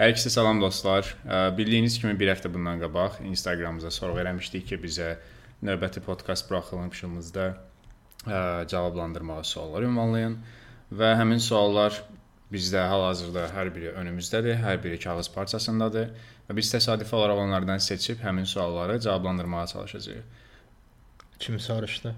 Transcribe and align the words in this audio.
Hər 0.00 0.14
ikisi 0.14 0.30
salam 0.32 0.62
dostlar. 0.62 1.04
Bildiyiniz 1.58 1.98
kimi 2.00 2.14
bir 2.16 2.30
həftə 2.32 2.48
bundan 2.48 2.78
qabaq 2.80 3.18
Instagramımıza 3.28 3.90
sorğu 3.92 4.22
eləmişdik 4.22 4.64
ki, 4.70 4.78
bizə 4.80 5.08
növbəti 5.60 6.00
podkast 6.00 6.46
buraxılışımızda 6.48 7.44
cavablandırmağa 8.72 9.44
suallar 9.44 9.84
ünvanlayın 9.84 10.38
və 10.88 11.12
həmin 11.20 11.44
suallar 11.44 12.00
bizdə 12.48 12.86
hal-hazırda 12.88 13.44
hər 13.52 13.74
biri 13.76 13.92
önümüzdədir, 14.00 14.56
hər 14.64 14.80
biri 14.80 14.96
kağız 15.04 15.28
parçasındadır 15.36 16.08
və 16.48 16.56
biz 16.56 16.72
təsadüfi 16.72 17.14
olaraq 17.20 17.44
onlardan 17.44 17.84
seçib 17.90 18.24
həmin 18.24 18.48
sualları 18.48 18.96
cavablandırmağa 19.04 19.66
çalışacağıq. 19.66 20.24
Kim 21.38 21.60
soruşdu? 21.60 22.14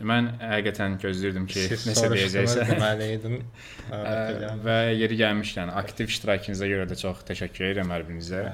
Mən 0.00 0.28
həqiqətən 0.40 0.94
gözləyirdim 1.02 1.46
ki, 1.50 1.66
Siz 1.68 1.84
nəsə 1.86 2.08
deyəcəksən. 2.14 2.70
Deməli 2.72 3.08
idim. 3.18 3.34
və 4.64 4.76
yeri 4.96 5.18
gəlmişkən 5.20 5.72
aktiv 5.82 6.08
iştirakınıza 6.08 6.68
görə 6.70 6.86
də 6.90 6.96
çox 6.98 7.20
təşəkkür 7.28 7.68
edirəm 7.70 7.92
hər 7.92 8.06
birinizə. 8.08 8.44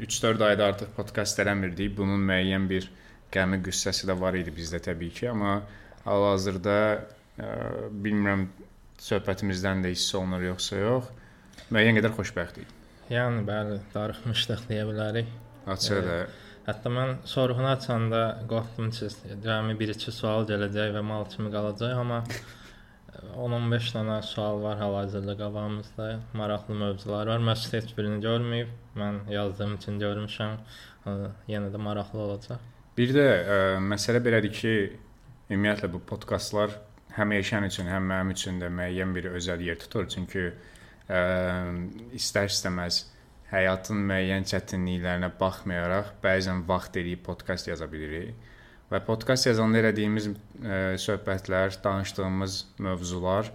3-4 0.00 0.44
ayda 0.48 0.70
artıq 0.72 0.94
podkast 0.96 1.38
eləmirdik. 1.44 1.92
Bunun 1.98 2.24
müəyyən 2.30 2.68
bir 2.70 2.88
qəmi 3.34 3.60
qüssəsi 3.66 4.08
də 4.08 4.16
var 4.20 4.38
idi 4.38 4.54
bizdə 4.56 4.80
təbii 4.80 5.12
ki, 5.12 5.28
amma 5.34 5.58
hal-hazırda 6.06 6.78
bilmirəm 8.04 8.46
söhbətimizdən 9.04 9.84
də 9.84 9.92
hiss 9.92 10.14
olunur 10.16 10.42
yoxsa 10.48 10.80
yox. 10.80 11.10
Müəyyən 11.74 11.98
qədər 12.00 12.14
xoşbəxtik. 12.16 12.72
Yəni 13.12 13.44
bəli, 13.44 13.78
darıxmışdıq 13.92 14.64
deyə 14.70 14.86
bilərik. 14.88 15.28
Açıq 15.68 16.00
da. 16.06 16.16
E, 16.24 16.43
Hətta 16.64 16.88
mən 16.88 17.18
sorğunu 17.28 17.68
açanda 17.74 18.20
qorxdum 18.48 18.90
ki, 18.96 19.08
cəmi 19.44 19.74
1-2 19.80 20.12
sual 20.16 20.46
gələcək 20.48 20.94
və 20.94 21.02
mal 21.04 21.26
kimi 21.28 21.50
qalacaq, 21.52 21.98
amma 22.00 22.22
10-15 23.36 23.90
dənə 23.96 24.16
sual 24.24 24.62
var 24.62 24.78
hal-hazırda 24.80 25.36
qabağımızda. 25.38 26.08
Maraqlı 26.40 26.74
mövzular 26.80 27.26
var. 27.26 27.44
Məsəl 27.50 27.78
heç 27.78 27.92
birini 27.98 28.20
görməyib. 28.24 28.72
Mən 28.96 29.20
yazdığım 29.32 29.76
üçün 29.78 30.00
görmüşəm. 30.00 30.56
Yenə 31.52 31.70
də 31.74 31.80
maraqlı 31.88 32.20
olacaq. 32.26 32.64
Bir 32.98 33.12
də 33.14 33.24
ə, 33.26 33.56
məsələ 33.84 34.22
belədir 34.24 34.54
ki, 34.54 34.74
ümumiyyətlə 35.50 35.90
bu 35.92 36.00
podkastlar 36.08 36.78
həm 37.18 37.34
Eşən 37.38 37.66
üçün, 37.68 37.90
həm 37.90 38.08
mənim 38.10 38.32
üçün 38.34 38.60
də 38.62 38.70
müəyyən 38.72 39.14
bir 39.16 39.32
özəl 39.34 39.62
yer 39.66 39.78
tutur. 39.82 40.08
Çünki 40.10 40.46
ə, 40.48 41.20
istər-istəməz 42.16 43.04
həyatın 43.54 44.02
müəyyən 44.10 44.46
çətinliklərinə 44.50 45.30
baxmayaraq 45.40 46.14
bəzən 46.24 46.64
vaxt 46.68 46.98
eləyib 47.00 47.22
podkast 47.26 47.70
yaza 47.70 47.88
bilirik. 47.90 48.34
Və 48.92 49.00
podkast 49.06 49.48
yazanda 49.48 49.80
elədiyimiz 49.80 50.28
ə, 50.28 50.34
e, 50.34 50.80
söhbətlər, 51.00 51.78
danışdığımız 51.82 52.58
mövzular 52.84 53.48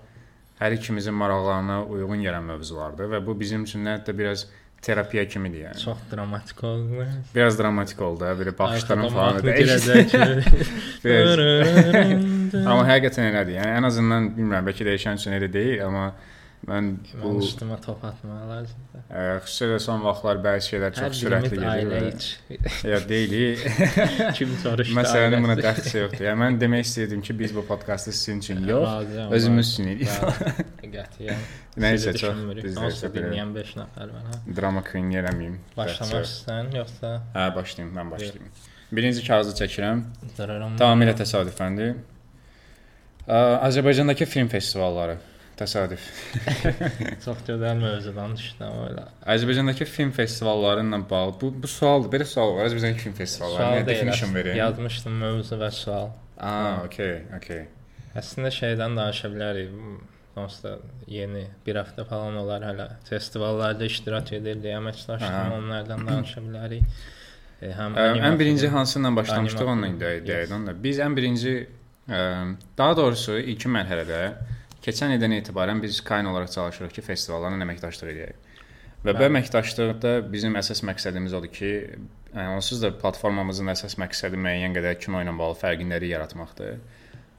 hər 0.60 0.76
ikimizin 0.76 1.16
maraqlarına 1.16 1.84
uyğun 1.88 2.26
gələn 2.26 2.44
mövzulardır 2.50 3.14
və 3.14 3.22
bu 3.26 3.36
bizim 3.40 3.64
üçün 3.64 3.86
hətta 3.88 4.18
biraz 4.18 4.48
terapiya 4.82 5.28
kimidir 5.28 5.66
yəni. 5.68 5.80
Çox 5.84 6.02
dramatik 6.12 6.64
oldu. 6.64 7.06
Biraz 7.36 7.60
dramatik 7.60 8.02
oldu, 8.02 8.26
belə 8.42 8.58
baxışlarım 8.60 9.08
falan 9.14 9.40
dəyişdi. 9.44 9.94
Amma 12.70 12.84
həqiqətən 12.88 13.30
elədir. 13.32 13.60
Yəni 13.60 13.72
ən 13.80 13.88
azından 13.88 14.30
bilmirəm, 14.36 14.68
bəlkə 14.68 14.88
dəyişən 14.88 15.20
üçün 15.22 15.36
elə 15.40 15.52
deyil, 15.54 15.86
amma 15.88 16.12
Mən 16.68 16.90
bu 17.22 17.30
üstümə 17.40 17.78
top 17.80 18.02
atmaq 18.04 18.42
lazımdır. 18.50 19.04
Ə, 19.08 19.22
xüsusilə 19.46 19.78
son 19.80 20.02
vaxtlar 20.04 20.42
bəzi 20.44 20.74
şeylər 20.74 20.96
çox 20.98 21.22
sürətli 21.22 21.60
gedir. 21.62 22.26
Ya 22.90 23.00
deyil. 23.10 23.62
Kim 24.38 24.52
soruşdu? 24.64 24.98
Məsələnin 24.98 25.46
buna 25.48 25.56
dəxli 25.60 26.04
yoxdur. 26.04 26.26
Yəni 26.28 26.42
mən 26.42 26.60
demək 26.60 26.84
istəyirdim 26.84 27.24
ki, 27.26 27.38
biz 27.40 27.56
bu 27.56 27.64
podkastı 27.70 28.12
sizin 28.12 28.44
üçün 28.44 28.68
yox, 28.68 29.08
özümüz 29.38 29.72
üçün 29.72 29.88
edirik. 29.94 30.12
Qətiyyən. 30.98 31.48
Nəysə 31.80 32.16
çox 32.20 32.44
düzdür. 32.60 33.16
Dinləyən 33.16 33.56
5 33.56 33.74
nəfər 33.80 34.14
ha. 34.18 34.42
Drama 34.60 34.84
queen 34.92 35.16
eləməyim. 35.24 35.58
İstəyirsən 35.80 36.76
yoxsa? 36.76 37.16
Hə, 37.38 37.48
başlayım, 37.56 37.96
mən 37.96 38.14
başlayım. 38.18 38.52
Birinci 38.92 39.24
kağızı 39.24 39.56
çəkirəm. 39.64 40.04
Tamamilə 40.36 41.16
təsadüfəndir. 41.24 41.96
Azərbaycandakı 43.30 44.26
film 44.26 44.48
festivalları. 44.52 45.20
Təsadüf. 45.60 46.04
Çox 47.26 47.42
gözəl 47.48 47.82
mövzudan 47.82 48.36
düşdüm 48.38 48.78
elə. 48.86 49.04
Azərbaycandakı 49.34 49.88
film 49.90 50.12
festivalları 50.16 50.86
ilə 50.88 51.00
bağlı 51.10 51.34
bu 51.42 51.50
bu 51.64 51.68
sualdır. 51.68 52.12
Belə 52.14 52.28
sual 52.30 52.54
var. 52.56 52.70
Azərbaycandakı 52.70 53.04
film 53.08 53.18
festivalları 53.18 53.82
nə 53.82 53.88
definition 53.90 54.32
verin? 54.36 54.56
Yazmışdım 54.60 55.18
mövzu 55.24 55.60
və 55.60 55.72
sual. 55.76 56.14
Aa, 56.38 56.86
okey, 56.86 57.18
okey. 57.38 57.66
Əslində 58.20 58.52
şeydən 58.56 58.96
danışa 59.00 59.32
bilərik. 59.34 59.74
Onsuz 60.40 60.80
yeni 61.12 61.42
bir 61.66 61.82
həftə 61.82 62.06
falan 62.08 62.38
olar 62.40 62.64
hələ 62.64 62.86
festivallarda 63.10 63.88
iştirak 63.90 64.32
edirdik, 64.38 64.72
əməkdaşlıq 64.78 65.56
onlardan 65.58 66.06
danışa 66.08 66.44
bilərik. 66.46 67.02
E, 67.60 67.74
həm 67.76 67.98
ə, 68.00 68.06
ən 68.30 68.40
birinci 68.40 68.70
hansı 68.72 69.02
ilə 69.02 69.12
başlamışdıq 69.18 69.74
onunla 69.74 70.14
deyək 70.24 70.54
onda. 70.56 70.78
Biz 70.86 71.02
ən 71.04 71.18
birinci 71.18 71.58
ə, 71.60 72.22
daha 72.80 72.96
doğrusu 73.02 73.36
ilkin 73.42 73.76
mərhələdə 73.76 74.22
Keçən 74.86 75.12
ildən 75.18 75.36
etibarən 75.42 75.82
biz 75.84 76.00
Kain 76.06 76.30
olaraq 76.30 76.54
çalışırıq 76.54 76.94
ki, 76.96 77.02
festivallarla 77.10 77.60
əməkdaşlıq 77.66 78.14
edək. 78.14 78.48
Və 79.04 79.14
bu 79.16 79.26
əməkdaşlıqda 79.30 80.14
bizim 80.32 80.56
əsas 80.60 80.82
məqsədimiz 80.88 81.36
odur 81.36 81.52
ki, 81.56 81.70
yəni 82.34 82.56
onsuz 82.58 82.82
da 82.84 82.92
platformamızın 83.02 83.72
əsas 83.72 83.96
məqsədi 84.00 84.40
müəyyən 84.40 84.76
qədər 84.76 84.98
kino 85.00 85.22
ilə 85.24 85.36
bağlı 85.40 85.56
fərqinləri 85.62 86.12
yaratmaqdır. 86.14 86.82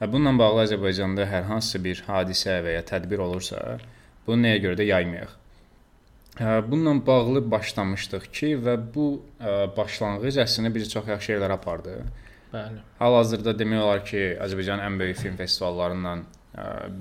Və 0.01 0.09
bununla 0.09 0.33
bağlı 0.39 0.63
Azərbaycanda 0.63 1.27
hər 1.29 1.45
hansı 1.49 1.81
bir 1.83 2.01
hadisə 2.07 2.59
və 2.65 2.73
ya 2.79 2.81
tədbir 2.85 3.21
olursa, 3.21 3.77
bunu 4.25 4.47
nəyə 4.47 4.63
görə 4.63 4.79
də 4.81 4.89
yaymayaq. 4.89 5.37
Bununla 6.41 7.05
bağlı 7.05 7.43
başlamışdıq 7.51 8.27
ki, 8.33 8.51
və 8.65 8.77
bu 8.95 9.07
başlanğıc 9.77 10.41
əslində 10.45 10.73
bizi 10.73 10.89
çox 10.93 11.09
yaxşı 11.13 11.35
yerlərə 11.35 11.57
apardı. 11.59 11.99
Bəli. 12.51 12.81
Hal-hazırda 12.99 13.53
demək 13.59 13.83
olar 13.85 14.05
ki, 14.05 14.21
Azərbaycanın 14.41 14.85
ən 14.87 14.97
böyük 14.99 15.19
film 15.21 15.37
festivallarından 15.37 16.25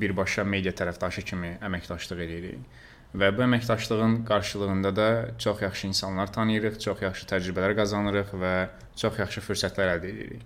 birbaşa 0.00 0.44
media 0.44 0.72
tərəfdaşı 0.76 1.24
kimi 1.26 1.56
əməkdaşlıq 1.66 2.22
edirik. 2.26 2.80
Və 3.10 3.32
bu 3.34 3.42
əməkdaşlığın 3.42 4.20
qarşılığında 4.28 4.90
da 4.96 5.08
çox 5.38 5.62
yaxşı 5.62 5.86
insanlar 5.88 6.30
tanıyırıq, 6.32 6.78
çox 6.80 7.02
yaxşı 7.02 7.26
təcrübələr 7.32 7.74
qazanırıq 7.78 8.34
və 8.38 8.54
çox 8.96 9.18
yaxşı 9.18 9.42
fürsətlər 9.42 9.96
əldə 9.96 10.12
edirik. 10.12 10.44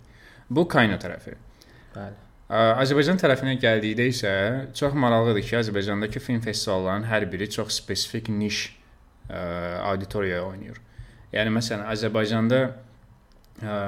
Bu 0.49 0.65
Kayno 0.69 0.97
tərəfi. 1.01 1.37
Bəli. 1.95 2.17
Azərbaycan 2.55 3.21
tərəfinə 3.21 3.59
gəldikdə 3.61 4.09
isə 4.09 4.33
çox 4.77 4.97
maraqlıdır 4.97 5.45
ki, 5.45 5.57
Azərbaycandakı 5.61 6.21
film 6.21 6.41
festivallarının 6.45 7.09
hər 7.09 7.29
biri 7.33 7.51
çox 7.51 7.81
spesifik 7.81 8.29
niş 8.29 8.65
auditoriyaya 9.29 10.45
oynayır. 10.45 10.81
Yəni 11.33 11.53
məsələn 11.57 11.87
Azərbaycanda 11.91 12.61
ə, 13.65 13.79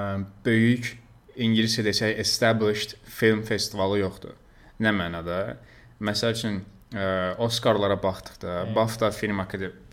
böyük 0.44 0.88
ingiliscə 1.37 1.84
desək 1.84 2.16
established 2.21 2.97
film 3.05 3.44
festivalı 3.44 4.00
yoxdur. 4.00 4.34
Nə 4.82 4.92
mənada? 4.92 5.56
Məsəl 6.04 6.34
üçün 6.37 6.59
ə, 6.92 7.34
Oskarlara 7.42 7.97
baxdıqda, 8.03 8.56
hmm. 8.66 8.75
BAFTA 8.76 9.10
film 9.10 9.41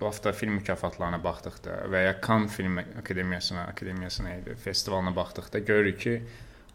BAFTA 0.01 0.33
film 0.35 0.57
mükafatlarına 0.59 1.21
baxdıqda 1.23 1.77
və 1.91 2.03
ya 2.07 2.15
Cannes 2.27 2.51
film 2.51 2.77
akademiyasına, 2.99 3.67
akademiyasına 3.71 4.35
idi, 4.35 4.55
festivalına 4.55 5.15
baxdıqda 5.15 5.59
görürük 5.59 5.99
ki, 5.99 6.15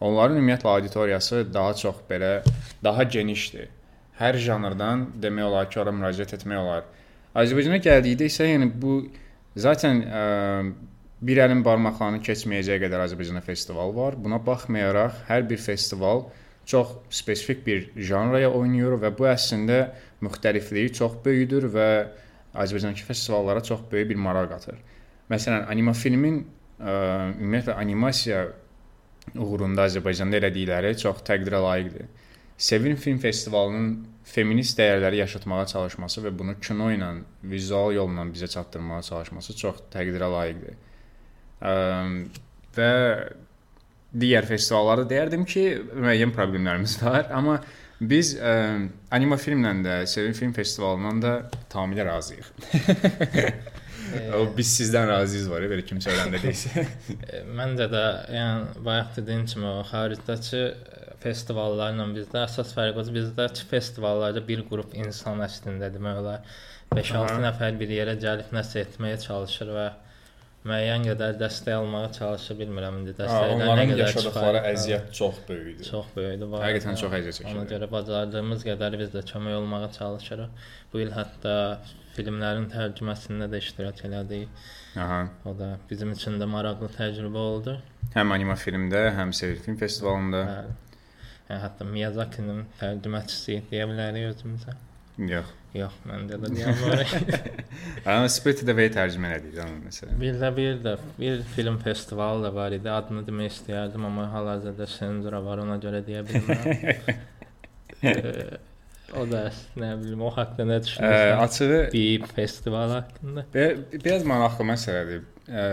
onların 0.00 0.38
ümumiyyətlə 0.38 0.68
auditoriyası 0.68 1.46
daha 1.54 1.74
çox 1.74 2.02
belə 2.10 2.32
daha 2.84 3.02
genişdir. 3.02 3.68
Hər 4.18 4.40
janrdan 4.42 5.08
demək 5.22 5.44
olar 5.50 5.68
ki, 5.70 5.80
ora 5.80 5.92
müraciət 5.94 6.34
etmək 6.40 6.58
olar. 6.58 6.86
Azərbaycana 7.38 7.78
gəldikdə 7.84 8.26
isə 8.26 8.48
yəni 8.48 8.72
bu 8.82 9.02
zaten 9.54 10.00
ə, 10.02 10.22
bir 11.22 11.44
əlin 11.44 11.62
barmaqlarını 11.66 12.22
keçməyəcəyi 12.26 12.82
qədər 12.82 13.04
Azərbaycanda 13.04 13.44
festival 13.44 13.94
var. 13.94 14.16
Buna 14.18 14.40
baxmayaraq 14.42 15.24
hər 15.28 15.46
bir 15.50 15.60
festival 15.62 16.24
çox 16.68 16.88
spesifik 17.10 17.64
bir 17.66 17.86
janraya 17.96 18.50
oynayır 18.52 18.98
və 19.00 19.10
bu 19.16 19.28
əslində 19.30 19.78
müxtəlifliyi 20.24 20.92
çox 20.98 21.16
böyükdür 21.24 21.68
və 21.72 21.88
Azərbaycandakı 22.54 23.06
festivallara 23.08 23.62
çox 23.64 23.86
böyük 23.92 24.10
bir 24.10 24.20
maraq 24.20 24.50
qatır. 24.52 24.76
Məsələn, 25.32 25.64
anima 25.72 25.94
filmin 25.96 26.42
ə, 26.42 26.92
ümumiyyətlə 27.38 27.76
animasiya 27.80 28.42
uğrunda 29.36 29.86
Azərbaycanda 29.88 30.40
elədikləri 30.40 30.92
çox 31.00 31.24
təqdirə 31.28 31.60
layiqdir. 31.64 32.08
Sevin 32.58 32.96
Film 33.00 33.20
Festivalının 33.22 33.90
feminist 34.28 34.76
dəyərləri 34.80 35.22
yaşatmağa 35.22 35.64
çalışması 35.72 36.24
və 36.26 36.32
bunu 36.36 36.56
kino 36.60 36.90
ilə, 36.92 37.12
vizual 37.48 37.94
yolla 37.94 38.26
bizə 38.28 38.48
çatdırmağa 38.50 39.02
çalışması 39.08 39.56
çox 39.56 39.84
təqdirə 39.94 40.28
layiqdir. 40.34 40.80
Ə, 41.62 41.74
və 42.76 42.90
digər 44.14 44.46
festivallarda 44.48 45.04
deyərdim 45.10 45.44
ki, 45.48 45.64
müəyyən 45.92 46.32
problemlərimiz 46.36 46.96
var, 47.02 47.28
amma 47.34 47.58
biz 48.00 48.34
ə, 48.38 48.54
anima 49.14 49.36
filmlə 49.40 49.74
də, 49.84 49.98
Sevin 50.10 50.36
Film 50.36 50.54
Festivalından 50.56 51.22
da 51.22 51.34
tamamilə 51.72 52.06
razıyıq. 52.08 52.52
o 54.38 54.44
biz 54.56 54.70
sizdən 54.78 55.10
razıyıq 55.10 55.50
var, 55.52 55.66
belə 55.74 55.84
kim 55.88 56.00
söyləndə 56.04 56.40
deyilsə. 56.44 56.86
Məncə 57.58 57.90
də, 57.92 58.04
yəni 58.36 58.86
bayaq 58.86 59.18
dediyim 59.18 59.44
kimi 59.50 59.74
xaricdəki 59.90 60.64
festivallarla 61.22 62.06
bizdə 62.14 62.44
əsas 62.46 62.72
fərq 62.76 63.00
odur. 63.02 63.14
Bizdəki 63.16 63.66
festivallarda 63.70 64.42
bir 64.46 64.64
qrup 64.70 64.94
insan 64.96 65.42
əslində 65.44 65.90
demək 65.94 66.20
olar 66.22 66.58
5-6 66.94 67.18
Aha. 67.18 67.40
nəfər 67.48 67.78
bir 67.80 67.90
yerə 67.92 68.14
gəlib 68.20 68.52
nəsə 68.54 68.84
etməyə 68.86 69.18
çalışır 69.24 69.72
və 69.74 69.88
müəyyən 70.66 71.04
qədər 71.06 71.36
dəstək 71.40 71.74
almağa 71.78 72.08
çalışır, 72.18 72.56
bilmirəm 72.60 72.96
indi 73.00 73.12
dəstəklər 73.18 73.52
onların 73.54 73.92
kifayət- 73.94 74.66
əziyyət 74.72 75.12
çox 75.18 75.36
böyükdür. 75.48 75.84
çox 75.90 76.06
böyükdür. 76.16 76.50
var. 76.52 76.64
Həqiqətən 76.66 76.98
çox 77.02 77.12
əziyyət 77.18 77.44
Ona 77.44 77.52
çəkirlər. 77.54 77.68
görə 77.72 77.90
bacardığımız 77.92 78.64
qədər 78.66 78.98
biz 78.98 79.10
də 79.14 79.22
kömək 79.30 79.54
olmağa 79.60 79.90
çalışırıq. 79.98 80.50
Bu 80.92 81.00
il 81.04 81.10
hətta 81.14 81.54
filmlərin 82.16 82.66
tərcüməsində 82.74 83.46
də 83.52 83.58
iştirak 83.62 84.02
elədik. 84.08 84.48
Aha. 84.96 85.28
O 85.46 85.54
da 85.58 85.78
bizim 85.90 86.12
üçün 86.12 86.40
də 86.40 86.46
maraqlı 86.50 86.88
təcrübə 86.98 87.36
oldu. 87.52 87.78
Həm 88.16 88.32
anima 88.34 88.54
filmdə, 88.54 89.12
həm 89.14 89.32
Sevil 89.32 89.56
film 89.62 89.76
festivalında. 89.76 90.42
Bəli. 90.50 90.76
Yəni 91.48 91.60
hətta 91.64 91.84
Miyazaki-nin 91.94 92.66
tərcüməçisi 92.80 93.62
deyə 93.70 93.86
bilərik 93.88 94.26
özümüzə. 94.34 94.74
Yox. 95.18 95.48
Yox, 95.76 95.96
məndə 96.08 96.36
də 96.40 96.48
deyə 96.54 96.72
bilərik. 96.78 97.10
Amma 98.08 98.28
Spirited 98.32 98.70
Away 98.72 98.88
tərcümə 98.94 99.28
elədik 99.34 99.58
onu 99.64 99.80
məsələn. 99.84 100.14
bir 100.20 100.38
də 100.40 100.48
bir 100.56 100.78
də 100.84 100.94
bir 101.18 101.42
film 101.56 101.76
festivalı 101.82 102.46
da 102.46 102.52
var 102.54 102.72
idi. 102.76 102.88
Adını 102.90 103.24
demək 103.26 103.50
istəyərdim, 103.52 104.06
amma 104.08 104.28
hal-hazırda 104.32 104.86
senzura 104.88 105.42
var, 105.44 105.60
ona 105.66 105.76
görə 105.82 106.00
deyə 106.06 106.22
bilmirəm. 106.28 107.18
Eee, 108.02 108.58
o 109.18 109.24
da 109.26 109.48
nə 109.80 109.90
bilim, 110.00 110.20
o 110.22 110.30
haqqda 110.36 110.64
nə 110.68 110.78
düşünürsən? 110.84 111.40
açığı 111.44 111.80
Bip 111.92 112.26
festivalı 112.36 112.92
haqqında. 113.00 113.44
Be- 113.54 113.76
biraz 114.04 114.22
maraqlı 114.28 114.64
məsələdir. 114.70 115.24
Ə, 115.48 115.64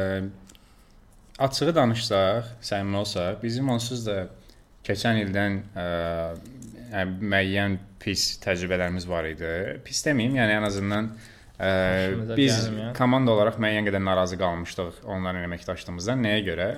açığı 1.48 1.76
danışsaq, 1.76 2.50
səmimi 2.66 2.98
olsaq, 3.04 3.38
bizim 3.44 3.70
onsuz 3.70 4.06
da 4.08 4.24
keçən 4.88 5.22
ildən 5.24 5.62
yəni 5.76 6.55
müəyyən 7.04 7.78
pis 8.00 8.36
təcrübələrimiz 8.44 9.08
var 9.10 9.28
idi. 9.28 9.52
Pis 9.86 10.04
deməyim, 10.06 10.38
yəni 10.40 10.56
ən 10.60 10.68
azından 10.68 11.10
ə, 11.12 11.18
Xoşumuza 11.58 12.38
biz 12.38 12.54
gəlməyən. 12.60 12.94
komanda 12.98 13.34
olaraq 13.36 13.60
müəyyən 13.64 13.90
qədər 13.90 14.04
narazı 14.06 14.40
qalmışdıq 14.40 15.02
onların 15.16 15.48
əməkdaşlığımızdan. 15.50 16.24
Nəyə 16.28 16.46
görə? 16.48 16.70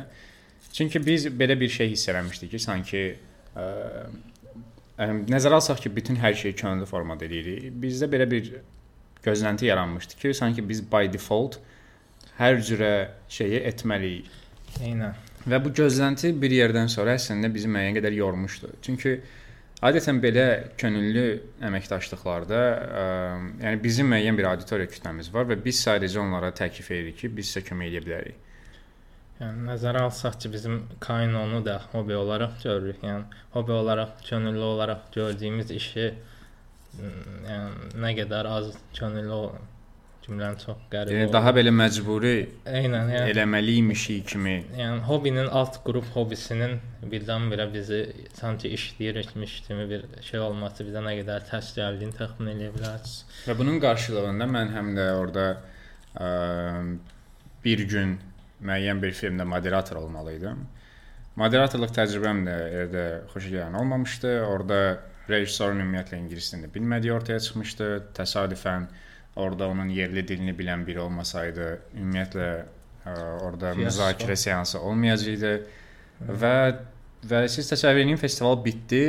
Çünki 0.73 1.01
biz 1.05 1.27
belə 1.27 1.59
bir 1.59 1.69
şey 1.69 1.91
hiss 1.93 2.09
eləmişdik 2.09 2.51
ki, 2.55 2.59
sanki 2.63 3.03
ə, 3.55 3.67
ə, 4.97 5.11
nəzərə 5.29 5.61
alsaq 5.61 5.81
ki, 5.85 5.93
bütün 5.95 6.19
hər 6.21 6.35
şeyi 6.37 6.57
könüllü 6.57 6.89
formada 6.89 7.25
eləyirik. 7.25 7.71
Bizdə 7.81 8.09
belə 8.11 8.29
bir 8.29 8.51
gözlənti 9.25 9.69
yaranmışdı 9.69 10.19
ki, 10.21 10.33
sanki 10.37 10.65
biz 10.69 10.83
by 10.91 11.09
default 11.13 11.59
hər 12.37 12.59
cürə 12.61 12.93
şeyi 13.33 13.63
etməliyik. 13.71 14.29
Eynən. 14.85 15.17
Və 15.47 15.57
bu 15.63 15.71
gözlənti 15.73 16.33
bir 16.41 16.53
yerdən 16.53 16.89
sonra 16.91 17.15
əslində 17.17 17.49
bizi 17.53 17.69
müəyyən 17.71 17.97
qədər 17.97 18.13
yormuşdu. 18.17 18.73
Çünki 18.85 19.19
adətən 19.85 20.21
belə 20.23 20.47
könüllü 20.81 21.25
əməkdaşlıqlarda, 21.67 22.61
ə, 23.03 23.05
yəni 23.65 23.81
bizim 23.83 24.09
müəyyən 24.13 24.39
bir 24.39 24.49
auditoriya 24.51 24.89
kütləmiz 24.89 25.29
var 25.33 25.45
və 25.51 25.59
biz 25.63 25.83
sadəcə 25.85 26.21
onlara 26.23 26.53
təklif 26.55 26.89
edirik 26.91 27.19
ki, 27.21 27.31
biz 27.37 27.51
sizə 27.51 27.65
kömək 27.67 27.93
edə 27.93 28.05
bilərik. 28.07 28.43
Yəni 29.37 29.67
nəzərə 29.67 30.01
alsaq 30.07 30.39
ki, 30.41 30.49
bizim 30.53 30.79
kaynonu 31.03 31.61
da 31.65 31.77
hobi 31.91 32.15
olaraq 32.17 32.57
görürük. 32.63 33.03
Yəni 33.05 33.43
hobi 33.53 33.75
olaraq, 33.75 34.17
könüllü 34.29 34.65
olaraq 34.73 35.11
gördüyümüz 35.13 35.71
işi 35.77 36.07
yəni 36.97 37.91
nə 38.01 38.13
qədər 38.17 38.47
az 38.49 38.71
könüllü 38.97 39.41
cümləni 40.27 40.59
çox 40.61 40.77
qəribə. 40.91 41.15
Yəni 41.15 41.31
daha 41.33 41.53
belə 41.55 41.71
məcburi 41.73 42.35
Eynən, 42.67 43.11
yəni 43.15 43.33
eləməliymişik 43.33 44.27
kimi. 44.33 44.55
Yəni 44.77 45.01
hobinin 45.07 45.49
alt 45.59 45.79
qrup 45.87 46.07
hobisinin 46.13 46.77
birdən-birə 47.07 47.67
bizi 47.73 48.03
sanki 48.37 48.71
işləyirmiş 48.77 49.57
kimi 49.67 49.89
bir 49.89 50.05
şey 50.29 50.43
olması 50.43 50.87
bizə 50.87 51.03
nə 51.05 51.15
qədər 51.21 51.47
tərs 51.49 51.73
gəldiyini 51.77 52.15
təxmin 52.19 52.53
edə 52.55 52.71
bilərsiniz. 52.75 53.43
Və 53.47 53.57
bunun 53.57 53.81
qarşılığında 53.83 54.49
mən 54.53 54.73
həm 54.75 54.93
də 54.97 55.09
orada 55.17 55.49
ə, 56.19 56.31
bir 57.63 57.85
gün 57.89 58.17
müəyyən 58.61 59.01
bir 59.01 59.13
filmdə 59.15 59.45
moderator 59.47 60.03
olmalı 60.03 60.37
idim. 60.37 60.65
Moderatorluq 61.37 61.91
təcrübəm 61.93 62.45
də 62.47 62.55
yerdə 62.73 63.03
xoşagələn 63.33 63.75
olmamışdı. 63.77 64.31
Orada 64.49 64.79
rejissorun 65.29 65.83
ümumiyyətlə 65.83 66.17
ingilis 66.17 66.53
dilini 66.53 66.71
bilmədiyi 66.73 67.13
ortaya 67.13 67.39
çıxmışdı. 67.43 67.89
Təsadüfən 68.17 68.87
orada 69.37 69.69
onun 69.69 69.89
yerli 69.93 70.25
dilini 70.27 70.53
bilən 70.57 70.83
biri 70.87 70.99
olmasaydı, 71.05 71.67
ümumiyyətlə 71.95 72.49
ə, 73.05 73.15
orada 73.45 73.73
Fiyasko. 73.73 73.87
müzakirə 73.87 74.35
seansı 74.43 74.81
olmayacaqdı. 74.81 75.55
Və 76.43 76.55
və 77.27 77.43
siz 77.51 77.69
təsəvvür 77.71 78.05
edin, 78.05 78.17
festival 78.21 78.57
bitdi. 78.65 79.03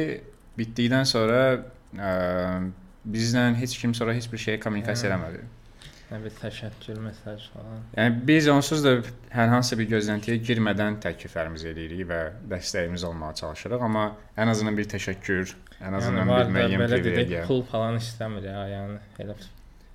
Bitdikdən 0.58 1.06
sonra 1.08 1.42
ə, 1.56 2.12
bizlə 3.08 3.48
heç 3.60 3.76
kim 3.80 3.94
sonra 3.94 4.14
heç 4.16 4.26
bir 4.32 4.40
şeyə 4.42 4.60
kommunikasiya 4.60 5.12
eləmədi. 5.12 5.44
Nə 6.08 6.18
bir 6.24 6.32
təşəkkür 6.38 6.96
mesaj 7.04 7.42
falan. 7.52 7.82
Yəni 7.92 8.22
biz 8.30 8.46
onsuz 8.48 8.80
da 8.84 8.94
hər 9.34 9.50
hansı 9.52 9.76
bir 9.76 9.90
gözləntiyə 9.90 10.38
girmədən 10.40 10.96
təkliflərimizi 11.04 11.68
eləyirik 11.74 12.08
və 12.08 12.20
dəstəyimiz 12.48 13.04
olmağa 13.10 13.34
çalışırıq, 13.42 13.84
amma 13.84 14.06
ən 14.40 14.48
azından 14.54 14.78
bir 14.80 14.88
təşəkkür, 14.88 15.52
ən 15.84 15.98
azından 16.00 16.24
Yəni 16.24 16.38
bir 16.38 16.54
müəyyən 16.56 16.80
belə 16.80 16.90
dedik, 16.96 17.04
privilegiya. 17.12 17.44
pul 17.50 17.60
falan 17.68 18.00
istəmir 18.00 18.48
ya, 18.48 18.64
yəni 18.72 18.96
elə 19.20 19.36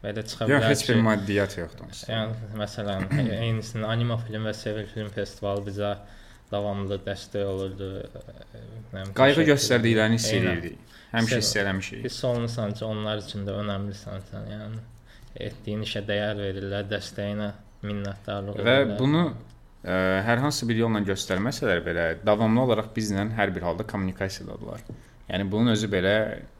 belə 0.03 0.23
çıxa 0.27 0.47
Yox, 0.49 0.59
bilər 0.59 0.69
heç 0.69 0.83
bir 0.89 0.99
maddiyyat 1.07 1.57
yoxdur. 1.57 1.93
Yəni 2.11 2.57
məsələn, 2.59 3.07
eynisini 3.37 3.85
anima 3.87 4.17
film 4.25 4.49
və 4.49 4.53
Sevil 4.57 4.87
film 4.91 5.09
festivalı 5.15 5.63
bizə 5.69 5.93
davamlı 6.51 6.99
dəstək 7.05 7.45
olurdu. 7.49 7.91
Qayğı 9.17 9.45
göstərdiklərini 9.53 10.19
hiss 10.19 10.33
edirdik. 10.37 10.77
Həmişə 11.13 11.39
hiss 11.41 11.55
eləmişik. 11.61 12.03
Hiss 12.05 12.23
olunursan 12.25 12.73
ki, 12.77 12.85
onlar 12.85 13.21
üçün 13.21 13.45
də 13.47 13.55
önəmlisən 13.61 14.23
sən, 14.29 14.47
yəni 14.53 14.83
etdiyin 15.47 15.83
işə 15.85 16.03
dəyər 16.07 16.37
verirlər, 16.41 16.87
dəstəyinə 16.89 17.49
minnətdarlıq 17.85 18.59
Və 18.59 18.75
edirlər. 18.83 18.97
bunu 18.99 19.23
ə, 19.29 19.97
hər 20.27 20.41
hansı 20.45 20.67
bir 20.69 20.81
yolla 20.83 21.01
göstərməsələr 21.05 21.83
belə 21.85 22.07
davamlı 22.25 22.65
olaraq 22.67 22.91
bizlə 22.95 23.27
hər 23.37 23.53
bir 23.55 23.65
halda 23.69 23.85
kommunikasiyadadılar. 23.89 24.85
Yəni 25.29 25.47
bunun 25.51 25.73
özü 25.73 25.89
belə 25.89 26.15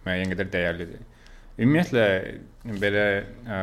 müəyyən 0.05 0.33
qədər 0.33 0.49
dəyərlidir. 0.53 1.01
Ümumiyyətlə 1.61 2.05
belə 2.81 3.05
ə, 3.45 3.57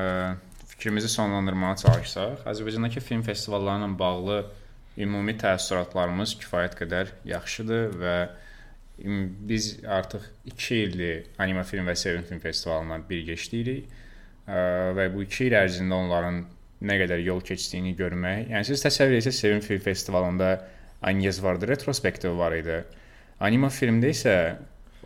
fikrimizi 0.71 1.09
sonlandırmağa 1.11 1.77
çalışsaq, 1.83 2.45
Azərbaycandakı 2.51 3.03
film 3.03 3.25
festivalları 3.27 3.83
ilə 3.83 3.99
bağlı 3.99 4.37
ümumi 5.01 5.35
təəssüratlarımız 5.41 6.37
kifayət 6.43 6.77
qədər 6.79 7.11
yaxşıdır 7.31 7.99
və 8.03 8.15
biz 9.51 9.73
artıq 9.89 10.25
2 10.53 10.77
ildir 10.85 11.27
Anima 11.39 11.65
Film 11.65 11.89
və 11.89 11.97
Sevin 11.97 12.27
Film 12.29 12.41
festivalından 12.41 13.07
birgə 13.09 13.37
işləyirik. 13.39 13.87
Ə, 14.47 14.61
və 14.97 15.09
bu 15.15 15.25
2 15.25 15.47
il 15.49 15.57
ərzində 15.57 15.97
onların 15.97 16.43
nə 16.87 16.97
qədər 17.03 17.23
yol 17.25 17.43
keçdiyini 17.45 17.95
görmək. 17.99 18.51
Yəni 18.53 18.69
siz 18.69 18.85
təsəvvür 18.85 19.19
etsəz 19.19 19.37
Sevim 19.37 19.61
Film 19.65 19.83
Festivalında 19.85 20.51
Agnes 21.03 21.43
vardı, 21.43 21.69
retrospektiv 21.69 22.39
var 22.39 22.55
idi. 22.57 22.83
Anima 23.41 23.71
filmdə 23.73 24.13
isə 24.13 24.35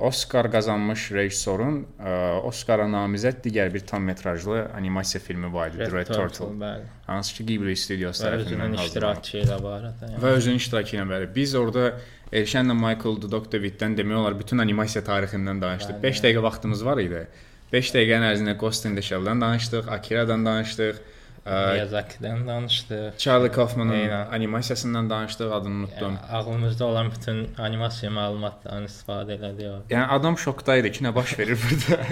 Oscar 0.03 0.49
qazanmış 0.51 1.05
rejissorun 1.15 1.77
ə, 2.03 2.15
Oscara 2.49 2.89
namizəd 2.91 3.39
digər 3.45 3.71
bir 3.75 3.85
tam 3.87 4.03
metrajlı 4.09 4.65
animasiya 4.75 5.21
filmi 5.23 5.53
var 5.55 5.71
idi, 5.71 5.85
The 5.85 5.91
Red 5.93 6.11
Turtle. 6.11 6.49
bəli. 6.59 6.89
Hansı 7.07 7.35
ki 7.37 7.47
Ghibli 7.47 7.77
Studios 7.79 8.19
Və 8.21 8.33
tərəfindən 8.33 8.75
iştirakçı 8.83 9.39
ilə 9.45 9.61
var 9.63 9.87
da. 9.87 9.93
Yəni. 10.03 10.19
Və 10.25 10.35
özünün 10.41 10.59
iştirakı 10.59 10.97
ilə 10.97 11.07
bəli. 11.13 11.31
Biz 11.35 11.55
orada 11.55 11.87
Elşənlə 12.35 12.75
Michael 12.75 13.21
Dudok 13.23 13.47
Daviddən 13.53 13.95
demək 13.95 14.19
olar 14.19 14.39
bütün 14.39 14.59
animasiya 14.59 15.05
tarixindən 15.07 15.63
danışdıq. 15.63 16.01
Bəli. 16.03 16.11
5 16.11 16.23
dəqiqə 16.27 16.43
vaxtımız 16.43 16.85
var 16.85 16.99
idi. 16.99 17.27
5 17.73 17.95
dəqiqənin 17.95 18.27
ərzində 18.33 18.57
Ghost 18.59 18.87
in 18.91 18.97
the 18.99 19.03
Shell-dan 19.03 19.41
danışdıq, 19.41 19.87
Akira-dan 19.89 20.47
danışdıq. 20.47 20.99
Miyazaki-dən 21.45 22.47
danışdıq. 22.47 23.19
Charlie 23.19 23.51
Kaufman'ın 23.53 23.93
Eynən. 23.93 24.29
animasiyasından 24.37 25.11
danışdıq, 25.11 25.53
adını 25.53 25.75
unutdum. 25.75 26.15
Yəni, 26.15 26.31
ağlımızda 26.33 26.85
olan 26.85 27.11
bütün 27.13 27.55
animasiya 27.59 28.13
məlumatlarını 28.13 28.89
istifadə 28.89 29.37
elədik. 29.37 29.91
Yəni 29.91 30.07
adam 30.17 30.39
şokdaydı 30.39 30.93
ki, 30.93 31.05
nə 31.05 31.15
baş 31.15 31.39
verir 31.39 31.59
burada. 31.65 32.03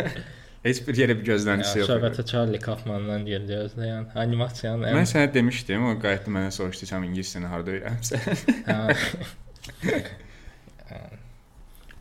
Heç 0.63 0.83
bir 0.89 0.95
yerə 0.95 1.17
bir 1.19 1.25
gözləntisi 1.27 1.79
yox. 1.79 1.89
idi. 1.89 1.93
söhbətə 1.93 2.27
Charlie 2.33 2.61
Kaufman'dan 2.61 3.25
girdi 3.27 3.57
özdə, 3.65 3.87
yəni 3.89 4.13
animasiyanın 4.25 4.85
Mən 4.85 5.01
ən 5.01 5.09
sənə 5.15 5.33
demişdim, 5.35 5.87
o 5.91 5.97
qayıtdı 6.05 6.31
mənə 6.37 6.51
soruşdu, 6.55 6.87
sən 6.93 7.09
ingilis 7.09 7.33
dilini 7.35 7.49
harda 7.51 7.71
öyrənmisən? 7.71 8.21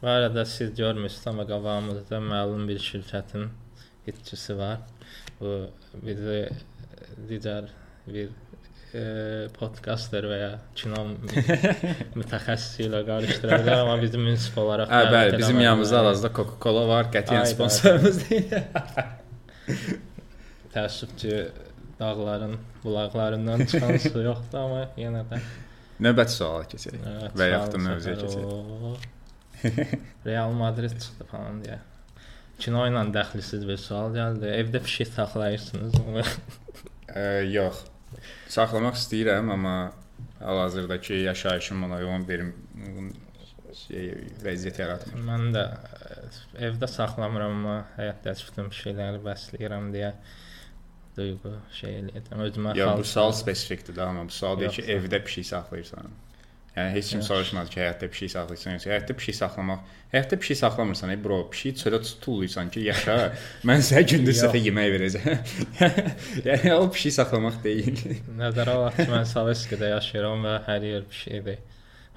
Bu 0.02 0.08
arada 0.08 0.46
siz 0.46 0.76
görmüsünüz 0.76 1.28
amma 1.28 1.48
qabağımızda 1.48 2.18
məlum 2.18 2.68
bir 2.68 2.80
şirkətin 2.80 3.48
itçisi 4.08 4.58
var. 4.58 4.78
Bu 5.40 5.70
bizi 5.94 6.50
digər 7.30 7.70
bir 8.08 8.30
e, 8.94 9.04
podcaster 9.56 10.28
və 10.32 10.38
ya 10.42 10.52
kino 10.78 11.04
mütəxəssisi 12.20 12.88
ilə 12.88 13.04
qarışdıracaq 13.08 13.84
amma 13.86 13.98
bizim 14.02 14.26
münsif 14.28 14.58
olaraq 14.62 14.92
Hə, 14.92 15.02
bəli, 15.16 15.38
bizim 15.42 15.60
yanımızda 15.64 16.00
hal-hazırda 16.02 16.34
Coca-Cola 16.40 16.86
var, 16.90 17.12
qətiyyən 17.16 17.50
sponsorumuz 17.54 18.22
deyil. 18.30 18.56
təəssüf 20.74 21.16
ki 21.22 21.36
dağların 22.00 22.56
bulaqlarından 22.84 23.66
çıxan 23.66 23.98
su 24.02 24.22
yoxdur 24.30 24.64
amma 24.66 24.86
yenə 25.00 25.26
də 25.32 25.42
Növbəti 26.02 26.34
suala 26.34 26.64
keçək. 26.66 26.96
Evet, 26.98 27.36
Və 27.38 27.48
yaxud 27.52 27.76
da 27.76 27.80
mövzuya. 27.84 28.46
Oo. 28.50 28.96
Real 30.26 30.54
Madrid 30.58 30.96
çıxdı 30.98 31.28
falan 31.30 31.60
deyə. 31.62 31.76
Kino 32.62 32.88
ilə 32.90 33.04
dəxlisiz 33.14 33.68
bir 33.70 33.78
sual 33.78 34.10
gəldi. 34.16 34.50
Evdə 34.64 34.82
pişik 34.82 35.12
saxlayırsınız? 35.14 35.94
Ə, 37.16 37.26
yox. 37.52 37.86
Saxlamaq 38.52 38.98
istəyirəm, 39.00 39.52
amma 39.54 39.76
hal-hazırdakı 40.42 41.14
yaşayışım 41.14 41.84
ona 41.88 42.02
uyğun 42.02 42.28
verim 42.28 42.54
şey 43.88 44.10
vəziyyət 44.44 44.82
yaratmır. 44.82 45.22
Mən 45.28 45.52
də 45.56 45.66
evdə 46.68 46.90
saxlamıram, 46.92 47.54
amma 47.60 47.76
həyatdakı 47.96 48.50
bütün 48.50 48.72
pişikləri 48.74 49.22
bəsləyirəm 49.26 49.92
deyə 49.96 50.12
duyğu 51.16 51.54
şey 51.80 51.98
eləyirəm. 52.02 52.44
Özümə 52.48 52.76
Ya 52.80 52.92
bu 52.98 53.08
sual 53.08 53.32
spesifikdir 53.36 53.96
də, 53.96 54.10
amma 54.10 54.26
bu 54.28 54.36
sual 54.36 54.60
deyir 54.60 54.76
ki, 54.76 54.84
evdə 54.98 55.22
pişik 55.24 55.48
saxlayırsan. 55.54 56.12
Yəni 56.76 56.92
heç 56.92 57.10
kim 57.10 57.20
Yaxşı. 57.20 57.28
soruşmadı 57.28 57.70
ki, 57.70 57.80
həyatda 57.82 58.08
pişik 58.08 58.32
saxlayırsan 58.32 58.72
yoxsa 58.72 58.90
həyatda 58.90 59.14
pişik 59.20 59.36
saxlamaq. 59.36 59.80
Həyatda 60.14 60.38
pişik 60.40 60.58
saxlamırsan, 60.58 61.10
ey 61.10 61.20
bro, 61.24 61.40
pişiyi 61.52 61.74
çölə 61.82 62.00
tutuluysan 62.04 62.70
ki, 62.72 62.80
yaşa. 62.86 63.16
mən 63.70 63.84
sənə 63.88 64.04
gündüz 64.12 64.40
sətə 64.40 64.62
yemək 64.68 64.88
verəcəm. 64.94 65.28
yəni 66.48 66.72
o 66.78 66.88
pişik 66.96 67.18
saxlamaq 67.18 67.60
deyil. 67.66 68.00
Nəzərə 68.42 68.78
alaq 68.78 69.02
ki, 69.02 69.10
mən 69.12 69.28
Sovetskidə 69.34 69.92
yaşayıram 69.98 70.48
və 70.48 70.56
hər 70.70 70.88
yer 70.94 71.06
pişikdir. 71.12 71.60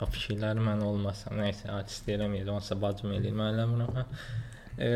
O 0.02 0.11
pişiklər 0.14 0.62
mən 0.70 0.87
olmasam, 0.87 1.34
nəysə, 1.42 1.73
artist 1.75 2.14
eləməyəcəm, 2.14 2.54
onsa 2.61 2.78
bacım 2.87 3.18
eləyir, 3.18 3.34
mən 3.42 3.56
eləmirəm. 3.56 3.99
hə. 3.99 4.08
E, 4.78 4.88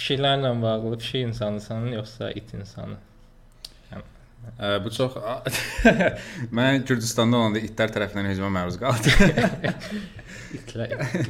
pişiklərlə 0.00 0.56
bağlı 0.62 0.98
pişik 1.04 1.28
insanısan 1.28 1.92
yoxsa 2.00 2.30
it 2.30 2.54
insanı? 2.54 2.96
Ə, 4.62 4.76
bu 4.84 4.90
çox 4.94 5.14
mən 6.54 6.82
Gürcüstanda 6.86 7.38
olanda 7.40 7.62
itlər 7.62 7.92
tərəfindən 7.94 8.28
hücuma 8.32 8.50
məruz 8.60 8.76
qaldım. 8.80 9.38
İtlə 10.58 10.86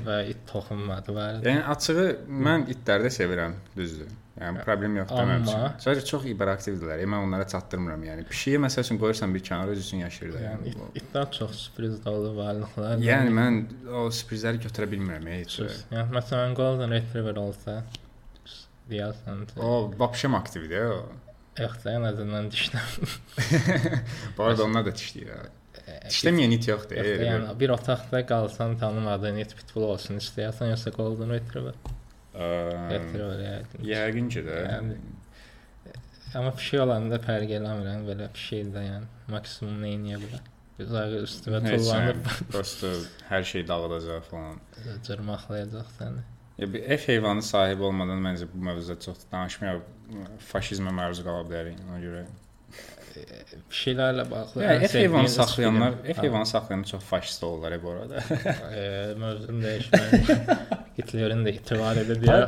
və 0.06 0.16
it 0.32 0.40
toxunmadı 0.50 1.14
var. 1.14 1.38
yəni 1.46 1.62
açığı 1.74 2.06
mən 2.48 2.66
itləri 2.74 3.06
də 3.06 3.12
sevirəm, 3.14 3.54
düzdür. 3.76 4.10
Yəni 4.40 4.62
problem 4.64 4.96
yoxdur 4.96 5.26
mənim 5.28 5.44
üçün. 5.46 5.64
Sadəcə 5.84 6.04
çox 6.08 6.22
hiperaktivdirlər. 6.26 7.02
Yəni 7.02 7.12
mən 7.12 7.26
onlara 7.28 7.46
çatdırmıram. 7.52 8.02
Yəni 8.08 8.24
pişiyi 8.30 8.58
məsəl 8.64 8.86
üçün 8.86 8.98
qoyursan 9.02 9.34
bir 9.36 9.42
kənara 9.44 9.74
öz 9.76 9.82
üçün 9.84 10.00
yaşayır 10.02 10.32
da. 10.34 10.40
Yəni 10.46 10.72
it, 10.72 10.78
itlər 11.02 11.28
çox 11.36 11.52
sürpriz 11.66 11.98
dolu 12.04 12.32
varlıqlar. 12.38 12.96
yəni 13.04 13.34
mən 13.38 13.60
o 13.92 14.06
sürprizləri 14.10 14.62
götürə 14.64 14.88
bilmirəm 14.94 15.28
heç. 15.36 15.58
Yəni 15.92 16.08
məsələn 16.16 16.56
Golden 16.58 16.96
Retriever 16.96 17.36
olsa 17.44 17.82
deyəsən. 18.90 19.44
O 19.60 19.92
vapşem 20.00 20.34
aktivdir 20.40 20.88
o. 20.96 21.02
Yoxsa 21.60 21.90
ən 21.98 22.06
azından 22.08 22.46
dişləm. 22.52 23.08
Bu 24.36 24.44
arada 24.44 24.64
onlar 24.64 24.86
da 24.86 24.94
dişləyir. 24.96 25.50
Dişləməyən 26.08 26.54
it 26.56 26.68
yoxdur. 26.70 26.96
Yoxdur, 26.96 27.24
yəni 27.26 27.56
bir 27.60 27.74
otaqda 27.74 28.22
qalsan 28.26 28.78
tanımadığın 28.80 29.42
it 29.42 29.52
pitbull 29.58 29.90
olsun 29.94 30.20
istəyirsən 30.22 30.72
yoxsa 30.72 30.90
Golden 30.96 31.34
Retriever? 31.34 31.76
Retriever. 32.92 33.66
Yəqin 33.84 34.30
ki 34.32 34.44
də. 34.46 34.56
Amma 36.34 36.54
pişik 36.56 36.80
olanda 36.86 37.18
fərq 37.20 37.50
eləmirəm 37.58 38.06
belə 38.08 38.30
pişik 38.32 38.72
də 38.72 38.86
yəni 38.86 39.32
maksimum 39.34 39.82
nə 39.84 39.92
edə 39.98 40.22
bilər. 40.24 40.48
Uzağı 40.82 41.24
tullanıb 41.44 42.22
nə, 42.24 42.36
Prosta 42.50 42.88
hər 43.28 43.44
şey 43.44 43.66
dağıdacaq 43.68 44.24
falan. 44.30 44.56
cırmaqlayacaq 45.06 45.90
səni. 45.98 46.24
Ya 46.58 46.68
bir 46.72 46.82
ev 46.82 46.98
heyvanı 47.06 47.42
sahibi 47.42 47.82
olmadan 47.82 48.22
məncə 48.24 48.48
bu 48.52 48.62
mövzuda 48.68 49.00
çox 49.00 49.26
danışmayaq. 49.32 49.82
Faşizmə 50.52 50.92
məruz 50.94 51.22
qala 51.24 51.44
bilərik 51.48 51.80
ona 51.88 52.00
görə. 52.02 52.24
Pişiklərlə 53.70 54.24
bağlı. 54.30 54.62
Ya 54.62 54.76
ən 54.76 54.86
ev 54.86 54.94
heyvanı 54.96 55.28
saxlayanlar, 55.32 55.98
ev 56.08 56.22
heyvanı 56.22 56.46
saxlayanlar 56.46 56.88
çox 56.88 57.02
faşist 57.04 57.44
olurlar 57.44 57.72
e, 57.72 57.82
bu 57.82 57.90
arada. 57.90 58.22
Eee, 58.72 59.14
mövzunu 59.20 59.64
dəyişmək. 59.64 60.30
Hitlerin 60.96 61.44
də 61.46 61.52
itibar 61.58 62.00
edə 62.00 62.16
deyə. 62.22 62.38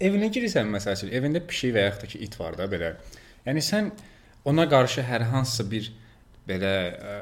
Evinə 0.00 0.30
girirsən 0.32 0.70
məsəl 0.72 0.96
üçün, 0.98 1.12
evində 1.18 1.44
pişik 1.44 1.76
və 1.76 1.84
yaxud 1.88 2.06
da 2.06 2.12
ki 2.14 2.22
it 2.24 2.40
var 2.40 2.56
da 2.60 2.68
belə. 2.72 2.94
Yəni 3.44 3.64
sən 3.64 3.92
ona 4.48 4.64
qarşı 4.68 5.04
hər 5.04 5.26
hansısa 5.32 5.68
bir 5.70 5.90
belə 6.48 6.72
ə, 6.92 7.14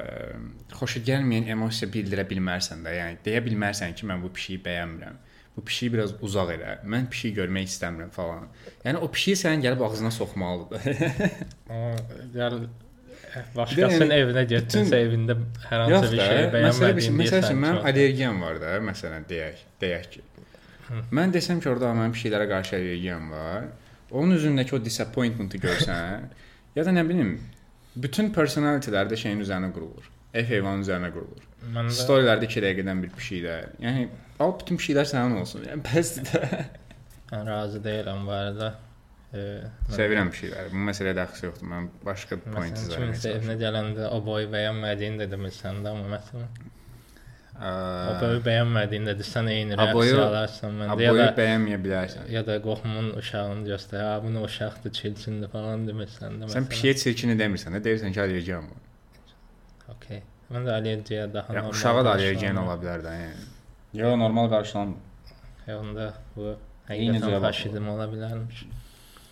xoşa 0.75 1.03
gəlməyən 1.07 1.51
emosiya 1.55 1.91
bildirə 1.91 2.25
bilmərsən 2.27 2.83
də. 2.87 2.95
Yəni 2.99 3.21
deyə 3.25 3.43
bilmərsən 3.45 3.95
ki, 3.99 4.07
mən 4.07 4.23
bu 4.23 4.31
pişiyi 4.35 4.59
bəyənmirəm. 4.63 5.19
Bu 5.57 5.61
pişiyi 5.65 5.93
biraz 5.93 6.15
uzaq 6.25 6.49
elə. 6.55 6.77
Mən 6.89 7.09
pişiyi 7.13 7.35
görmək 7.37 7.67
istəmirəm 7.69 8.09
falan. 8.13 8.47
Yəni 8.85 9.03
o 9.05 9.09
pişiyi 9.11 9.35
sənin 9.37 9.61
gəlib 9.65 9.83
ağzına 9.85 10.11
soxmalıdır. 10.11 10.87
Gəl 12.37 12.57
başqasının 13.55 14.09
Yəni, 14.09 14.17
evinə 14.23 14.43
getdinsə 14.49 14.99
evində 15.05 15.37
hər 15.69 15.85
hansı 15.85 16.11
bir 16.11 16.19
şey 16.21 16.27
məsələ, 16.27 16.51
bəyənmədiyin 16.55 17.17
məsəl 17.21 17.45
üçün 17.45 17.61
mənim 17.63 17.87
allergiyam 17.91 18.41
var 18.41 18.59
da, 18.61 18.73
məsələn 18.89 19.25
deyək, 19.29 19.63
deyək 19.81 20.09
ki. 20.15 20.25
Mən 21.15 21.33
desəm 21.33 21.61
ki, 21.63 21.69
orada 21.71 21.93
mənim 21.97 22.13
pişiklərə 22.17 22.49
qarşı 22.49 22.77
allergiyam 22.79 23.31
var. 23.33 23.69
Onun 24.11 24.35
üzündəki 24.37 24.75
o 24.77 24.81
disappointment-ı 24.85 25.61
görsən, 25.63 26.27
ya 26.77 26.85
da 26.85 26.93
nə 26.93 27.05
bilim, 27.09 27.37
bütün 27.95 28.33
personality-lər 28.35 29.09
də 29.09 29.17
şeyin 29.25 29.41
üzərinə 29.45 29.71
qurulur. 29.73 30.09
Ev 30.33 30.49
heyvanın 30.49 30.85
üzərinə 30.85 31.13
qurulur. 31.13 31.49
Məndə 31.73 31.95
Storylərdə 31.95 32.47
2 32.49 32.61
dəqiqədən 32.65 33.03
bir 33.05 33.11
pişiklər. 33.17 33.69
Yəni 33.83 34.07
al 34.43 34.55
bütün 34.59 34.79
pişiklər 34.81 35.07
sənin 35.13 35.37
olsun. 35.41 35.63
Yəni 35.69 35.85
bəsdir 35.87 36.27
də. 36.31 36.65
mən 37.31 37.47
razı 37.47 37.79
deyiləm 37.85 38.25
bu 38.27 38.31
arada. 38.35 38.73
Mən- 39.33 39.95
Sevirəm 39.95 40.29
pişikləri. 40.33 40.69
Bu 40.73 40.81
məsələyə 40.89 41.15
dəxli 41.21 41.47
yoxdur. 41.49 41.69
Mən 41.71 41.87
başqa 42.05 42.37
point 42.43 42.75
Məsələn, 42.75 42.83
izləmək 42.83 42.99
kiminsə 42.99 43.31
evinə 43.39 43.55
gələndə 43.63 44.09
o 44.13 44.19
boyu 44.25 44.49
bəyənmədiyini 44.53 45.23
də 45.23 45.29
demirsən 45.31 45.79
də, 45.85 45.93
amma 45.95 46.11
məsələn, 46.17 46.51
o 47.63 48.13
boyu 48.21 48.41
bəyənmədiyini 48.45 49.09
də 49.09 49.15
desən 49.21 49.49
eyni 49.55 49.77
reaksiya 49.79 50.21
alarsan 50.27 50.77
məndə 50.81 51.01
ya 51.07 51.13
da 51.17 51.25
bəyənməyə 51.39 51.79
bilərsən. 51.85 52.29
ya 52.35 52.43
da 52.45 52.59
qohumun 52.67 53.09
uşağını 53.21 53.65
göstər, 53.71 54.03
ha 54.09 54.19
bunu 54.23 54.43
uşaqdır, 54.49 54.93
çilçindir 54.99 55.49
falan 55.55 55.87
demirsən 55.89 56.37
də 56.43 56.51
Sən 56.53 56.69
pişiyə 56.69 56.93
çirkini 57.01 57.37
demirsən 57.39 57.73
də, 57.77 57.81
deyirsən 57.87 58.13
ki, 58.13 58.21
allergiyam 58.27 58.69
var. 58.69 58.81
Okay. 59.95 60.21
Mən 60.51 60.67
də 60.67 60.75
allergiya 60.77 61.27
daha 61.33 61.53
Yəni 61.53 61.63
normal 61.63 61.77
uşağa 61.77 62.05
da 62.05 62.13
allergiyan 62.17 62.59
ola 62.63 62.75
bilər 62.81 63.03
də, 63.05 63.11
yəni. 63.23 63.45
Yox, 63.99 64.15
normal 64.19 64.49
qarşılanmır. 64.51 65.35
Ya 65.67 65.79
onda 65.79 66.07
bu 66.35 66.55
həqiqətən 66.89 67.41
faşizm 67.47 67.87
ola 67.93 68.07
bilərmiş. 68.11 68.65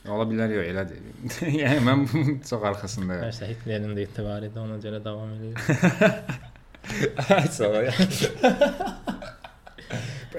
Ola 0.09 0.25
bilər 0.29 0.55
yox, 0.55 0.65
elədir. 0.71 0.99
yəni 1.61 1.81
mən 1.87 2.05
bunun 2.11 2.39
çox 2.49 2.63
arxasındayam. 2.71 3.27
Nəysə 3.27 3.51
Hitlerin 3.51 3.95
də 3.97 4.07
etibarı 4.07 4.51
idi, 4.51 4.59
ona 4.59 4.77
görə 4.85 5.03
davam 5.03 5.29
edir. 5.37 5.53
Sağ 7.57 7.69
ol. 7.69 7.75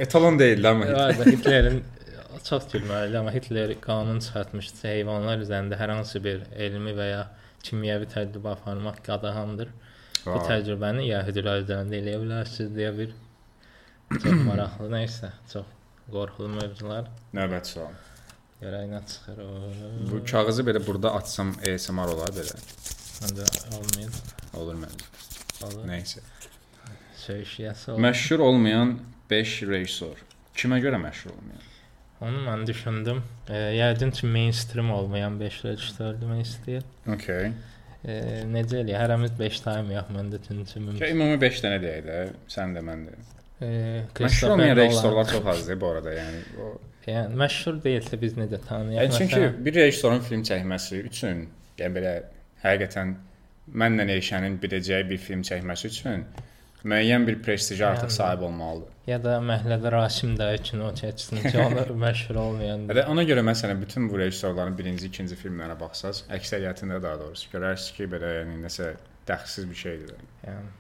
Etalon 0.03 0.39
deyil 0.39 0.71
amma. 0.71 0.87
Da 0.89 1.25
Hitlerin 1.29 1.83
çox 2.45 2.67
gülməlidir, 2.73 3.19
amma 3.21 3.33
Hitler 3.35 3.75
qanun 3.81 4.19
çıxartmışdı 4.25 4.89
heyvanlar 4.89 5.43
üzərində 5.45 5.79
hər 5.79 5.93
hansı 5.95 6.23
bir 6.25 6.43
elmi 6.67 6.95
və 6.97 7.07
ya 7.11 7.23
kimyəvi 7.63 8.09
təcrübə 8.11 8.57
aparmaq 8.57 8.99
qadağandır. 9.07 9.69
Bu 10.27 10.39
təcrübəni 10.47 11.09
yəhudilər 11.09 11.63
üzərində 11.65 11.99
eləyə 11.99 12.19
bilərsiniz 12.23 12.73
deyə 12.77 12.93
bir 12.99 13.13
çox 14.23 14.39
maraqlı 14.49 14.89
nə 14.93 15.01
isə, 15.09 15.33
çox 15.51 15.67
qorxulu 16.13 16.51
mövzular. 16.59 17.09
Növbəti 17.35 17.75
sual. 17.77 17.95
Görək 18.63 18.87
nə 18.93 19.01
çıxır. 19.11 19.41
O, 19.43 19.55
Bu 20.13 20.21
kağızı 20.31 20.63
belə 20.69 20.83
burada 20.87 21.15
açsam 21.19 21.51
ASMR 21.67 22.13
olar 22.15 22.31
belə. 22.37 22.55
məndə 23.23 23.49
olmayır. 23.79 24.21
Olur 24.61 24.79
məncə. 24.85 25.09
Olur. 25.67 25.83
Nəysə. 25.91 26.23
Söyüşiyəsi 27.25 27.91
olur. 27.91 28.01
Məşhur 28.07 28.39
olmayan 28.47 28.97
5 29.31 29.57
rejissor. 29.71 30.23
Kimə 30.59 30.79
görə 30.85 30.99
məşhur 31.03 31.35
olmayan? 31.35 31.69
Onu 32.23 32.41
mən 32.47 32.67
düşündüm. 32.67 33.23
E, 33.49 33.59
yəqin 33.81 34.11
ki, 34.15 34.27
mainstream 34.27 34.91
olmayan 34.95 35.41
5 35.41 35.65
rejissor 35.65 36.15
demək 36.23 36.45
istəyir. 36.47 36.85
Okay. 37.17 37.53
E, 38.03 38.15
necə 38.51 38.81
eləyək? 38.83 38.99
Hərəmiz 38.99 39.35
5 39.39 39.61
taymayaq 39.67 40.09
məndə 40.17 40.41
tüncü 40.43 40.79
Ya 40.79 40.85
mümkün. 40.87 41.07
ümumi 41.15 41.41
5 41.41 41.61
dənə 41.65 41.81
deyək 41.83 42.07
də, 42.09 42.17
sən 42.51 42.75
də 42.77 42.83
mən 42.87 43.05
də. 43.09 43.19
E, 43.63 43.69
Məşhur 44.21 44.51
olmayan 44.51 44.77
rejissorlar 44.77 45.29
çox 45.31 45.47
azdır 45.47 45.81
bu 45.81 45.87
arada, 45.87 46.15
yəni 46.15 46.41
o 46.59 46.73
Yəni 47.07 47.35
məşhur 47.39 47.79
deyilsə 47.83 48.19
biz 48.21 48.35
necə 48.39 48.59
tanıyaq? 48.69 49.03
Yəni 49.05 49.19
çünki 49.19 49.65
bir 49.65 49.75
rejissorun 49.75 50.21
film 50.27 50.43
çəkməsi 50.47 51.01
üçün, 51.09 51.45
yəni 51.79 51.97
belə 51.99 52.13
həqiqətən 52.63 53.15
mənlə 53.83 54.07
Elşənin 54.17 54.59
biləcəyi 54.63 55.09
bir 55.11 55.19
film 55.19 55.43
çəkməsi 55.47 55.91
üçün 55.91 56.25
müəyyən 56.89 57.27
bir 57.29 57.37
prestijə 57.45 57.85
artıq 57.93 58.09
Yəni. 58.11 58.17
sahib 58.17 58.41
olmalıdır. 58.49 58.89
ya 59.07 59.19
da 59.25 59.37
məhəllədə 59.43 59.93
Rasim 59.93 60.37
dayı 60.39 60.59
kino 60.63 60.91
çəksin 60.99 61.43
ki, 61.51 61.57
onu 61.59 61.97
məşhur 62.05 62.37
olmayan. 62.43 62.85
Və 62.91 63.05
ona 63.11 63.23
görə 63.29 63.43
məsələn 63.47 63.81
bütün 63.83 64.09
bu 64.11 64.19
rejissorların 64.19 64.77
birinci, 64.79 65.07
ikinci 65.11 65.37
filmlərinə 65.39 65.79
baxsaz, 65.81 66.25
əksəriyyətində 66.39 67.01
daha 67.03 67.19
doğrusu 67.25 67.51
görərsiniz 67.55 67.97
ki, 67.97 68.07
belə 68.15 68.31
yəni 68.41 68.61
nəsə 68.67 68.93
dəxsiz 69.29 69.69
bir 69.71 69.79
şeydir. 69.85 70.15
Yəni 70.47 70.79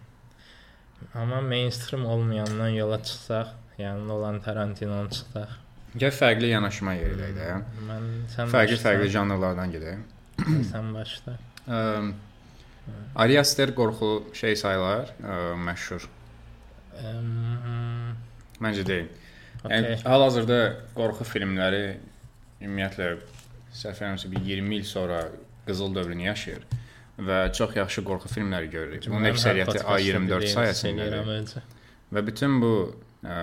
amma 1.18 1.40
mainstream 1.42 2.04
olmayandan 2.06 2.68
yola 2.78 2.98
çıxsaq, 3.02 3.48
yəni 3.78 4.06
Nolan 4.06 4.40
Tarantino 4.44 5.00
çıxsaq. 5.10 5.58
Gəl 5.98 6.12
fərqli 6.14 6.48
yanaşma 6.54 6.94
yeridək 6.96 7.32
də. 7.36 7.48
Mən 7.88 8.04
sən 8.32 8.52
Fərqli 8.54 8.78
başla, 8.78 8.84
fərqli 8.90 9.08
janrlardan 9.12 9.72
gedək. 9.74 9.98
sən 10.70 10.92
başla. 10.94 11.34
Əm, 11.68 12.12
Ari 13.16 13.36
Aster 13.40 13.74
qorxu 13.76 14.10
şey 14.34 14.56
sayılar, 14.56 15.12
ə, 15.22 15.36
məşhur. 15.68 16.06
Əm, 17.02 18.14
Məncə 18.62 18.86
deyil. 18.86 19.08
Yəni 19.62 19.92
Okay. 19.92 19.96
hal-hazırda 20.02 20.56
qorxu 20.96 21.22
filmləri 21.28 21.82
ümumiyyətlə 22.64 23.08
səhv 23.78 24.00
eləmirəmsə 24.00 24.30
bir 24.32 24.40
20 24.48 24.74
il 24.80 24.84
sonra 24.88 25.20
qızıl 25.68 25.94
dövrünü 25.94 26.24
yaşayır 26.26 26.64
və 27.28 27.36
çox 27.54 27.76
yaxşı 27.76 28.02
qorxu 28.08 28.30
filmləri 28.32 28.70
görürük. 28.72 29.06
Bunun 29.06 29.28
əksəriyyəti 29.30 29.70
podkastda 29.70 29.94
A24 30.00 30.32
dediyim 30.32 30.56
sayəsindədir. 30.56 31.12
eləyirəm 31.12 31.30
öncə. 31.36 31.62
Və 32.12 32.24
bütün 32.26 32.56
bu 32.64 32.72
ə, 33.22 33.36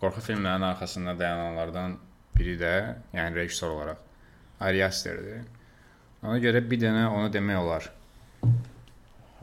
qorxu 0.00 0.24
filmlərinin 0.30 0.66
arxasında 0.72 1.14
dayananlardan 1.20 1.94
biri 2.36 2.56
də, 2.60 2.72
yəni 3.14 3.34
rejissor 3.38 3.76
olaraq 3.76 4.02
Ari 4.60 4.82
Asterdir. 4.84 5.44
Ona 6.26 6.40
görə 6.42 6.64
bir 6.70 6.80
dənə 6.82 7.06
onu 7.12 7.30
demək 7.32 7.62
olar. 7.62 7.86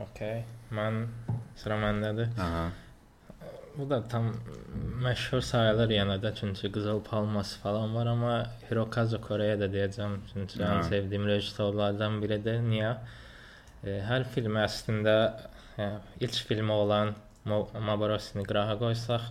Okay. 0.04 0.42
Mən 0.74 1.04
sıra 1.60 1.76
məndədir. 1.82 2.32
Aha. 2.40 2.64
Bu 3.74 3.88
da 3.90 3.98
tam 4.08 4.28
məşhur 5.02 5.42
sayılır 5.42 5.90
yenə 5.96 6.16
də 6.22 6.30
çünki 6.38 6.70
Qızıl 6.72 7.00
Palması 7.08 7.58
falan 7.58 7.94
var, 7.94 8.06
amma 8.06 8.34
Hirokazu 8.68 9.20
Koreya 9.20 9.56
da 9.60 9.66
deyəcəm 9.72 10.16
çünki 10.32 10.60
ən 10.62 10.82
sevdiyim 10.88 11.26
rejissorlardan 11.26 12.20
biridir. 12.22 12.60
Niyə? 12.62 12.92
E, 13.84 13.98
hər 14.08 14.26
film 14.34 14.60
əslində 14.62 15.16
e, 15.78 15.88
ilk 16.20 16.38
filmi 16.50 16.72
olan 16.72 17.14
Mabarosini 17.44 18.44
qırağa 18.48 18.78
qoysaq, 18.80 19.24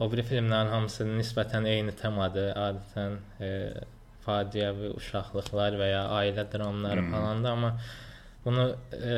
o 0.00 0.10
biri 0.12 0.24
filmlərin 0.28 0.72
hamısı 0.74 1.06
nisbətən 1.08 1.64
eyni 1.70 1.94
temadır. 1.96 2.50
Adətən 2.66 3.14
e, 3.40 3.52
faciəvi 4.26 4.90
uşaqlıqlar 4.98 5.78
və 5.80 5.92
ya 5.92 6.02
ailə 6.18 6.44
dramları 6.52 7.00
Hmm. 7.06 7.12
falandır, 7.14 7.50
amma 7.50 7.70
bunu 8.46 8.76
e, 8.94 9.16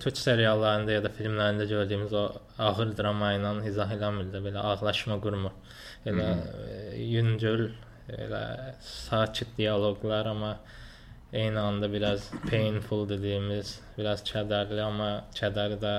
türk 0.00 0.18
seriallarında 0.20 0.92
ya 0.92 1.04
da 1.04 1.10
filmlərində 1.16 1.64
gördüyümüz 1.68 2.12
o 2.12 2.24
ağır 2.60 2.92
drama 2.98 3.32
ilə 3.38 3.54
izah 3.70 3.94
eləmirlər, 3.96 4.44
belə 4.44 4.64
ağlaşma 4.72 5.16
qurmur. 5.24 5.54
Elə 6.10 6.26
e, 6.36 6.74
yüngül, 7.00 7.70
elə 8.12 8.44
sakit 8.84 9.56
dialoqlar, 9.56 10.28
amma 10.34 10.58
eyni 11.32 11.58
anda 11.58 11.88
biraz 11.92 12.28
painful 12.50 13.08
dediyimiz, 13.08 13.78
biraz 13.98 14.24
kədərli, 14.28 14.82
amma 14.84 15.10
kədəri 15.40 15.80
də 15.80 15.94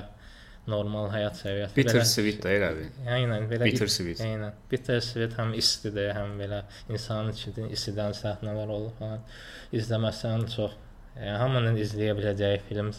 normal 0.70 1.10
həyat 1.10 1.40
səviyyəsi. 1.40 1.74
Bitter 1.74 2.04
Sweet 2.06 2.44
də 2.44 2.54
elədir. 2.60 2.92
Aynen 3.10 3.48
belə 3.50 3.66
Bitter 3.66 3.90
Sweet. 3.90 4.22
Aynen. 4.22 4.54
Bitter 4.70 5.02
Sweet 5.02 5.34
həm 5.40 5.56
istidir, 5.58 6.12
həm 6.14 6.36
belə 6.38 6.62
insanın 6.92 7.34
içində 7.34 7.66
isidən 7.74 8.14
səhnələr 8.14 8.70
olur 8.70 8.94
falan. 9.00 9.26
İzləməsən 9.74 10.46
çox 10.54 10.78
yəni, 11.18 11.36
hamının 11.42 11.76
izləyə 11.82 12.14
biləcəyi 12.18 12.60
film 12.68 12.92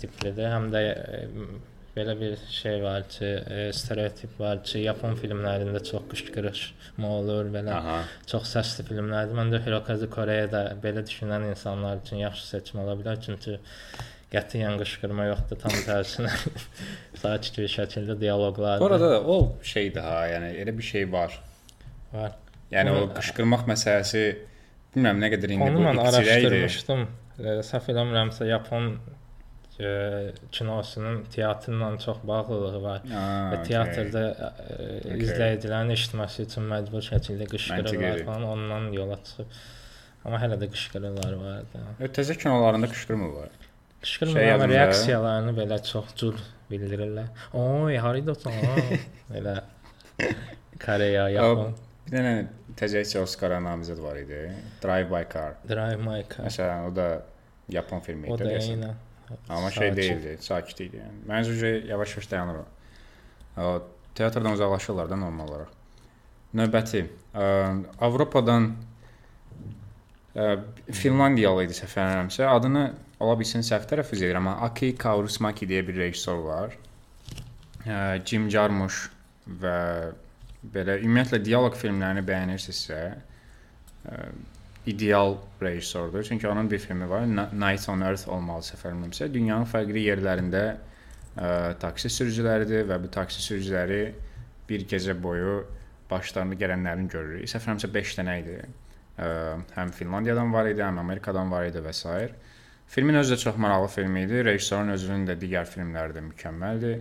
tiplidir. 0.00 0.48
Həm 0.52 0.68
də 0.74 0.82
e, 0.92 1.20
belə 1.96 2.12
bir 2.20 2.34
şey 2.52 2.82
var 2.84 3.06
ki, 3.08 3.28
e, 3.56 3.60
stereotip 3.72 4.34
var 4.40 4.58
ki, 4.66 4.82
Yapon 4.84 5.14
filmlərində 5.16 5.80
çox 5.86 6.04
qışqırışma 6.10 7.12
olur, 7.20 7.48
belə 7.54 7.72
Aha. 7.78 8.00
çox 8.28 8.50
səsli 8.56 8.84
filmlərdir. 8.90 9.38
Məncə 9.38 9.62
Hirokazu 9.64 10.10
Koreya 10.12 10.50
da 10.52 10.64
belə 10.82 11.04
düşünən 11.08 11.48
insanlar 11.54 12.02
üçün 12.04 12.20
yaxşı 12.24 12.44
seçim 12.50 12.82
ola 12.84 12.98
bilər, 13.00 13.16
çünki 13.24 13.56
qətiyyən 14.34 14.76
qışqırma 14.82 15.28
yoxdur, 15.30 15.56
tam 15.62 15.72
tərsinə 15.86 16.32
sakit 17.22 17.56
bir 17.62 17.70
şəkildə 17.72 18.18
dialoqlar 18.20 18.82
Orada 18.84 19.10
da 19.14 19.20
o 19.22 19.36
şeydir 19.64 20.02
ha, 20.04 20.18
yəni 20.28 20.50
elə 20.64 20.74
bir 20.76 20.82
şey 20.84 21.06
var. 21.12 21.38
var. 22.12 22.34
Yəni 22.74 22.90
o 22.92 23.04
Onu- 23.06 23.12
qışqırmaq 23.16 23.64
məsələsi 23.70 24.24
bilmirəm 24.96 25.20
nə 25.22 25.28
qədər 25.34 25.52
indi 25.54 25.68
Onu 25.68 25.78
bu 25.78 25.84
mən 25.86 26.00
iqtidai 26.00 26.24
idi. 26.24 26.32
araşdırmışdım. 26.32 27.06
E, 27.36 27.54
Səhv 27.68 27.88
eləmirəmsə 27.92 28.48
Yapon 28.48 28.90
e, 29.78 29.90
kinosunun 30.56 31.22
teatrla 31.34 31.90
çox 32.04 32.22
bağlılığı 32.30 32.82
var. 32.82 33.02
Aa, 33.12 33.52
Və 33.52 33.62
teatrda 33.68 34.22
e, 34.32 34.88
izləyicilərin 35.20 35.92
eşitməsi 35.96 36.46
üçün 36.48 36.68
məcbur 36.72 37.04
şəkildə 37.10 37.48
qışqırırlar 37.52 38.24
falan, 38.28 38.48
ondan 38.56 38.88
yola 38.96 39.18
çıxıb. 39.28 39.58
Amma 40.26 40.40
hələ 40.42 40.56
də 40.62 40.70
qışqırırlar 40.72 41.36
var. 41.44 41.62
da. 41.74 41.84
okay. 41.94 42.08
Təzə 42.18 42.34
kinolarında 42.40 42.88
qışqırmırlar. 42.90 43.52
Qışqırmır 44.02 44.40
Şey 44.40 44.68
reaksiyalarını 44.72 45.52
belə 45.60 45.78
çox 45.92 46.14
cür 46.16 46.40
bildirirlər. 46.70 47.28
Oy, 47.54 47.96
haridasan? 48.00 48.52
belə 49.32 49.60
Koreya, 50.84 51.28
Yapon, 51.30 51.74
Bir 52.06 52.14
dənə 52.14 52.34
təzə 52.78 53.00
heç 53.02 53.16
Oscar 53.18 53.56
namizəd 53.62 53.98
var 54.02 54.18
idi. 54.20 54.44
Drive 54.82 55.08
by 55.10 55.24
Car. 55.32 55.56
Drive 55.66 55.98
My 56.02 56.22
Car. 56.30 56.46
Məsələn, 56.46 56.86
o 56.86 56.94
da 56.94 57.06
Yapon 57.74 58.00
filmi 58.06 58.30
O 58.30 58.36
idi 58.36 58.44
da 58.44 58.50
deyəsən. 58.52 58.76
eynən. 58.76 59.02
Amma 59.50 59.70
şey 59.74 59.88
Sakit. 59.88 59.96
deyildi, 59.98 60.36
sakit 60.40 60.80
idi 60.84 61.00
yəni. 61.00 61.24
Məncə 61.26 61.70
yavaş-yavaş 61.88 62.28
dayanır 62.30 62.60
o. 62.60 62.66
O 63.64 63.72
teatrdan 64.14 64.52
uzaqlaşırlar 64.52 65.10
da 65.10 65.16
normal 65.18 65.48
olaraq. 65.48 65.72
Növbəti 66.54 67.00
ə, 67.34 67.48
Avropadan 68.06 68.68
ə, 70.36 70.46
Finlandiyalı 70.94 71.66
idi 71.66 71.74
səhv 71.80 71.96
eləmirəmsə, 71.98 72.46
adını 72.52 72.84
ola 73.18 73.34
bilsin 73.40 73.66
səhv 73.66 73.88
tələffüz 73.90 74.22
edirəm, 74.22 74.46
amma 74.46 74.68
Aki 74.68 74.92
Kaurismäki 75.00 75.66
deyə 75.66 75.82
bir 75.88 75.98
rejissor 76.04 76.44
var. 76.46 76.78
Ə, 77.82 78.22
Jim 78.22 78.46
Jarmusch 78.52 79.08
və 79.62 79.76
belə 80.62 80.98
ümumiyyətlə 81.02 81.40
dialoq 81.44 81.76
filmlərini 81.78 82.24
bəyənirsinizsə, 82.26 83.00
ə, 84.06 84.20
ideal 84.86 85.36
rejissordur. 85.62 86.22
Çünki 86.24 86.48
onun 86.48 86.70
bir 86.70 86.78
filmi 86.78 87.10
var, 87.10 87.26
Night 87.26 87.88
on 87.88 88.00
Earth 88.06 88.28
olmalı 88.28 88.62
səhv 88.62 88.86
eləmirəmsə, 88.90 89.28
dünyanın 89.34 89.66
fərqli 89.70 90.06
yerlərində 90.06 90.64
ə, 90.72 91.48
taksi 91.82 92.10
sürücüləridir 92.12 92.86
və 92.90 93.00
bu 93.02 93.10
taksi 93.12 93.42
sürücüləri 93.42 94.00
bir 94.68 94.86
gecə 94.90 95.16
boyu 95.22 95.64
başlarına 96.10 96.58
gələnlərin 96.62 97.10
görürük. 97.10 97.50
Səhv 97.50 97.66
eləmirəmsə 97.66 97.92
5 97.98 98.18
dənə 98.20 98.38
idi. 98.44 98.58
Ə, 99.18 99.28
həm 99.78 99.94
Finlandiyadan 99.96 100.54
var 100.54 100.70
idi, 100.70 100.84
həm 100.86 101.02
Amerikadan 101.02 101.50
var 101.50 101.66
idi 101.66 101.82
və 101.82 101.94
s. 101.94 102.30
Filmin 102.86 103.18
özü 103.18 103.34
də 103.34 103.42
çox 103.42 103.56
maraqlı 103.58 103.88
film 103.88 104.16
idi. 104.16 104.44
Rejissorun 104.46 104.94
özünün 104.94 105.26
də 105.26 105.34
digər 105.40 105.66
filmləri 105.66 106.14
də 106.14 106.22
mükəmməldir. 106.28 107.00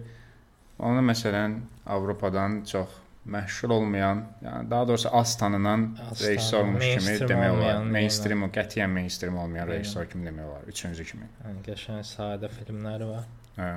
Onu 0.79 1.03
məsələn 1.05 1.59
Avropadan 1.85 2.63
çox 2.65 3.04
məşhur 3.25 3.73
olmayan, 3.73 4.21
yəni 4.45 4.69
daha 4.69 4.87
doğrusu 4.87 5.09
az 5.17 5.37
tanınan 5.37 5.85
rejissormuş 6.21 6.85
kimi 6.85 7.17
demək 7.29 7.51
olar. 7.57 7.83
Mainstream, 7.97 8.43
o 8.45 8.49
qətiyyən 8.53 8.91
mainstream 8.93 9.37
olmayan 9.41 9.67
rejissor 9.67 10.05
kimi 10.11 10.27
demək 10.29 10.49
olar. 10.49 10.67
Üçüncü 10.73 11.05
kimi. 11.11 11.29
Yəni 11.45 11.65
qəşəng 11.65 12.05
sadə 12.05 12.51
filmləri 12.53 13.09
var. 13.09 13.25
Hə. 13.57 13.69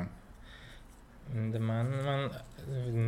İndi 1.29 1.61
mən 1.61 1.91
mən 2.07 2.23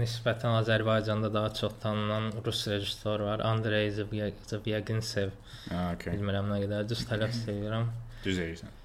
nisbətən 0.00 0.58
Azərbaycanda 0.58 1.30
daha 1.32 1.52
çox 1.60 1.76
tanınan 1.82 2.32
rus 2.46 2.66
rejissor 2.68 3.20
var. 3.28 3.44
Andrey 3.44 3.90
Zvyagintsev. 3.90 5.30
Ha, 5.70 5.86
okay. 5.94 6.16
Bilmirəm 6.16 6.50
nə 6.52 6.60
qədər 6.64 6.88
düz 6.88 7.04
tələffüz 7.08 7.48
edirəm. 7.54 7.88
Düz 8.24 8.40
deyirsən. 8.42 8.76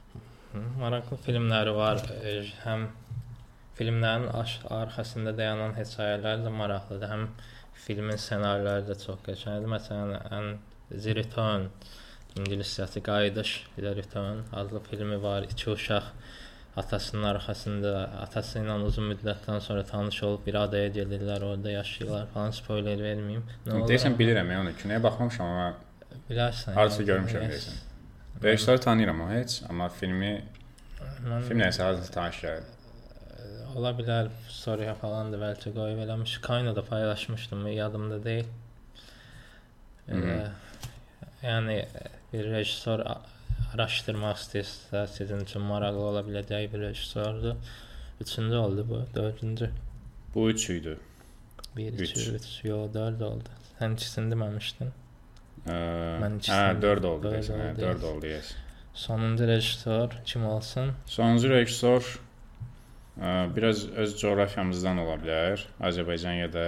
Hı, 0.53 0.61
Maraqlı 0.79 1.17
filmləri 1.25 1.75
var. 1.75 2.03
Həm 2.63 2.87
filmlərin 3.77 4.29
arxasında 4.79 5.33
dayanan 5.37 5.75
hekayələr 5.79 6.45
də 6.45 6.51
maraqlıdır. 6.61 7.11
Həm 7.11 7.27
filmin 7.85 8.17
ssenariləri 8.21 8.87
də 8.89 8.97
çox 9.03 9.19
qəşəngdir. 9.27 9.71
Məsələn, 9.75 10.15
ən 10.37 10.51
The 10.93 11.15
Return 11.17 11.69
ingiliscəsi 12.39 13.01
Qayıdış 13.03 13.51
The 13.75 13.95
Return 13.95 14.43
adlı 14.53 14.79
filmi 14.89 15.21
var. 15.23 15.43
İki 15.43 15.69
uşaq 15.69 16.03
atasının 16.75 17.23
arxasında 17.23 17.91
atası 18.25 18.59
ilə 18.59 18.75
uzun 18.83 19.07
müddətdən 19.13 19.61
sonra 19.63 19.83
tanış 19.87 20.23
olub 20.27 20.45
bir 20.47 20.57
adaya 20.59 20.89
gedirlər, 20.97 21.43
orada 21.43 21.71
yaşayırlar 21.71 22.27
falan. 22.33 22.51
Spoiler 22.51 22.99
verməyim. 22.99 23.43
Nə 23.67 23.77
olur? 23.77 23.89
Deyəsən 23.91 24.17
bilirəm 24.19 24.51
ya 24.51 24.61
onu. 24.61 24.73
Kinoya 24.81 25.03
baxmamışam 25.03 25.47
amma 25.53 25.69
Bilərsən. 26.29 26.75
yəni, 26.75 27.07
görmüşəm 27.11 27.47
deyəsən. 27.51 27.81
Rejissoru 28.43 28.79
tanıyıram 28.83 29.21
o 29.21 29.29
heç, 29.31 29.61
amma 29.69 29.89
filmi 29.89 30.33
Mən- 31.25 31.47
film 31.47 31.59
nəsə 31.63 31.83
harsı 31.83 32.11
tanış 32.11 32.41
gəlir. 32.43 32.74
Ola 33.75 33.91
bilər 33.97 34.29
soruya 34.55 34.93
falan 34.99 35.33
da 35.33 35.39
bəlkə 35.41 35.73
qoyub 35.75 35.99
eləmiş. 36.05 36.37
Kaynoda 36.45 36.83
paylaşmışdım, 36.87 37.65
yadımda 37.75 38.21
deyil. 38.23 38.47
Elə, 40.15 40.35
yəni 41.43 41.77
bir 42.31 42.47
rejissor 42.53 43.03
a- 43.09 43.21
araşdırmaq 43.73 44.37
istəyirsə, 44.39 45.01
sizin 45.17 45.43
üçün 45.47 45.65
maraqlı 45.71 46.03
ola 46.11 46.21
biləcəyi 46.27 46.71
bir 46.73 46.85
rejissordur. 46.87 47.55
Üçüncü 48.21 48.55
oldu 48.55 48.85
bu, 48.89 49.01
dördüncü. 49.15 49.69
Bu 50.35 50.49
üç 50.49 50.69
idi. 50.69 50.97
1 51.77 51.93
Üç. 51.99 52.11
2 52.11 52.31
3 52.31 52.45
yo 52.63 52.77
4 52.93 53.21
oldu. 53.21 53.49
Sən 53.79 53.93
ikisini 53.97 54.31
deməmişdin. 54.31 54.91
Ə, 55.65 55.75
Mən 56.23 56.37
hə, 56.37 56.37
ikisini- 56.39 56.81
4 56.81 57.05
oldu 57.09 57.23
dörd 57.27 57.33
deyəsən. 57.35 57.59
Hə, 57.59 57.71
oldu, 57.71 57.81
4 57.81 57.95
yes. 57.97 58.03
oldu, 58.11 58.27
yes. 58.27 58.53
Sonuncu 58.93 59.47
rejissor 59.47 60.15
kim 60.25 60.45
olsun? 60.47 60.93
Sonuncu 61.05 61.49
rejissor 61.51 62.01
ə, 62.01 62.19
biraz 63.55 63.89
öz 63.89 64.15
coğrafiyamızdan 64.19 64.97
ola 64.97 65.17
bilər. 65.21 65.65
Azərbaycan 65.79 66.39
ya 66.41 66.47
da 66.53 66.65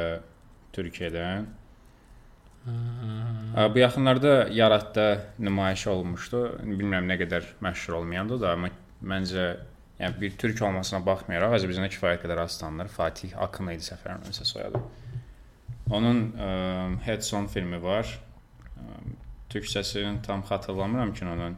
Türkiyədən. 0.75 1.47
Ə, 2.67 3.65
Bu 3.73 3.79
yaxınlarda 3.79 4.47
Yaratda 4.51 5.07
nümayiş 5.39 5.87
olmuşdu. 5.87 6.43
Bilmirəm 6.63 7.09
nə 7.09 7.17
qədər 7.19 7.47
məşhur 7.63 7.99
olmayandı 8.01 8.39
da, 8.41 8.53
amma 8.55 8.71
məncə 9.03 9.47
yəni 9.99 10.21
bir 10.21 10.37
türk 10.39 10.61
olmasına 10.61 11.03
baxmayaraq 11.05 11.57
Azərbaycanda 11.59 11.91
kifayət 11.93 12.23
qədər 12.25 12.43
az 12.43 12.57
tanınır. 12.61 12.91
Fatih 12.95 13.35
Akın 13.43 13.71
idi 13.73 13.87
səhv 13.87 14.07
eləmirəmsə 14.07 14.47
soyadı. 14.51 14.83
Onun 15.91 16.23
ə, 16.31 16.49
Headson 17.07 17.47
filmi 17.51 17.83
var. 17.83 18.19
Türkçəsini 19.49 20.21
tam 20.23 20.41
xatırlamıram 20.43 21.13
kinonun. 21.13 21.55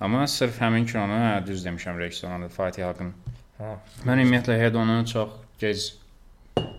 Amma 0.00 0.26
sırf 0.26 0.60
həmin 0.60 0.84
kinonu, 0.86 1.16
hə, 1.16 1.46
düz 1.46 1.64
demişəm, 1.66 1.98
rejissorun 1.98 2.48
Fatih 2.48 2.88
Akın. 2.88 3.14
Ha. 3.58 3.76
Mən 4.06 4.22
ümumiyyətlə 4.22 4.58
Hedonu 4.60 4.98
çox 5.10 5.32
gec 5.60 5.86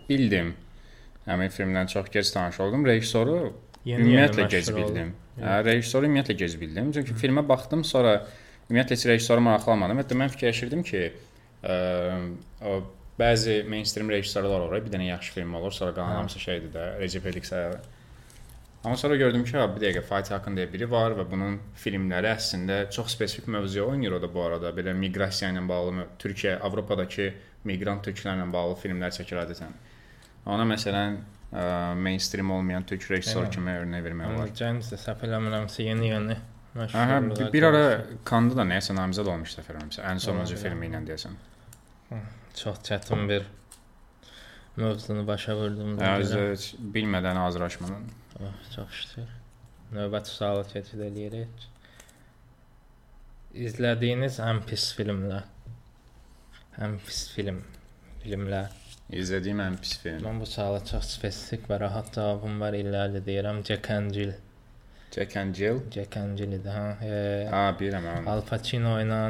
bildim. 0.10 0.54
Həmin 1.28 1.52
filmdən 1.54 1.90
çox 1.92 2.08
gec 2.14 2.30
tanış 2.34 2.60
oldum. 2.64 2.86
Rejissoru 2.88 3.40
ümumiyyətlə 3.86 4.48
gec 4.52 4.70
bildim. 4.76 5.12
Hə, 5.40 5.60
rejissoru 5.68 6.08
ümumiyyətlə 6.10 6.38
gec 6.40 6.56
bildim. 6.62 6.94
Çünki 6.96 7.18
filmə 7.20 7.44
baxdım, 7.48 7.84
sonra 7.88 8.22
ümumiyyətlə 8.70 8.98
heç 8.98 9.06
rejissoru 9.12 9.44
maraqlanmadım. 9.46 10.02
Hətta 10.04 10.18
mən 10.20 10.32
fikirləşirdim 10.34 10.86
ki, 10.88 11.04
ə, 11.64 11.78
o 12.66 12.80
bəzi 13.20 13.62
mainstream 13.68 14.10
rejissorlar 14.16 14.66
olur, 14.66 14.80
bir 14.86 14.94
dənə 14.96 15.12
yaxşı 15.12 15.36
film 15.36 15.56
olur, 15.60 15.76
sonra 15.76 15.94
qalan 15.96 16.14
Hə. 16.16 16.20
hamısı 16.24 16.40
şeydir 16.40 16.74
də, 16.76 16.90
Recep 17.00 17.26
İvedik 17.26 17.46
sayılır. 17.46 17.88
Amma 18.84 18.98
sonra 18.98 19.16
gördüm 19.16 19.44
ki, 19.44 19.58
ha, 19.58 19.66
bir 19.76 19.82
dəqiqə 19.84 20.02
Fatih 20.08 20.36
Akın 20.38 20.56
deyə 20.56 20.70
biri 20.72 20.88
var 20.92 21.12
və 21.18 21.26
bunun 21.32 21.58
filmləri 21.76 22.30
əslində 22.32 22.78
çox 22.96 23.12
spesifik 23.18 23.50
mövzuya 23.52 23.84
oynayır 23.92 24.16
o 24.16 24.22
da 24.24 24.30
bu 24.34 24.44
arada. 24.46 24.72
Belə 24.76 24.94
miqrasiya 24.96 25.50
ilə 25.52 25.66
bağlı, 25.68 26.06
Türkiyə, 26.22 26.54
Avropadakı 26.64 27.34
miqrant 27.68 28.06
türklərlə 28.08 28.46
bağlı 28.54 28.78
filmlər 28.80 29.12
çəkir 29.18 29.42
adətən. 29.44 29.76
Ona 30.48 30.64
məsələn 30.70 31.18
ə, 31.52 31.66
mainstream 32.00 32.52
olmayan 32.56 32.88
türk 32.88 33.10
rejissor 33.12 33.52
kimi 33.52 33.76
örnək 33.82 34.06
vermək 34.06 34.32
olar. 34.32 34.56
Gəncdir, 34.62 35.02
səhv 35.04 35.28
eləmirəmsə, 35.28 35.84
yeni-yeni 35.84 36.40
Aha, 36.78 37.20
bir, 37.26 37.54
bir 37.54 37.64
ara 37.66 37.84
Kanda 38.24 38.56
da 38.60 38.66
nəyəsə 38.70 38.94
namizəd 38.96 39.28
olmuş 39.32 39.56
səfərəmsə. 39.58 40.04
Ən 40.06 40.22
sonuncu 40.24 40.56
filmi 40.62 40.88
ilə 40.88 41.02
deyəsən. 41.08 41.36
çox 42.56 42.80
çətin 42.86 43.28
bir 43.30 43.48
mövzunu 44.80 45.26
başa 45.28 45.56
vurdum. 45.58 45.98
Hə, 46.00 46.16
özü 46.24 46.78
bilmədən 46.96 47.42
hazırlaşmadan. 47.44 48.08
Oh, 48.38 48.56
çox 48.76 48.92
şükür. 49.02 49.30
Növbəti 49.94 50.30
suala 50.30 50.64
keçid 50.70 51.02
eləyirik. 51.02 51.64
İzlədiyiniz 53.66 54.38
ən 54.46 54.62
pis 54.70 54.92
filmlər. 54.98 55.48
Ən 56.78 57.00
pis 57.06 57.24
film 57.34 57.64
filmlər. 58.22 58.70
İzlədiyim 59.10 59.64
ən 59.66 59.80
pis 59.82 59.96
film. 60.04 60.22
Mən 60.28 60.44
bu 60.44 60.46
suala 60.46 60.84
çox 60.86 61.16
spesifik 61.18 61.66
və 61.72 61.80
rahat 61.82 62.14
cavabım 62.14 62.60
var. 62.62 62.78
İllərdir 62.78 63.26
deyirəm 63.26 63.64
Jack 63.66 63.90
and 63.96 64.14
Jill. 64.14 64.36
Jack 65.16 65.36
and 65.42 65.56
Jill. 65.58 65.82
Jack 65.92 66.18
and 66.22 66.38
Jill 66.38 66.54
idi 66.60 66.70
ha. 66.70 66.86
E, 67.02 67.48
Ha, 67.50 67.64
bilirəm 67.80 68.06
onu. 68.14 68.30
Al 68.30 68.44
Pacino 68.46 68.94
ilə 69.02 69.24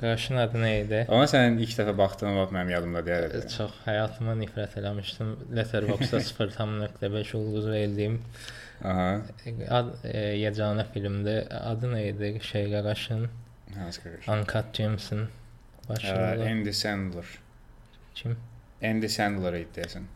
qarşın 0.00 0.36
adı 0.42 0.60
nə 0.60 0.72
idi? 0.84 1.00
Amma 1.08 1.26
sən 1.30 1.58
ilk 1.62 1.76
dəfə 1.78 1.94
baxdığın 1.98 2.36
vaxt 2.40 2.54
mənim 2.56 2.72
yadımda 2.74 3.02
deyil. 3.06 3.36
Çox 3.54 3.76
həyatıma 3.86 4.34
nifrət 4.40 4.76
eləmişdim. 4.80 5.30
Letterboxd-da 5.56 6.20
0.5 6.20 7.36
ulduz 7.40 7.68
verdim. 7.70 8.18
Aha. 8.84 9.20
Ad, 9.78 9.92
e, 10.04 10.24
yeganə 10.42 10.84
filmdir. 10.92 11.46
Adı 11.70 11.92
nə 11.94 12.02
idi? 12.10 12.32
Şey 12.42 12.70
Qaraşın, 12.72 13.28
Hansı 13.76 14.02
qardaş? 14.02 14.28
Uncut 14.28 14.74
James'in 14.76 15.22
Hə, 15.24 15.88
başrolu. 15.88 16.44
Andy 16.50 16.72
Sandler. 16.72 17.30
Kim? 18.14 18.36
Andy 18.82 19.08
Sandler 19.08 19.52
idi 19.62 19.80
deyəsən. 19.80 20.10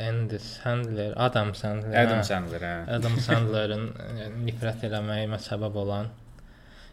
Andy 0.00 0.38
Sandler, 0.38 1.12
Adam 1.16 1.54
Sandler. 1.54 1.96
Adam 2.04 2.18
hə. 2.18 2.24
Sandler, 2.24 2.62
hə. 2.64 2.74
Adam 2.96 3.18
Sandler'ın 3.20 3.86
e, 4.24 4.28
nifrət 4.46 4.86
eləməyimə 4.88 5.40
səbəb 5.48 5.76
olan. 5.84 6.12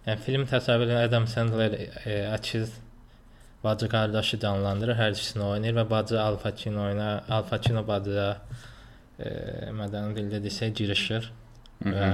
Yəni 0.07 0.23
film 0.23 0.45
təsəvvür 0.47 0.87
edin 0.87 1.01
Adam 1.01 1.25
Sandler 1.27 1.73
e, 1.75 2.13
əkiz 2.31 2.69
bacı 3.59 3.89
qardaşı 3.91 4.37
canlandırır, 4.39 4.95
hər 4.95 5.11
ikisini 5.17 5.43
oynayır 5.43 5.75
və 5.81 5.83
bacı 5.89 6.15
Al 6.23 6.37
Pacino 6.39 6.85
oyna, 6.87 7.07
Al 7.27 7.43
Pacino 7.49 7.83
bacıya 7.89 8.29
e, 9.19 9.31
mədəni 9.75 10.15
dildə 10.15 10.39
desək 10.45 10.77
girişir 10.79 11.27
və 11.83 12.13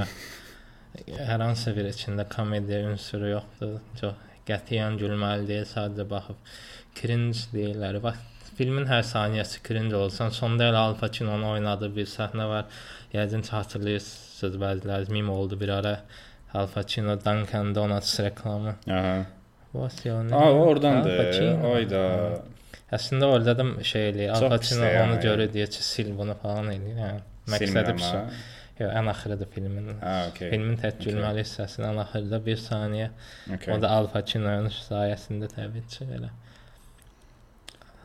hər 1.30 1.46
hansı 1.46 1.76
bir 1.78 1.92
içində 1.92 2.26
komediya 2.34 2.82
ünsuru 2.96 3.30
yoxdur. 3.36 3.78
Çox 4.02 4.26
qətiyyən 4.50 4.98
gülməli 4.98 5.46
deyil, 5.54 5.70
sadəcə 5.76 6.10
baxıb 6.18 6.52
cringe 6.98 7.46
deyirlər. 7.54 8.02
Bax 8.10 8.26
filmin 8.58 8.90
hər 8.90 9.06
saniyəsi 9.06 9.62
cringe 9.70 10.02
olsan, 10.02 10.34
sonda 10.34 10.72
elə 10.74 10.82
Al 10.90 10.98
Pacino'nun 10.98 11.52
oynadığı 11.60 11.94
bir 12.02 12.10
səhnə 12.18 12.50
var. 12.58 12.84
Yəqin 13.14 13.46
hatırlayırsınız 13.54 14.62
bəziləriniz 14.66 15.14
meme 15.14 15.38
oldu 15.38 15.62
bir 15.62 15.78
ara. 15.78 15.98
Al 16.54 16.68
Pacino 16.74 17.18
Dunkin 17.26 17.76
Donuts 17.76 18.20
reklamı. 18.20 18.76
Aha. 18.90 19.26
What's 19.72 20.06
your 20.06 20.24
name? 20.24 20.36
Aa, 20.36 20.52
o 20.52 20.62
Al 20.62 20.68
oradandır. 20.68 21.18
Pacino. 21.18 21.72
Oyda. 21.74 22.02
Əslində 22.94 23.30
orada 23.36 23.58
da 23.58 23.66
şey 23.84 24.10
eləyir. 24.10 24.34
Al 24.38 24.50
Pacino 24.50 24.90
onu 25.04 25.22
görür 25.22 25.50
deyə 25.54 25.70
ki, 25.76 25.82
sil 25.92 26.12
bunu 26.18 26.36
falan 26.44 26.70
eləyir. 26.76 27.00
Yəni 27.06 27.24
məqsədi. 27.54 27.72
Silmir 27.74 28.42
Yox, 28.80 28.90
ən 28.98 29.10
axırıdır 29.10 29.50
filmin. 29.54 29.90
Ha, 30.02 30.14
okey. 30.32 30.50
Filmin 30.50 30.78
tək 30.82 30.96
gülməli 31.04 31.44
hissəsinin 31.44 31.92
ən 31.92 32.00
axırda 32.02 32.40
bir 32.46 32.58
saniyə. 32.58 33.12
Okay. 33.56 33.74
O 33.76 33.78
da 33.82 33.92
Al 33.98 34.10
Pacino'nun 34.14 34.74
sayəsində 34.74 35.50
təbii 35.52 35.86
ki, 35.94 36.08
elə. 36.18 36.32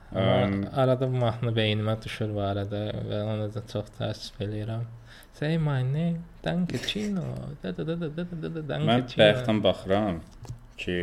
Um, 0.09 0.63
arada 0.73 1.09
bu 1.09 1.21
mahnı 1.25 1.53
beynimə 1.57 1.97
düşür 2.05 2.33
bu 2.37 2.41
arada 2.45 2.83
və 3.09 3.23
onu 3.33 3.49
da 3.55 3.63
çox 3.73 3.91
təəssüf 3.97 4.41
eləyirəm. 4.45 4.85
Say 5.39 5.57
my 5.57 5.83
name, 5.83 6.25
Dankachino. 6.45 7.25
Da 7.63 7.73
da 7.73 7.85
da 7.87 7.97
da 8.01 8.09
da 8.17 8.25
da 8.25 8.49
da 8.55 8.63
da 8.69 8.79
Mən 8.79 8.87
Dankachino. 8.89 9.19
bayaqdan 9.23 9.63
baxıram 9.63 10.21
ki 10.77 10.97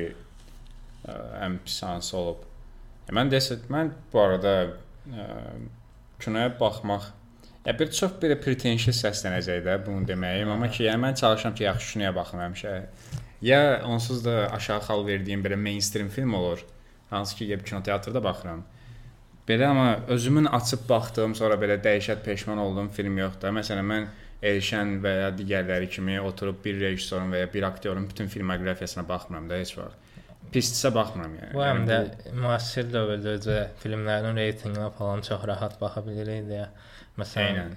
ə, 1.08 1.14
ən 1.46 1.60
pis 1.64 1.78
hansı 1.84 2.18
olub. 2.20 2.42
Mən 3.16 3.32
desə 3.32 3.62
mən 3.72 3.94
bu 4.12 4.20
arada 4.20 4.56
ə, 5.08 5.28
kinoya 6.20 6.52
baxmaq 6.60 7.12
ya 7.66 7.74
bir 7.80 7.90
çox 7.92 8.18
belə 8.22 8.36
pretentious 8.42 9.00
səslənəcək 9.06 9.64
də 9.66 9.78
bunu 9.86 10.06
deməyim, 10.10 10.52
amma 10.54 10.68
ki, 10.70 10.84
yəni 10.86 11.02
mən 11.02 11.16
çalışıram 11.22 11.56
ki, 11.56 11.64
yaxşı 11.66 11.94
kinoya 11.94 12.12
baxım 12.16 12.44
həmişə. 12.44 12.74
Ya 13.42 13.62
onsuz 13.86 14.26
da 14.26 14.50
aşağı 14.54 14.84
xal 14.86 15.06
verdiyim 15.08 15.44
belə 15.46 15.56
mainstream 15.56 16.10
film 16.10 16.34
olur, 16.34 16.62
hansı 17.10 17.36
ki, 17.36 17.48
gəlib 17.54 17.66
kinoteatrda 17.66 18.24
baxıram. 18.24 18.62
Belə 19.48 19.66
amma 19.72 20.00
özümün 20.08 20.46
açıb 20.46 20.86
baxdığım, 20.90 21.36
sonra 21.36 21.58
belə 21.62 21.80
dəhşət 21.82 22.22
peşman 22.26 22.58
olduğum 22.58 22.88
film 22.94 23.18
yoxdur. 23.18 23.54
Məsələn, 23.54 23.86
mən 23.86 24.08
Elşən 24.44 24.98
və 25.04 25.14
ya 25.22 25.30
digərləri 25.36 25.88
kimi 25.90 26.18
oturub 26.22 26.58
bir 26.64 26.80
rejissorun 26.82 27.32
və 27.34 27.46
ya 27.46 27.52
bir 27.54 27.64
aktyorun 27.64 28.10
bütün 28.10 28.28
filmoqrafiyasına 28.28 29.08
baxmıram 29.10 29.50
da 29.50 29.62
heç 29.62 29.78
vaxt. 29.78 30.02
Pisdirsə 30.54 30.92
baxmıram 30.96 31.38
yəni. 31.40 31.54
Bu 31.56 31.64
həm 31.66 31.82
Yəni 31.84 31.90
də 31.90 32.36
müasir 32.44 32.92
dövrdə 32.92 33.58
filmlərin 33.82 34.38
reytinqinə 34.38 34.92
falan 34.98 35.24
çox 35.26 35.48
rahat 35.50 35.80
baxa 35.82 36.04
bilirik 36.06 36.46
deyə. 36.52 36.68
Məsələn, 37.18 37.48
Eynən. 37.48 37.76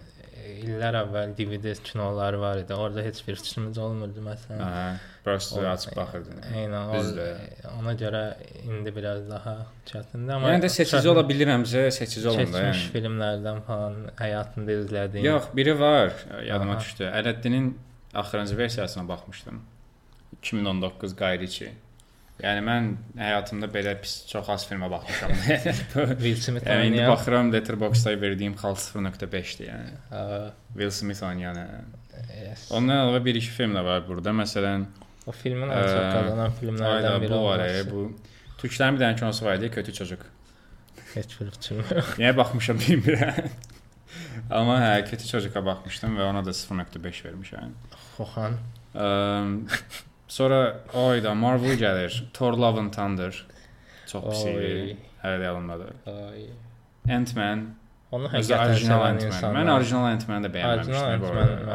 İllər 0.65 0.97
əvvəl 1.03 1.33
DVD 1.39 1.73
kinoları 1.85 2.41
var 2.41 2.59
idi. 2.63 2.75
Orada 2.75 3.03
heç 3.03 3.21
bir 3.29 3.37
fikrimiz 3.37 3.79
olmurdu 3.79 4.23
məsələn. 4.27 4.61
Aha, 4.65 4.85
prosta 5.25 5.65
açıb 5.71 5.97
baxırdın. 5.97 6.43
Eynən, 6.57 6.93
o, 6.95 7.73
ona 7.79 7.95
görə 8.03 8.23
indi 8.65 8.95
biraz 8.97 9.25
daha 9.31 9.57
çətindir, 9.91 10.33
amma 10.37 10.53
Yəni 10.55 10.65
də 10.67 10.71
seçici 10.77 11.09
ola 11.13 11.25
bilirəmsə, 11.31 11.91
seçici 11.91 12.29
olun 12.29 12.39
da 12.39 12.45
keçmiş 12.63 12.85
yəni. 12.85 12.93
filmlərdən 12.97 13.61
falan 13.67 13.99
həyatında 14.21 14.79
izlədiyin. 14.83 15.25
Yox, 15.31 15.51
biri 15.57 15.75
var, 15.81 16.13
yadıma 16.47 16.79
düşdü. 16.81 17.11
Ələddinin 17.23 17.75
axırıncı 18.15 18.59
versiyasına 18.59 19.09
baxmışdım. 19.09 19.63
2019 20.43 21.17
Qayriçi. 21.17 21.73
Yəni 22.39 22.61
mən 22.63 22.85
həyatımda 23.19 23.67
belə 23.75 23.97
pis 23.99 24.13
çox 24.31 24.47
az 24.55 24.65
filmə 24.69 24.87
baxmışam. 24.93 25.33
Will 26.23 26.37
Smith 26.39 26.67
yəni 26.69 26.85
indi 26.87 27.01
oynayan. 27.01 27.11
baxıram 27.11 27.49
Letterboxd-da 27.53 28.13
verdiyim 28.23 28.55
xal 28.61 28.77
0.5-dir 28.79 29.67
yəni. 29.73 29.97
Aa, 30.15 30.45
Will 30.79 30.93
Smith 30.95 31.23
oynayan. 31.27 31.59
hə. 31.59 31.81
yes. 32.45 32.69
Ondan 32.71 33.01
əlavə 33.09 33.25
bir 33.27 33.41
iki 33.41 33.51
film 33.57 33.75
də 33.75 33.83
var 33.87 34.05
burada. 34.07 34.31
Məsələn, 34.39 34.87
O 35.29 35.33
filmin 35.35 35.69
ən 35.69 35.83
çox 35.83 35.99
Ə, 35.99 36.13
qazanan 36.15 36.45
ayda 36.47 36.55
filmlərdən 36.61 37.19
biri 37.25 37.33
bu 37.35 37.41
var, 37.45 37.65
olması. 37.65 37.83
e, 37.83 37.91
bu 37.91 38.57
Türklərin 38.63 38.97
bir 38.97 39.03
dənə 39.05 39.19
kinosu 39.19 39.45
var 39.45 39.59
idi, 39.59 39.69
Kötü 39.75 39.93
Çocuk. 39.99 40.23
Heç 41.17 41.35
bir 41.41 41.51
fikrim 41.57 41.83
yox. 41.99 42.15
Niyə 42.23 42.31
baxmışam 42.39 42.79
bilmirəm. 42.87 43.51
Amma 44.55 44.79
hə, 44.87 44.95
Kötü 45.11 45.27
Çocuqa 45.29 45.61
baxmışdım 45.67 46.17
və 46.23 46.31
ona 46.31 46.45
da 46.47 46.55
0.5 46.57 47.25
vermişəm. 47.27 47.75
Xoxan. 48.17 48.57
Sonra 50.29 50.61
oyda 50.95 51.35
Marvel 51.35 51.77
gəlir. 51.81 52.23
Thor 52.37 52.53
Love 52.53 52.81
and 52.81 52.93
Thunder. 52.93 53.33
Çox 54.07 54.25
pis 54.31 54.43
idi. 54.53 54.97
Hələ 55.23 55.41
də 55.41 55.47
yadımdadır. 55.49 55.93
Ant-Man. 57.19 57.65
Onu 58.13 58.29
həqiqətən 58.33 58.73
orijinal 58.73 59.01
sevən 59.03 59.23
Ant-Man. 59.29 59.57
Mən 59.57 59.71
orijinal 59.75 60.07
Ant-Man-ı 60.13 60.47
da 60.47 60.51
bəyənməmişdim. 60.57 61.25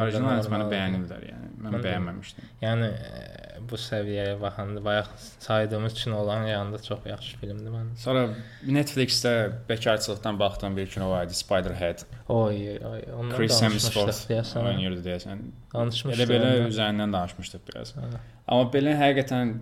Orijinal 0.02 0.30
Ant-Man-ı 0.38 0.68
bəyənirlər 0.72 1.26
yəni. 1.30 1.43
Mən 1.64 1.74
Mən 1.74 1.84
bəyənməmişdim. 1.86 2.48
Yəni 2.62 2.88
e, 2.92 3.22
bu 3.70 3.78
səviyyəyə 3.80 4.34
baxanda 4.40 4.82
bayaq 4.84 5.08
saydığımız 5.46 5.92
üçün 5.92 6.12
olan 6.12 6.46
yanında 6.46 6.82
çox 6.82 7.06
yaxşı 7.06 7.38
filmdir 7.40 7.72
mən. 7.72 7.90
Sonra 7.96 8.24
Netflix-də 8.66 9.32
bekarçılıqdan 9.68 10.38
baxdığım 10.38 10.76
bir 10.76 10.86
kino 10.86 11.10
var 11.10 11.26
idi, 11.26 11.32
Spider-Head. 11.32 12.04
Oy, 12.28 12.78
oy, 12.78 13.02
ondan 13.18 13.36
Chris 13.36 13.62
Hemsworth 13.62 14.24
deyəsən. 14.30 14.68
oynayırdı 14.68 15.08
deyəsən. 15.08 15.44
Danışmışdıq. 15.74 16.20
Elə 16.20 16.28
belə 16.30 16.52
ondan. 16.54 16.70
üzərindən 16.70 17.12
danışmışdıq 17.18 17.68
biraz. 17.72 17.94
Hə. 17.96 18.22
Amma 18.48 18.70
belə 18.76 18.96
həqiqətən 19.00 19.54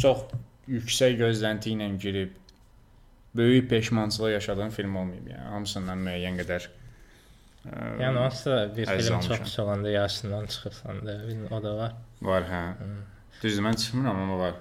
çox 0.00 0.24
yüksək 0.68 1.18
gözlənti 1.20 1.74
ilə 1.76 1.90
girib 2.00 2.36
böyük 3.36 3.70
peşmançılıq 3.70 4.32
yaşadığım 4.32 4.70
film 4.70 4.96
olmayıb 4.96 5.26
yəni. 5.34 5.48
Hamısından 5.54 5.98
müəyyən 6.06 6.40
qədər 6.42 6.68
Yəni 8.00 8.18
hansısa 8.18 8.76
bir 8.76 8.86
film 8.86 9.20
çox 9.20 9.38
pis 9.38 9.58
olanda 9.58 9.90
yaşından 9.90 10.46
çıxırsan 10.46 11.06
da, 11.06 11.20
o 11.50 11.62
da 11.62 11.76
var. 11.76 11.92
var 12.22 12.42
hə. 12.42 12.62
Düzdür, 13.42 13.62
mən 13.62 13.76
çıxmıram 13.76 14.16
amma 14.20 14.38
var. 14.38 14.54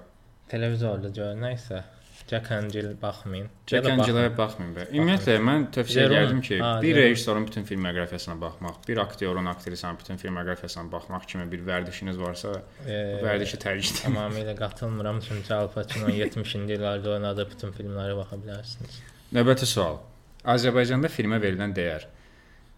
Televizorda 0.49 1.09
gör 1.09 1.35
nəysə. 1.35 1.83
Jack 2.29 2.47
Jill 2.71 3.01
baxmayın. 3.01 3.47
Jack 3.67 3.85
da 3.85 3.91
Angela 3.93 4.38
baxmayın 4.38 4.75
be. 4.75 4.83
Ümumiyyətlə 4.93 5.38
mən 5.41 5.63
tövsiyə 5.73 6.03
edirdim 6.05 6.41
ki, 6.41 6.59
Ha, 6.62 6.81
bir 6.81 6.95
rejissorun 6.95 7.47
bütün 7.47 7.63
filmoqrafiyasına 7.63 8.41
baxmaq, 8.41 8.75
bir 8.88 8.97
aktyorun, 8.97 9.45
aktrisanın 9.45 9.97
bütün 9.99 10.17
filmoqrafiyasına 10.17 10.91
baxmaq 10.91 11.25
kimi 11.27 11.51
bir 11.51 11.63
vərdişiniz 11.69 12.19
varsa, 12.21 12.53
bu 12.85 13.25
vərdişi 13.25 13.57
tərcih 13.63 13.95
edin. 13.95 14.13
Tamamilə 14.13 14.55
qatılmıram 14.59 15.19
çünki 15.19 15.53
Al 15.53 15.71
Pacino 15.73 16.07
70-ci 16.07 16.77
illərdə 16.77 17.15
oynadığı 17.15 17.49
bütün 17.49 17.73
filmlərə 17.79 18.15
baxa 18.21 18.38
bilərsiniz. 18.45 19.01
Növbəti 19.33 19.65
sual. 19.73 19.97
Azərbaycanda 20.45 21.09
filmə 21.09 21.41
verilən 21.41 21.73
dəyər. 21.73 22.05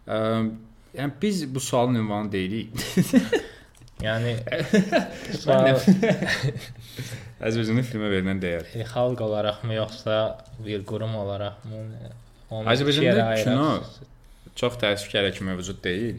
Yəni 0.07 1.11
biz 1.21 1.43
bu 1.55 1.59
sualın 1.59 1.95
ünvanı 1.95 2.31
deyilik. 2.31 2.69
Yəni 4.01 4.33
Azərbaycanda 7.41 7.83
filmə 7.85 8.09
verilən 8.09 8.41
dəyər. 8.41 8.65
e, 8.73 8.85
xalq 8.89 9.21
olaraqmı 9.21 9.75
yoxsa 9.77 10.15
bir 10.65 10.83
qurum 10.89 11.13
olaraqmı? 11.21 11.83
Azərbaycanda 12.73 13.27
kino 13.43 13.67
çox 14.57 14.77
təəssüfkar 14.81 15.29
ki 15.37 15.45
mövcud 15.47 15.79
deyil. 15.85 16.17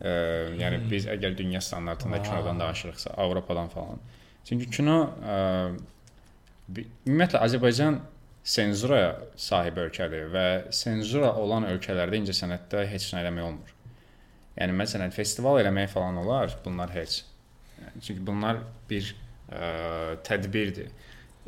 Ə, 0.00 0.12
yəni 0.56 0.80
biz 0.88 1.06
əgər 1.12 1.36
dünya 1.36 1.60
standartında 1.60 2.16
Aa. 2.16 2.24
kinodan 2.24 2.60
danışırıqsa, 2.60 3.10
Avropadan 3.20 3.68
falan. 3.68 4.00
Çünki 4.48 4.70
kino 4.72 4.96
ə, 5.20 5.36
ümumiyyətlə 7.04 7.42
Azərbaycan 7.44 8.00
senzuraya 8.44 9.12
sahib 9.36 9.78
ölkədir 9.84 10.30
və 10.32 10.46
senzura 10.74 11.34
olan 11.36 11.66
ölkələrdə 11.68 12.22
incəsənətdə 12.22 12.86
heç 12.88 13.10
nə 13.14 13.24
eləmək 13.24 13.46
olmur. 13.46 13.74
Yəni 14.56 14.76
məsələn 14.76 15.12
festival 15.14 15.60
eləmək 15.60 15.92
falan 15.92 16.18
olar, 16.22 16.56
bunlar 16.64 16.90
heç. 16.94 17.22
Çünki 18.00 18.24
bunlar 18.26 18.62
bir 18.90 19.12
ə, 19.52 20.16
tədbirdir. 20.26 20.90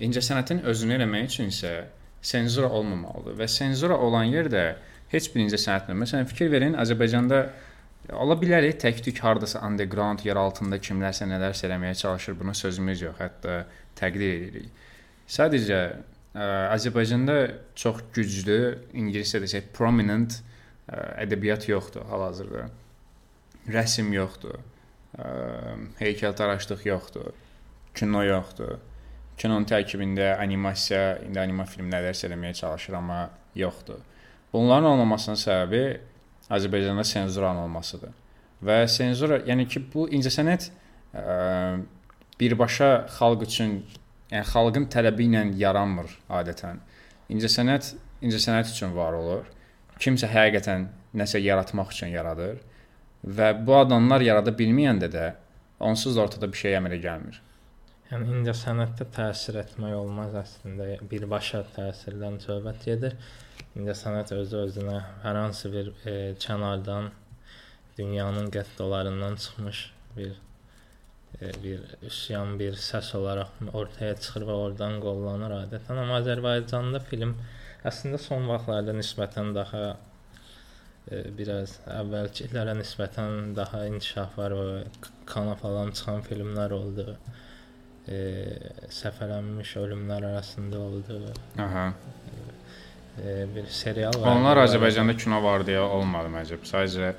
İncəsənətin 0.03 0.63
özünü 0.69 0.97
eləmək 1.01 1.29
üçün 1.29 1.53
isə 1.53 1.75
senzura 2.23 2.71
olmamalıdır 2.71 3.37
və 3.41 3.49
senzura 3.51 3.99
olan 3.99 4.31
yerdə 4.31 4.77
heç 5.13 5.29
bir 5.35 5.45
incəsənətlə 5.47 5.97
məsələn 5.99 6.29
fikir 6.31 6.53
verin 6.53 6.79
Azərbaycanda 6.81 7.43
ola 8.17 8.37
bilər 8.39 8.65
tək-tük 8.81 9.19
hardasa 9.23 9.61
underground 9.67 10.25
yer 10.27 10.39
altında 10.41 10.79
kimlərsə 10.83 11.29
nələrsə 11.29 11.69
eləməyə 11.69 11.99
çalışır. 12.01 12.39
Buna 12.39 12.55
sözümüz 12.55 13.05
yox, 13.05 13.19
hətta 13.21 13.59
təqdir 13.99 14.33
edirik. 14.39 14.89
Sadəcə 15.29 15.83
Azərbaycanda 16.35 17.35
çox 17.77 17.99
güclü 18.15 18.61
ingiliscə 18.97 19.43
desək 19.43 19.67
prominent 19.77 20.39
ə, 20.89 21.25
ədəbiyyat 21.27 21.67
yoxdur 21.69 22.07
hal-hazırda. 22.09 22.69
Rəsm 23.73 24.09
yoxdur. 24.17 24.57
Ə, 25.19 25.27
heykəltaraşlıq 26.01 26.87
yoxdur. 26.89 27.35
Kino 27.93 28.25
yoxdur. 28.25 28.79
Kinonun 29.37 29.67
tərkibində 29.69 30.37
animasiya, 30.41 31.19
indi 31.27 31.41
anima 31.41 31.67
film 31.69 31.89
nələrsə 31.93 32.29
eləməyə 32.29 32.57
çalışır, 32.63 32.97
amma 32.97 33.27
yoxdur. 33.59 34.01
Bunların 34.53 34.93
olmamasının 34.93 35.41
səbəbi 35.41 35.85
Azərbaycanda 36.53 37.05
senzuranın 37.05 37.67
olmasıdır. 37.67 38.13
Və 38.63 38.85
senzura, 38.89 39.41
yəni 39.49 39.67
ki, 39.69 39.83
bu 39.93 40.07
incəsənət 40.15 40.69
ə, 40.69 41.81
birbaşa 42.41 42.91
xalq 43.19 43.45
üçün, 43.49 43.81
yəni 44.33 44.49
xalqın 44.49 44.89
tələbi 44.93 45.29
ilə 45.29 45.45
yaranmır 45.61 46.17
adətən. 46.41 46.81
İncəsənət 47.33 47.93
incəsənət 48.25 48.73
üçün 48.73 48.97
var 48.97 49.17
olur. 49.19 49.47
Kimsə 50.01 50.31
həqiqətən 50.33 50.89
nəsə 51.21 51.41
yaratmaq 51.43 51.93
üçün 51.93 52.13
yaradır 52.15 52.61
və 53.23 53.53
bu 53.67 53.77
adamlar 53.79 54.25
yarada 54.25 54.55
bilməyəndə 54.59 55.09
də 55.13 55.27
onsuz 55.81 56.17
da 56.17 56.25
ortada 56.27 56.49
bir 56.51 56.59
şey 56.59 56.79
əmələ 56.79 56.99
gəlmir. 57.03 57.41
Yəni 58.11 58.29
incəsənətdə 58.39 59.07
təsir 59.15 59.57
etmək 59.63 59.95
olmaz 59.97 60.35
əslində. 60.37 60.89
Birbaşa 61.09 61.63
təsirdən 61.77 62.41
söhbət 62.43 62.85
gedir. 62.89 63.17
İncəsənət 63.79 64.35
özü 64.37 64.59
özünə 64.67 64.99
hər 65.23 65.39
hansı 65.39 65.71
bir 65.73 65.93
e, 66.05 66.15
kənardan 66.45 67.09
dünyanın 67.99 68.51
gettolarından 68.51 69.37
çıxmış 69.37 69.85
bir 70.17 70.35
bir 71.41 71.81
üsyan, 72.07 72.59
bir 72.59 72.77
səs 72.79 73.13
olaraq 73.19 73.51
ortaya 73.73 74.15
çıxır 74.15 74.47
və 74.49 74.57
oradan 74.67 74.99
qollanır 75.03 75.55
adətən. 75.63 75.99
Amma 76.03 76.21
Azərbaycanda 76.21 77.01
film 77.09 77.35
əslində 77.89 78.21
son 78.23 78.47
vaxtlarda 78.51 78.95
nisbətən 78.95 79.53
daha 79.57 79.83
e, 81.11 81.23
biraz 81.39 81.79
əvvəlkilərə 82.01 82.77
nisbətən 82.79 83.57
daha 83.59 83.87
inkişaf 83.91 84.39
var 84.39 84.55
və 84.59 84.69
kana 85.27 85.57
falan 85.59 85.91
çıxan 85.97 86.23
filmlər 86.29 86.77
oldu. 86.79 87.17
E, 88.07 88.21
səfərlənmiş 88.91 89.77
ölümlər 89.83 90.29
arasında 90.33 90.79
oldu. 90.79 91.21
Aha. 91.59 91.91
E, 93.19 93.35
bir 93.55 93.67
serial 93.67 94.15
var. 94.21 94.37
Onlar 94.37 94.63
Azərbaycanda 94.69 95.17
kino 95.19 95.43
var 95.43 95.67
deyə 95.67 95.83
olmadı 95.99 96.31
məcəb. 96.39 96.67
Sadəcə 96.71 97.15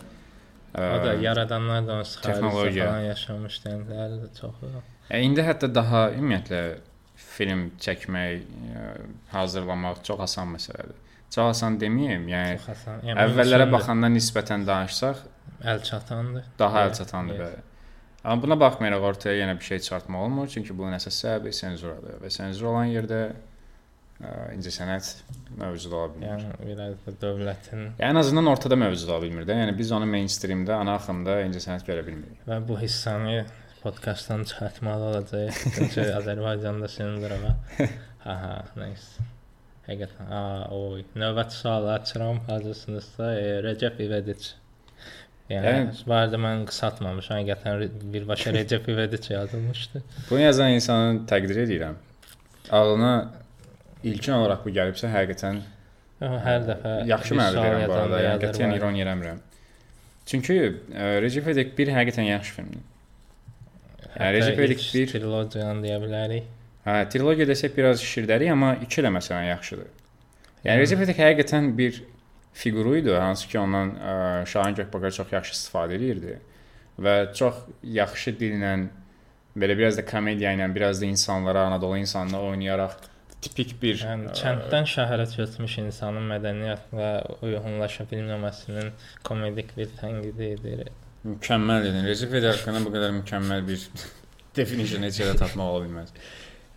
O 0.74 1.06
da 1.06 1.14
yaradanlar 1.22 1.88
da 1.88 2.00
onsuz 2.00 2.22
texnologiya. 2.22 2.88
falan 2.88 3.04
yaşamış 3.12 3.60
deyənlər 3.66 4.16
də 4.24 4.30
çoxu. 4.40 4.72
indi 5.22 5.46
hətta 5.46 5.70
daha 5.76 6.08
ümumiyyətlə 6.16 6.62
film 7.16 7.68
çəkmək, 7.86 8.48
hazırlamaq 9.32 10.02
çox 10.08 10.24
asan 10.28 10.56
məsələdir. 10.56 10.98
Çox 11.30 11.52
asan 11.52 11.78
deməyim, 11.82 12.26
yəni 12.30 12.58
Çox 12.58 12.70
asan. 12.74 13.06
Yəni 13.06 13.22
əvvəllərə 13.28 13.70
baxanda 13.72 14.10
nisbətən 14.16 14.66
danışsaq 14.66 15.22
əl 15.62 15.84
çatandır. 15.90 16.50
daha 16.60 16.88
əl 16.88 16.98
çatandır 16.98 17.40
bəli. 17.44 17.62
Amma 18.24 18.42
buna 18.44 18.60
baxmayaraq 18.60 19.02
ortaya 19.12 19.36
yenə 19.46 19.56
bir 19.60 19.66
şey 19.66 19.80
çıxartmaq 19.86 20.26
olmur, 20.26 20.48
çünki 20.48 20.78
bunun 20.78 20.96
əsas 20.98 21.18
səbəbi 21.26 21.52
senzuradır 21.54 22.22
və 22.24 22.30
senzur 22.32 22.70
olan 22.72 22.86
yerdə 22.86 23.22
incəsənət 24.56 25.10
mövcud 25.60 25.92
ola 25.98 26.08
bilmir. 26.14 26.30
Yəni, 26.30 26.54
biraz 26.70 26.96
da 27.06 27.14
dövlətin 27.22 27.82
yəni 28.00 28.08
ən 28.10 28.20
azından 28.22 28.48
ortada 28.52 28.76
mövcud 28.80 29.10
ola 29.12 29.22
bilmir 29.26 29.46
də. 29.50 29.58
Yəni 29.64 29.76
biz 29.78 29.92
onu 29.96 30.08
mainstreamdə, 30.10 30.74
ana 30.78 30.96
axında 31.00 31.40
incəsənət 31.48 31.86
görə 31.90 32.06
bilmirik. 32.08 32.40
və 32.48 32.60
bu 32.68 32.78
hissəni 32.82 33.44
podkastdan 33.84 34.44
çıxartmalı 34.48 35.04
olacaq. 35.12 35.62
Çünki 35.76 36.02
Azərbaycanda 36.20 36.88
senzura 36.88 37.38
var. 37.44 37.90
Ha 38.24 38.36
ha, 38.40 38.52
nəysə. 38.80 39.26
Həqiqətən. 39.84 40.30
A, 40.32 40.42
oy. 40.72 41.02
Növbəti 41.20 41.58
sual 41.60 41.90
açıram. 41.92 42.38
Hazırsınızsa, 42.48 43.34
e, 43.36 43.64
Recep 43.64 44.00
İvediç. 44.00 44.54
Yəni, 45.50 45.66
Yəni- 45.68 46.06
bu 46.08 46.14
arada 46.16 46.40
mən 46.40 46.64
qısaltmamışam. 46.70 47.42
Həqiqətən 47.42 48.14
birbaşa 48.14 48.54
Recep 48.54 48.88
İvediç 48.90 49.30
yazılmışdı. 49.30 50.04
Bunu 50.30 50.40
yazan 50.40 50.72
insanı 50.72 51.26
təqdir 51.28 51.60
edirəm. 51.66 52.00
Ağlına 52.72 53.34
ilkin 54.04 54.34
olaraq 54.38 54.66
bu 54.66 54.74
gəlibsə 54.76 55.10
həqiqətən 55.14 55.62
Hər 56.24 56.64
dəfə 56.68 56.92
yaxşı 57.10 57.36
sual 57.36 57.58
deyirəm 57.58 57.88
bu 57.90 57.96
arada. 57.98 58.20
Yəni 58.24 58.42
qətiyyən 58.46 58.76
ironiya 58.78 59.06
eləmirəm. 59.08 59.40
Çünki 60.26 60.56
Recep 61.26 61.48
İvedik 61.48 61.78
bir 61.78 61.92
həqiqətən 61.98 62.30
yaxşı 62.30 62.54
filmdir. 62.54 62.86
Yəni 64.20 64.34
Recep 64.38 64.60
İvedik 64.60 64.86
ilk 64.86 64.94
bir 64.96 65.12
trilogiyanı 65.12 65.84
deyə 65.84 66.00
bilərik. 66.04 66.48
Hə, 66.86 66.96
trilogiya 67.10 67.48
desək 67.48 67.76
biraz 67.78 68.02
şişirdərik, 68.04 68.52
amma 68.52 68.76
2 68.86 69.02
ilə 69.02 69.12
məsələn 69.18 69.50
yaxşıdır. 69.50 69.92
Yəni 70.64 70.70
Yəni- 70.70 70.82
Recep 70.82 71.00
İvedik 71.00 71.20
həqiqətən 71.20 71.70
bir 71.78 72.04
fiquru 72.54 72.98
idi, 72.98 73.12
hansı 73.12 73.48
ki 73.48 73.60
ondan 73.60 73.96
ə, 73.98 74.46
Şahin 74.46 74.76
Gökbakar 74.76 75.12
çox 75.12 75.32
yaxşı 75.32 75.54
istifadə 75.58 75.96
edirdi 76.00 76.38
və 77.02 77.34
çox 77.34 77.64
yaxşı 77.84 78.36
dillə 78.40 78.76
belə 79.58 79.78
biraz 79.78 79.98
da 79.98 80.06
komediya 80.06 80.54
ilə, 80.54 80.70
biraz 80.76 81.02
da 81.02 81.06
insanlara, 81.06 81.66
Anadolu 81.68 81.98
insanına 81.98 82.42
oynayaraq 82.42 82.96
tipik 83.44 83.76
bir 83.82 84.00
Yəni 84.02 84.30
ə, 84.32 84.36
kənddən 84.40 84.88
şəhərə 84.94 85.28
köçmüş 85.36 85.78
insanın 85.84 86.26
mədəniyyətlə 86.32 87.10
uyğunlaşa 87.46 88.08
bilməməsinin 88.12 88.92
komedik 89.28 89.76
bir 89.78 89.92
tənqidi 90.00 90.50
edir. 90.58 90.84
mükəmməl 91.28 91.86
dedin. 91.86 92.08
Recep 92.10 92.34
haqqında 92.34 92.82
bu 92.86 92.92
qədər 92.96 93.14
mükəmməl 93.22 93.64
bir 93.68 93.86
definition 94.58 95.06
heç 95.08 95.22
yerdə 95.22 95.38
tapmaq 95.44 95.76
ola 95.76 95.86
bilməz. 95.86 96.12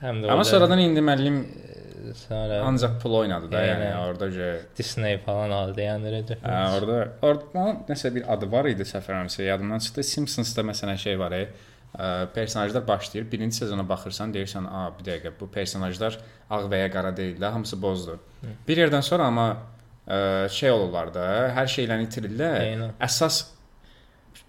Həm 0.02 0.20
də 0.22 0.30
Amma 0.32 0.44
sonradan 0.44 0.78
indi 0.82 1.00
müəllim 1.00 1.38
e, 1.40 2.12
sonra 2.20 2.58
ancaq 2.68 2.98
pul 3.02 3.14
oynadı 3.22 3.48
da, 3.52 3.62
yəni 3.64 3.86
Yəni. 3.88 4.02
orada 4.08 4.28
je 4.30 4.48
Disney 4.78 5.16
falan 5.24 5.54
aldı, 5.56 5.80
yəni 5.80 6.12
Recep. 6.12 6.42
Hə, 6.44 6.58
orada 6.76 6.98
orada 7.24 7.64
nəsə 7.88 8.12
bir 8.14 8.26
adı 8.34 8.50
var 8.52 8.68
idi 8.68 8.84
səfərəmsə 8.86 9.46
yadımdan 9.48 9.80
çıxdı. 9.86 10.04
Simpsons-da 10.10 10.66
məsələn 10.68 11.00
şey 11.00 11.18
var, 11.18 11.32
e, 11.32 11.48
ə, 11.94 12.26
personajlar 12.34 12.88
başlayır. 12.88 13.30
Birinci 13.32 13.56
sezona 13.56 13.88
baxırsan, 13.88 14.34
deyirsən, 14.34 14.66
"A, 14.68 14.90
bir 14.98 15.04
dəqiqə, 15.10 15.32
bu 15.40 15.48
personajlar 15.50 16.18
ağ 16.50 16.60
və 16.72 16.82
ya 16.84 16.90
qara 16.90 17.10
deyillər, 17.16 17.50
hamısı 17.50 17.82
bozdur." 17.82 18.18
Bir 18.68 18.76
yerdən 18.76 19.02
sonra 19.02 19.24
amma 19.32 19.48
ə, 20.08 20.48
şey 20.48 20.70
olurlar 20.70 21.14
da, 21.14 21.26
hər 21.56 21.68
şeyləri 21.76 22.08
itirirlər. 22.08 22.60
Eynən. 22.70 22.96
Əsas 23.00 23.42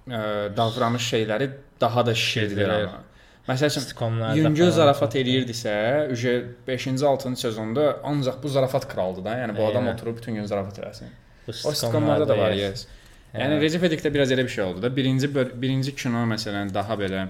ə, 0.08 0.56
davranış 0.58 1.12
şeyləri 1.14 1.52
daha 1.82 2.06
da 2.06 2.16
şişirdilir 2.16 2.70
amma. 2.70 3.04
Məsəl 3.48 3.70
üçün 3.72 4.18
Yüngül 4.36 4.74
zarafat 4.76 5.14
eləyirdisə, 5.16 5.74
ücə 6.12 6.34
5-ci, 6.68 6.98
6-cı 7.00 7.40
sezonda 7.40 7.86
ancaq 8.04 8.42
bu 8.44 8.50
zarafat 8.52 8.88
kraldır 8.92 9.24
da. 9.24 9.38
Yəni 9.40 9.56
bu 9.56 9.64
adam 9.70 9.86
Eynən. 9.86 9.96
oturub 9.96 10.18
bütün 10.18 10.36
gün 10.36 10.46
zarafat 10.46 10.80
eləsin. 10.80 11.14
O 11.48 11.72
sitcomlarda 11.72 12.28
da 12.28 12.38
var, 12.38 12.52
yes. 12.52 12.70
yes. 12.70 12.88
Yəni 13.34 13.60
Recep 13.62 13.84
İvedikdə 13.84 14.14
biraz 14.14 14.32
elə 14.32 14.46
bir 14.48 14.54
şey 14.54 14.64
oldu 14.64 14.82
da. 14.82 14.96
Birinci 14.96 15.30
birinci 15.36 15.96
kino 15.96 16.24
məsələn 16.30 16.74
daha 16.74 16.96
belə 17.00 17.28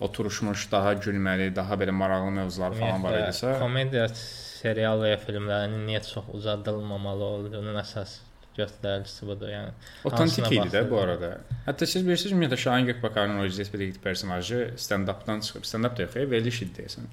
oturuşmuş, 0.00 0.66
daha 0.72 0.94
gülməli, 1.00 1.48
daha 1.56 1.78
belə 1.80 1.94
maraqlı 1.96 2.30
mövzular 2.40 2.74
falan 2.76 3.02
var 3.04 3.18
idisə. 3.22 3.58
komediya 3.62 4.08
serial 4.14 5.00
və 5.00 5.14
ya 5.14 5.20
filmlərinin 5.22 5.86
niyə 5.88 6.02
çox 6.04 6.28
uzadılmamalı 6.36 7.24
olduğunun 7.24 7.78
əsas 7.80 8.18
göstəricisi 8.56 9.28
budur. 9.28 9.52
Yəni 9.52 9.72
Otantik 10.08 10.50
idi 10.52 10.68
də 10.72 10.82
bu 10.90 10.98
arada. 11.00 11.30
Hətta 11.66 11.88
siz 11.88 12.04
bilirsiniz, 12.06 12.32
ümumiyyətlə 12.32 12.58
Şahin 12.64 12.90
Gökbakarın 12.92 13.38
o 13.40 13.44
Recep 13.44 13.74
İvedik 13.74 14.02
personajı 14.04 14.60
stand-updan 14.76 15.40
çıxıb, 15.46 15.64
stand-up 15.70 15.96
deyək, 16.00 16.30
veriliş 16.30 16.62
idi 16.66 16.82
deyəsən. 16.82 17.08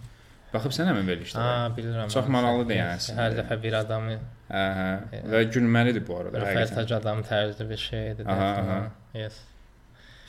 Baxıb 0.53 0.73
sən 0.75 0.89
həmin 0.91 1.07
verilişdə. 1.09 1.41
Ha, 1.41 1.69
bilirəm. 1.77 2.11
Çox 2.13 2.27
maraqlıdır 2.35 2.75
yəni 2.77 3.15
Hər 3.19 3.37
dəfə 3.39 3.55
bir 3.63 3.73
adamı 3.79 4.17
Hə, 4.53 4.65
hə. 4.79 5.21
Və 5.33 5.41
gülməlidir 5.55 6.03
bu 6.07 6.17
arada. 6.19 6.43
röportaj 6.43 6.91
adam 6.99 7.23
tərzli 7.25 7.69
bir 7.69 7.77
şeydir. 7.87 8.27
Aha, 8.29 8.49
aha. 8.61 8.77
Yes. 9.17 9.39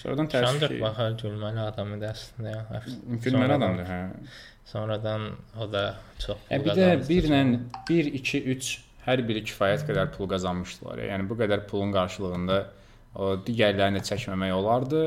Sonradan 0.00 0.28
təəssüf 0.32 0.66
ki, 0.68 0.80
baxar 0.80 1.12
gülməli 1.20 1.60
adam 1.66 1.92
idi 1.98 2.08
əslində. 2.08 2.54
gülməli 2.84 3.30
Sonradan- 3.30 3.60
adamdır, 3.60 3.86
hə. 3.92 4.00
Sonradan 4.64 5.28
o 5.60 5.68
da 5.72 5.84
çox 6.18 6.38
pul 6.48 6.64
bir 6.64 6.70
də 6.70 6.74
qazanmışdı. 6.74 7.08
1 7.08 7.28
ilə 7.28 7.60
1 7.90 8.06
2 8.20 8.42
3 8.56 8.70
hər 9.06 9.22
biri 9.28 9.42
kifayət 9.44 9.84
qədər 9.90 10.10
pul 10.16 10.28
qazanmışdılar. 10.32 10.98
Yəni 11.10 11.28
bu 11.28 11.36
qədər 11.36 11.66
pulun 11.68 11.92
qarşılığında 11.92 12.58
o 13.14 13.34
digərlərini 13.46 14.00
də 14.00 14.06
çəkməmək 14.08 14.52
olardı. 14.56 15.02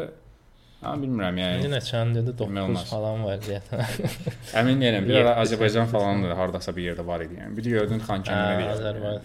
Amma 0.81 1.01
bilmirəm 1.03 1.37
İndi 1.39 1.65
yəni. 1.65 1.69
neçəndir? 1.73 2.27
9 2.37 2.57
olmaz. 2.63 2.83
falan 2.91 3.23
var 3.25 3.39
deyəsən. 3.41 3.79
Əmin 4.61 4.83
deyirəm, 4.83 5.07
bir 5.09 5.15
ara 5.23 5.31
Azərbaycan 5.41 5.87
falan 5.89 6.21
da 6.27 6.35
hardasa 6.37 6.73
bir 6.75 6.83
yerdə 6.91 7.05
var 7.07 7.23
idi 7.25 7.39
yəni. 7.39 7.55
Bir 7.57 7.65
gördün 7.73 8.03
Xankənddə. 8.05 8.67
Azərbaycan. 8.75 9.23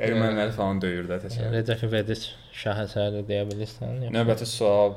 Erməniləri 0.00 0.52
falan 0.56 0.80
döyür 0.82 1.06
də 1.10 1.20
təsəvvür. 1.22 1.54
Recep 1.54 1.82
İvedik 1.86 2.26
şah 2.62 2.82
əsəri 2.86 3.22
deyə 3.28 3.44
bilirsən? 3.50 4.02
Növbəti 4.14 4.46
sual 4.48 4.94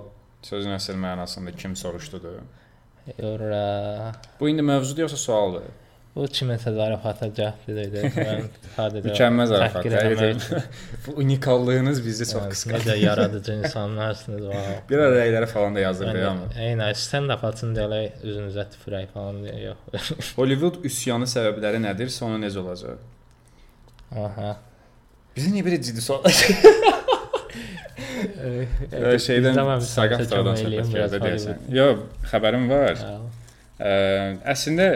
sözün 0.48 0.74
əsl 0.78 0.98
mənasında 1.00 1.54
kim 1.60 1.76
soruşdudur? 1.80 2.42
Ura. 3.20 4.12
Bu 4.40 4.50
indi 4.50 4.64
mövzudur 4.66 5.06
yoxsa 5.06 5.18
sualdır? 5.28 5.70
Bu 6.14 6.28
kiməsə 6.30 6.70
zarafata 6.76 7.26
cəhd 7.34 7.70
idi. 7.74 8.02
Mən 8.14 8.44
sadəcə 8.76 9.02
Mükəmməl 9.08 9.48
zarafat. 9.50 9.88
Həqiqətən. 9.90 10.66
Unikallığınız 11.24 12.02
bizi 12.06 12.28
çox 12.30 12.44
qısqandır. 12.52 12.84
Necə 12.84 12.98
yaradıcı 13.02 13.56
insanlarsınız. 13.64 14.44
Bir 14.90 15.02
ara 15.02 15.16
rəyləri 15.16 15.48
falan 15.50 15.74
da 15.74 15.82
yazırdı 15.88 16.28
amma. 16.30 16.52
Eynən 16.68 16.94
stand-up 17.02 17.42
açın 17.50 17.74
deyə 17.80 18.04
üzünüzə 18.22 18.68
tüpürək 18.76 19.10
falan 19.16 19.42
deyə 19.48 19.72
yox. 19.72 20.12
Hollywood 20.38 20.78
üsyanı 20.86 21.26
səbəbləri 21.34 21.82
nədir? 21.88 22.14
Sonu 22.14 22.38
necə 22.44 22.62
olacaq? 22.62 23.02
Aha. 24.14 24.54
Bizə 25.34 25.50
niyə 25.56 25.66
belə 25.66 25.82
ciddi 25.82 26.02
sual? 26.06 26.22
Şeydən 29.26 29.58
Saqaflardan 29.90 30.62
söhbət 30.62 30.94
gedir. 30.94 31.58
Yox, 31.74 32.06
xəbərim 32.30 32.70
var. 32.70 33.02
Ə, 33.82 33.92
əslində 34.54 34.88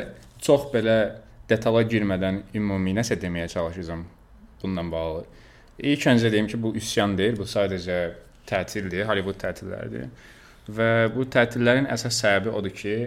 çox 0.44 0.70
belə 0.74 0.98
detala 1.50 1.84
girmədən 1.88 2.42
ümumi 2.58 2.96
nəsə 2.98 3.18
deməyə 3.22 3.48
çalışacağam 3.52 4.06
bununla 4.62 4.92
bağlı. 4.92 5.26
İlk 5.80 6.08
öncə 6.12 6.32
deyim 6.32 6.48
ki, 6.48 6.62
bu 6.64 6.74
üsyan 6.76 7.18
deyil, 7.18 7.38
bu 7.38 7.46
sadəcə 7.46 8.00
tətildir, 8.50 9.06
Hollywood 9.08 9.38
tətilləridir. 9.42 10.10
Və 10.68 10.90
bu 11.14 11.28
tətillərin 11.32 11.88
əsas 11.94 12.18
səbəbi 12.24 12.52
odur 12.58 12.74
ki, 12.76 12.98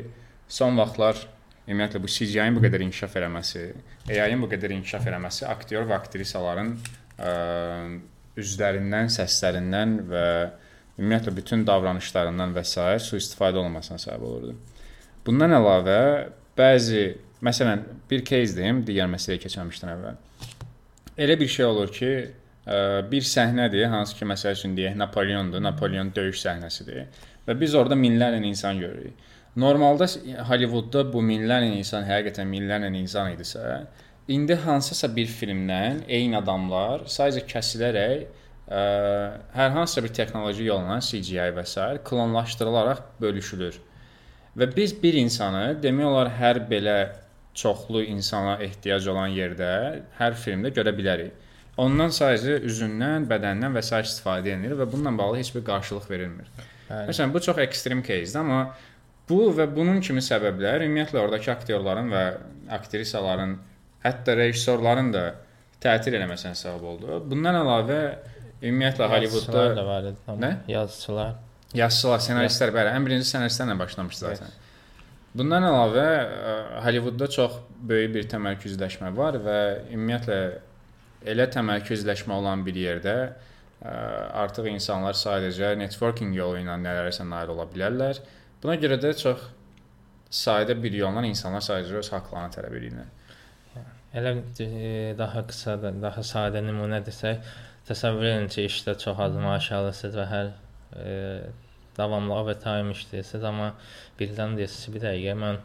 son 0.48 0.78
vaxtlar 0.78 1.18
ümumiyyətlə 1.68 2.00
bu 2.02 2.10
CGI-nin 2.10 2.56
bu 2.56 2.62
qədər 2.64 2.84
inkişaf 2.86 3.18
eləməsi, 3.20 3.66
AI-ın 4.08 4.40
bu 4.42 4.48
qədər 4.50 4.72
inkişaf 4.78 5.06
eləməsi 5.10 5.46
aktyor 5.50 5.86
və 5.90 5.98
aktrisaların 5.98 6.72
ə, 7.20 7.34
üzlərindən, 8.40 9.10
səslərindən 9.12 9.96
və 10.10 10.26
ümumiyyətlə 10.98 11.34
bütün 11.36 11.66
davranışlarından 11.68 12.54
və 12.56 12.64
s. 12.66 12.86
sui-istifadə 13.06 13.60
olunmasına 13.62 14.00
səbəb 14.02 14.26
olurdu. 14.30 14.56
Bundan 15.26 15.54
əlavə 15.58 16.00
bəzi 16.58 17.04
məsələn 17.44 17.84
bir 18.10 18.24
case 18.24 18.56
deyim, 18.56 18.82
digər 18.86 19.08
məsələyə 19.10 19.40
keçməmişdən 19.44 19.94
əvvəl. 19.94 20.20
Elə 21.20 21.36
bir 21.40 21.50
şey 21.52 21.66
olur 21.66 21.90
ki, 21.94 22.12
ə, 22.66 22.78
bir 23.10 23.26
səhnədir, 23.26 23.86
hansı 23.92 24.16
ki, 24.18 24.28
məsəl 24.28 24.56
üçün 24.58 24.76
deyək 24.78 24.96
Napoleondur, 25.00 25.62
Napoleon 25.64 26.12
döyüş 26.16 26.40
səhnəsidir 26.44 27.06
və 27.46 27.56
biz 27.60 27.74
orada 27.74 27.96
minlərlə 27.98 28.42
insan 28.46 28.80
görürük. 28.80 29.28
Normalda 29.56 30.06
Hollywoodda 30.46 31.04
bu 31.12 31.22
minlərlə 31.26 31.72
insan 31.80 32.04
həqiqətən 32.06 32.46
minlərlə 32.46 32.92
insan 33.00 33.32
idisə, 33.34 33.80
indi 34.30 34.54
hansısa 34.54 35.10
bir 35.16 35.26
filmdən 35.26 36.04
eyni 36.06 36.38
adamlar 36.38 37.08
sadəcə 37.10 37.42
kəsilərək 37.50 38.26
ə, 38.70 38.82
hər 39.56 39.72
hansısa 39.74 40.04
bir 40.06 40.14
texnoloji 40.20 40.68
yolla 40.68 41.00
CGI 41.02 41.50
və 41.56 41.66
s. 41.66 41.88
klonlaşdırılaraq 42.06 43.02
bölüşülür. 43.20 43.80
Və 44.55 44.69
biz 44.75 44.93
bir 45.01 45.17
insanı 45.19 45.63
demək 45.83 46.07
olar 46.07 46.31
hər 46.39 46.61
belə 46.69 46.97
çoxlu 47.55 48.03
insana 48.03 48.57
ehtiyac 48.63 49.07
olan 49.11 49.33
yerdə 49.35 49.71
hər 50.19 50.35
filmdə 50.39 50.71
görə 50.75 50.93
bilərik. 50.95 51.33
Ondan 51.79 52.11
sadəcə 52.15 52.61
üzündən, 52.63 53.27
bədəndən 53.27 53.75
və 53.75 53.83
s. 53.83 53.91
istifadə 54.07 54.53
edilir 54.53 54.77
və 54.79 54.87
bununla 54.91 55.11
bağlı 55.19 55.41
heç 55.41 55.51
bir 55.55 55.63
qarşılıq 55.67 56.09
verilmir. 56.09 56.51
Bəli. 56.87 57.07
Məsələn, 57.09 57.33
bu 57.33 57.41
çox 57.43 57.57
ekstrem 57.65 58.03
кейsdir, 58.03 58.39
amma 58.39 58.75
bu 59.29 59.49
və 59.57 59.65
bunun 59.75 59.99
kimi 60.05 60.23
səbəblər 60.23 60.85
ümumiyyətlə 60.85 61.19
oradakı 61.19 61.51
aktyorların 61.51 62.11
və 62.13 62.23
aktrisaların, 62.77 63.57
hətta 64.05 64.37
rejissorların 64.39 65.11
da 65.15 65.25
tətil 65.83 66.15
eləməsinə 66.19 66.55
səbəb 66.59 66.87
oldu. 66.93 67.19
Bundan 67.27 67.59
əlavə 67.59 67.99
ümumiyyətlə 68.61 69.09
Hollywoodda 69.11 69.65
da 69.75 69.85
var 69.89 70.07
idi. 70.11 70.15
Tamam. 70.25 70.45
Nə? 70.45 70.51
Yazıçılar. 70.71 71.35
Yazıçılar, 71.76 72.18
ssenaristlər 72.24 72.72
bəli, 72.74 72.90
ən 72.98 73.06
birinci 73.06 73.28
ssenaristlərlə 73.28 73.76
başlamışdı 73.78 74.24
zaten. 74.24 74.54
Bundan 75.38 75.62
əlavə 75.62 76.06
ə, 76.06 76.54
Hollywoodda 76.86 77.28
çox 77.30 77.60
böyük 77.86 78.16
bir 78.16 78.26
təmərküzləşmə 78.32 79.12
var 79.14 79.38
və 79.44 79.58
ümumiyyətlə 79.94 80.38
elə 81.30 81.46
təmərküzləşmə 81.54 82.34
olan 82.34 82.64
bir 82.66 82.80
yerdə 82.80 83.14
ə, 83.28 83.92
artıq 84.42 84.66
insanlar 84.72 85.14
sadəcə 85.14 85.76
networking 85.78 86.34
yolu 86.34 86.58
ilə 86.64 86.74
nələrsə 86.82 87.28
nail 87.28 87.54
ola 87.54 87.68
bilərlər. 87.70 88.18
Buna 88.62 88.74
görə 88.82 88.98
də 88.98 89.14
çox 89.20 89.46
sadə 90.30 90.74
bir 90.82 90.98
yolla 90.98 91.22
insanlar 91.26 91.62
sadəcə 91.62 92.00
öz 92.02 92.10
haqqlarını 92.16 92.56
tələb 92.56 92.74
edirlər. 92.80 93.14
Elə 94.10 94.32
e, 94.58 95.14
daha 95.18 95.44
qısa 95.46 95.76
da, 95.78 95.92
daha 96.02 96.22
sadə 96.26 96.62
nümunə 96.66 96.98
desək, 97.06 97.46
təsəvvür 97.86 98.26
edin 98.32 98.50
ki, 98.50 98.66
işdə 98.66 98.96
çox 98.98 99.22
az 99.22 99.38
maaş 99.38 99.70
alırsınız 99.78 100.18
və 100.18 100.26
hər 100.32 100.50
e, 100.50 100.69
davamlı 101.98 102.34
overtime 102.34 102.94
işləyirsiniz, 102.96 103.44
amma 103.44 103.74
birdən 104.20 104.56
deyirsiniz 104.58 104.86
ki, 104.86 104.94
bir 104.96 105.06
dəqiqə 105.06 105.36
mən 105.44 105.60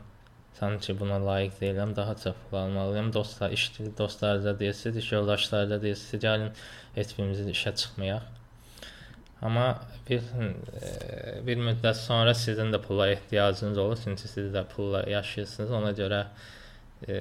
sanki 0.60 0.96
buna 1.00 1.20
layiq 1.20 1.58
deyiləm, 1.60 1.96
daha 1.96 2.16
çox 2.24 2.36
pul 2.50 2.58
almalıyam. 2.58 3.14
Dostlar, 3.14 3.52
iş 3.52 3.72
dostlarınıza 3.98 4.60
deyirsiniz, 4.60 4.98
iş 4.98 5.12
yoldaşlarınıza 5.12 5.82
deyirsiniz, 5.82 6.24
gəlin 6.24 6.52
heç 6.96 7.18
birimiz 7.18 7.42
işə 7.56 7.76
çıxmayaq. 7.76 8.32
Amma 9.42 9.66
bir 10.10 10.22
bir 11.48 11.60
müddət 11.68 12.00
sonra 12.00 12.34
sizin 12.34 12.72
də 12.74 12.82
pula 12.82 13.10
ehtiyacınız 13.10 13.78
olur, 13.78 14.00
çünki 14.04 14.28
siz 14.28 14.54
də 14.54 14.64
pulla 14.76 15.04
yaşayırsınız. 15.10 15.72
Ona 15.72 15.92
görə 15.98 16.22
e, 17.08 17.20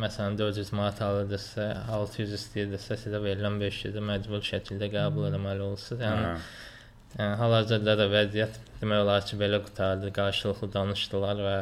məsələn 0.00 0.38
400 0.38 0.72
manat 0.72 1.02
alırdınızsa, 1.02 1.68
600 1.92 2.32
istəyirdisə, 2.38 2.96
sizə 3.04 3.20
verilən 3.22 3.60
500-ü 3.60 4.02
məcbur 4.08 4.42
şəkildə 4.50 4.88
qəbul 4.96 5.28
etməli 5.28 5.68
olursunuz. 5.68 6.02
Yəni, 6.06 6.26
Hə. 6.26 6.69
Yəni 7.18 7.36
hal-hazırda 7.40 7.96
da 7.98 8.06
vəziyyət 8.12 8.58
demək 8.80 9.04
olar 9.04 9.26
ki, 9.26 9.38
belə 9.40 9.60
qutardı. 9.66 10.12
Qarşılıqlı 10.16 10.72
danışdılar 10.76 11.44
və 11.46 11.58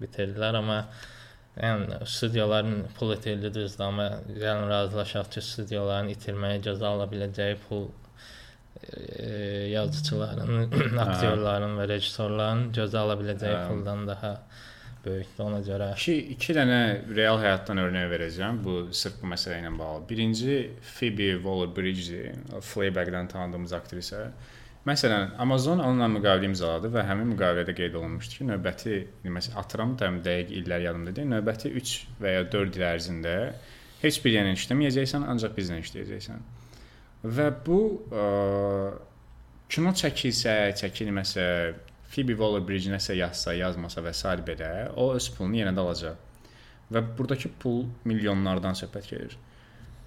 bitirdilər, 0.00 0.60
amma 0.60 0.80
yəni 1.56 2.00
studiyaların 2.04 2.82
pul 2.98 3.14
itirdi 3.16 3.52
düzdür, 3.54 3.84
amma 3.88 4.08
gəlin 4.28 4.68
razılaşaq 4.70 5.30
ki, 5.36 5.44
studiyaların 5.50 6.12
itirməyə 6.14 6.60
gözə 6.68 6.90
ala 6.90 7.08
biləcəyi 7.12 7.56
pul 7.68 7.88
e, 8.92 9.30
yazıçıların, 9.72 10.70
aktyorların 11.06 11.76
və 11.80 11.88
rejissorların 11.94 12.70
gözə 12.76 13.02
ala 13.02 13.16
biləcəyi 13.20 13.56
Hə. 13.56 13.68
puldan 13.70 14.04
daha 14.08 14.34
böyükdür 15.06 15.44
ona 15.44 15.60
görə. 15.64 15.88
İki, 15.94 16.16
iki 16.34 16.54
dənə 16.56 16.80
real 17.14 17.38
həyatdan 17.40 17.80
örnək 17.84 18.08
verəcəm 18.10 18.60
bu 18.64 18.76
sırf 19.00 19.20
bu 19.22 19.30
məsələ 19.30 19.60
ilə 19.62 19.72
bağlı. 19.78 20.04
Birinci 20.08 20.58
Phoebe 20.96 21.32
Waller-Bridge, 21.44 22.34
Fleabag-dan 22.60 23.28
tanıdığımız 23.28 23.72
aktrisa. 23.72 24.26
Məsələn, 24.86 25.32
Amazon 25.42 25.80
onunla 25.82 26.06
müqavilə 26.12 26.46
imzaladı 26.46 26.92
və 26.94 27.02
həmin 27.08 27.32
müqavilədə 27.32 27.72
qeyd 27.74 27.96
olunmuşdu 27.98 28.36
ki, 28.38 28.44
növbəti, 28.52 28.98
məsələn, 29.34 29.56
atıram 29.58 29.96
da 29.98 30.12
dəqiq 30.28 30.52
illər 30.60 30.84
yadımda 30.84 31.14
deyil, 31.16 31.32
növbəti 31.32 31.72
3 31.80 31.94
və 32.22 32.34
ya 32.36 32.44
4 32.52 32.78
il 32.78 32.84
ərzində 32.86 33.32
heç 34.04 34.20
bir 34.22 34.36
yerlə 34.36 34.52
işləməyəcəksən, 34.54 35.26
ancaq 35.32 35.56
bizlə 35.56 35.80
işləyəcəksən. 35.82 36.46
Və 37.38 37.48
bu 37.66 37.80
ə, 38.14 38.28
kino 39.74 39.94
çəkilsə, 40.02 40.54
çəkilməsə, 40.78 41.48
Phoebe 42.12 42.36
Waller-Bridge 42.38 42.92
nəsə 42.92 43.16
yazsa, 43.18 43.56
yazmasa 43.58 44.06
və 44.06 44.14
s. 44.14 44.36
belə, 44.46 44.70
o 44.94 45.10
öz 45.16 45.28
pulunu 45.34 45.64
yenə 45.64 45.74
də 45.74 45.82
alacaq. 45.82 46.22
Və 46.94 47.02
burdakı 47.18 47.50
pul 47.58 47.88
milyonlardan 48.06 48.78
söhbət 48.78 49.10
gedir. 49.10 49.34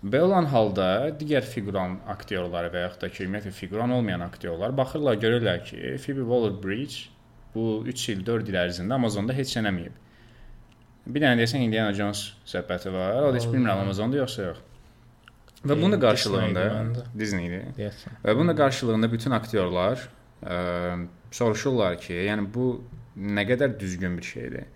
Belə 0.03 0.23
olan 0.29 0.45
halda 0.47 1.09
digər 1.19 1.43
figuran 1.43 1.97
aktyorları 2.07 2.69
və 2.71 2.85
yaxud 2.85 3.01
da 3.03 3.09
ki, 3.11 3.25
ümumiyyətlə 3.25 3.51
figuran 3.51 3.91
olmayan 3.91 4.21
aktyorlar 4.23 4.71
baxırlar, 4.77 5.17
görürlər 5.19 5.63
ki, 5.67 5.79
Phoebe 5.99 6.23
Waller-Bridge 6.23 7.09
bu 7.55 7.83
3 7.87 8.05
il, 8.13 8.23
4 8.25 8.47
il 8.51 8.59
ərzində 8.61 8.95
Amazonda 8.95 9.35
heç 9.35 9.57
nə 9.57 9.65
eləməyib. 9.65 9.99
Bir 11.09 11.25
dənə 11.25 11.41
desən 11.41 11.65
Indiana 11.65 11.91
Jones 11.97 12.23
söhbəti 12.47 12.93
var. 12.93 13.19
O 13.27 13.33
da 13.33 13.41
heç 13.41 13.49
bilmirəm 13.49 13.83
Amazonda 13.83 14.21
yoxsa 14.21 14.49
yox. 14.51 14.63
Və 15.65 15.75
bunun 15.75 15.97
da 15.97 15.99
qarşılığında 15.99 16.65
Disney-dir. 17.19 17.67
Deyəsən. 17.75 18.19
Və 18.23 18.35
bunun 18.37 18.53
da 18.53 18.55
qarşılığında 18.55 19.11
bütün 19.11 19.35
aktyorlar 19.35 20.05
ə, 20.39 20.59
soruşurlar 21.35 21.99
ki, 21.99 22.13
yəni 22.29 22.47
bu 22.53 22.71
nə 23.19 23.43
qədər 23.49 23.75
düzgün 23.79 24.15
bir 24.17 24.27
şeydir. 24.31 24.69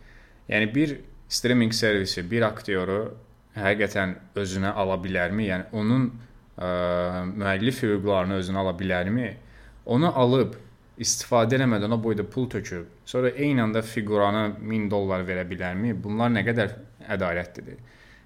Yəni 0.52 0.74
bir 0.76 0.98
streaming 1.30 1.72
servisi 1.74 2.26
bir 2.32 2.42
aktyoru 2.50 3.16
həqiqətən 3.58 4.16
özünə 4.40 4.74
ala 4.80 4.98
bilərmi? 5.02 5.48
Yəni 5.50 5.70
onun 5.78 6.08
ə, 6.10 6.70
müəllif 7.30 7.84
hüquqlarını 7.84 8.40
özünə 8.42 8.62
ala 8.64 8.74
bilərmi? 8.78 9.30
Onu 9.94 10.10
alıb 10.10 10.58
istifadə 11.02 11.58
etmədən 11.60 11.94
o 11.94 12.00
boyda 12.02 12.26
pul 12.30 12.48
töküb, 12.50 12.90
sonra 13.10 13.30
eyni 13.30 13.62
anda 13.62 13.82
fiquranı 13.82 14.44
1000 14.62 14.90
dollar 14.92 15.26
verə 15.28 15.46
bilərmi? 15.50 15.94
Bunlar 16.04 16.34
nə 16.34 16.46
qədər 16.48 16.76
ədalətlidir? 17.14 17.80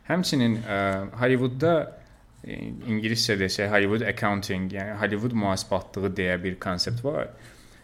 Həmçinin 0.08 0.60
ə, 0.64 0.80
Hollywoodda 1.20 1.76
ə, 1.84 2.58
ingiliscə 2.88 3.38
desək 3.40 3.72
Hollywood 3.74 4.08
accounting, 4.08 4.72
yəni 4.72 4.98
Hollywood 5.02 5.36
mühasibatlığı 5.36 6.14
deyə 6.16 6.40
bir 6.44 6.60
konsept 6.64 7.04
var. 7.04 7.32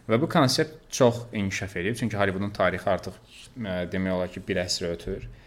Və 0.07 0.19
bu 0.19 0.27
konsept 0.27 0.91
çox 0.91 1.25
inkişaf 1.31 1.77
edib, 1.79 1.95
çünki 1.99 2.19
Hollywoodun 2.19 2.51
tarixi 2.55 2.91
artıq 2.91 3.15
ə, 3.19 3.83
demək 3.91 4.17
olar 4.17 4.31
ki, 4.31 4.43
bir 4.47 4.59
əsr 4.63 4.91
ötür. 4.93 5.23
Ə, 5.23 5.42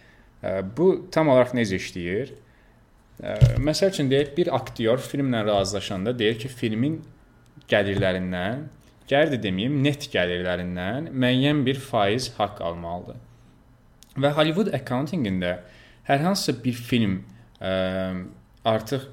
bu 0.77 0.89
tam 1.13 1.31
olaraq 1.33 1.55
necə 1.57 1.79
işləyir? 1.81 2.33
Məsəl 3.63 3.95
üçün 3.95 4.11
deyək, 4.11 4.35
bir 4.37 4.53
aktyor 4.55 5.01
filmlə 5.01 5.45
razılaşanda 5.47 6.13
deyir 6.19 6.39
ki, 6.39 6.51
filmin 6.53 6.99
gəlirlərindən, 7.71 8.67
gəlir 9.09 9.33
də 9.33 9.41
deməyim, 9.47 9.79
net 9.83 10.09
gəlirlərindən 10.13 11.11
müəyyən 11.15 11.65
bir 11.67 11.81
faiz 11.81 12.29
haqq 12.37 12.61
almalıdır. 12.69 13.23
Və 14.21 14.33
Hollywood 14.37 14.73
accountingində 14.77 15.59
hər 16.09 16.23
hansısa 16.25 16.57
bir 16.65 16.77
film 16.77 17.19
ə, 17.61 17.73
artıq 18.65 19.09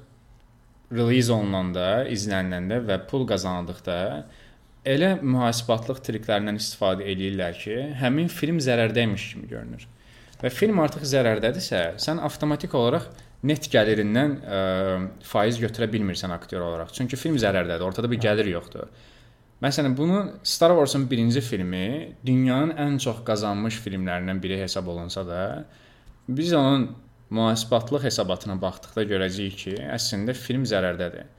release 0.94 1.32
olunanda, 1.32 2.04
izləniləndə 2.12 2.80
və 2.84 3.00
pul 3.08 3.24
qazanıldıqda 3.28 3.98
elə 4.84 5.14
mühasibatlıq 5.24 6.02
triklərindən 6.04 6.60
istifadə 6.60 7.06
eləyirlər 7.08 7.56
ki, 7.56 7.76
həmin 8.00 8.28
film 8.28 8.60
zərərdəymiş 8.62 9.30
kimi 9.32 9.48
görünür. 9.48 9.88
Və 10.44 10.50
film 10.52 10.82
artıq 10.84 11.06
zərərdədirsə, 11.08 11.94
sən 12.04 12.18
avtomatik 12.20 12.74
olaraq 12.76 13.06
net 13.48 13.64
gəlirindən 13.72 14.34
ə, 14.44 14.58
faiz 15.24 15.56
götürə 15.60 15.88
bilmirsən 15.92 16.34
aktyor 16.36 16.66
olaraq. 16.66 16.90
Çünki 16.92 17.16
film 17.16 17.38
zərərdədir, 17.40 17.84
ortada 17.86 18.10
bir 18.12 18.20
gəlir 18.20 18.50
yoxdur. 18.52 18.90
Məsələn, 19.64 19.94
bunu 19.96 20.18
Star 20.44 20.74
Wars-un 20.76 21.06
birinci 21.08 21.40
filmi 21.40 22.12
dünyanın 22.26 22.74
ən 22.84 22.98
çox 23.00 23.22
qazanmış 23.24 23.78
filmlərindən 23.86 24.42
biri 24.42 24.58
hesab 24.60 24.90
olunsa 24.92 25.24
da, 25.24 25.40
biz 26.28 26.52
onun 26.52 26.90
mühasibatlıq 27.32 28.04
hesabatına 28.04 28.58
baxdıqda 28.60 29.06
görəcəyik 29.14 29.56
ki, 29.62 29.74
əslində 29.96 30.36
film 30.36 30.68
zərərdədir. 30.68 31.30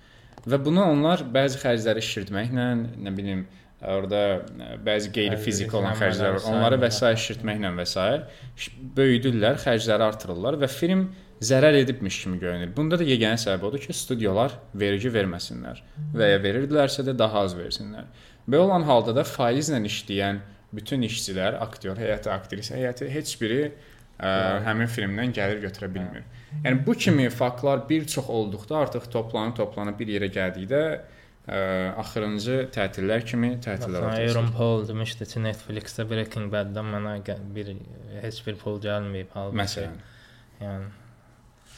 Və 0.50 0.58
bunu 0.66 0.82
onlar 0.96 1.22
bəzi 1.36 1.62
xərcləri 1.62 2.02
şişirtməklə, 2.06 2.66
nə 3.06 3.14
bilim, 3.18 3.46
orada 3.92 4.22
bəzi 4.86 5.12
qeyri-fiziki 5.16 5.76
olan 5.78 5.96
xərclər 6.00 6.38
var. 6.38 6.48
Onları 6.52 6.80
vəsait 6.82 7.20
şişirtməklə 7.22 7.72
və 7.78 7.86
s. 7.90 8.08
böyüdürlər, 8.98 9.60
xərcləri 9.62 10.08
artırırlar 10.10 10.60
və 10.62 10.70
film 10.72 11.08
zərər 11.44 11.76
edibmiş 11.82 12.22
kimi 12.24 12.40
görünür. 12.40 12.72
Bunda 12.76 13.00
da 13.00 13.06
yeganə 13.06 13.38
səbəb 13.40 13.68
odur 13.70 13.84
ki, 13.84 13.94
studiolar 13.94 14.56
vergi 14.74 15.12
verməsinlər 15.12 15.82
və 16.16 16.32
ya 16.32 16.40
verirdilərsə 16.44 17.06
də 17.06 17.16
daha 17.18 17.44
az 17.46 17.58
versinlər. 17.58 18.08
Belə 18.48 18.68
olan 18.68 18.86
halda 18.88 19.16
da 19.18 19.26
faizlə 19.28 19.82
işləyən 19.90 20.40
bütün 20.76 21.04
işçilər, 21.08 21.60
aktyor 21.64 22.00
heyəti, 22.00 22.32
aktrisa 22.32 22.78
heyəti 22.78 23.10
heç 23.12 23.36
biri 23.42 23.60
ə, 23.66 24.32
həmin 24.66 24.90
filmdən 24.92 25.36
gəlir 25.36 25.62
götürə 25.64 25.92
bilmir. 25.92 26.26
Yəni 26.64 26.82
bu 26.88 26.96
kimi 27.00 27.30
faktlar 27.30 27.84
bir 27.90 28.08
çox 28.08 28.30
olduqda 28.30 28.78
artıq 28.78 29.10
toplanıb 29.12 29.56
toplanıb 29.60 30.00
bir 30.00 30.12
yerə 30.16 30.32
gəldikdə 30.32 30.82
ə, 31.46 31.60
axırıncı 32.02 32.58
tətillər 32.76 33.26
kimi 33.28 33.54
tətillər 33.64 34.06
Məsələn, 34.08 34.30
Aaron 34.30 34.52
Paul 34.56 34.88
demişdi 34.88 35.28
ki, 35.32 35.42
Netflix-də 35.46 36.06
Breaking 36.10 36.52
Bad-dan 36.54 36.90
mənə 36.94 37.18
bir 37.56 37.74
heç 38.24 38.42
bir 38.48 38.58
pul 38.62 38.80
gəlməyib 38.84 39.34
halbuki. 39.38 39.62
Məsələn, 39.62 40.00
Yəni 40.62 40.88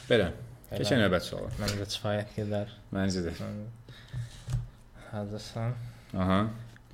belə. 0.08 0.30
Belə. 0.68 0.78
Keçən 0.78 1.00
növbət 1.02 1.24
sualı. 1.26 1.50
məncə 1.58 1.86
kifayət 1.88 2.32
qədər. 2.36 2.72
Məncə 2.94 3.24
də. 3.26 3.32
Hazırsan? 5.10 5.74
Aha. 6.16 6.40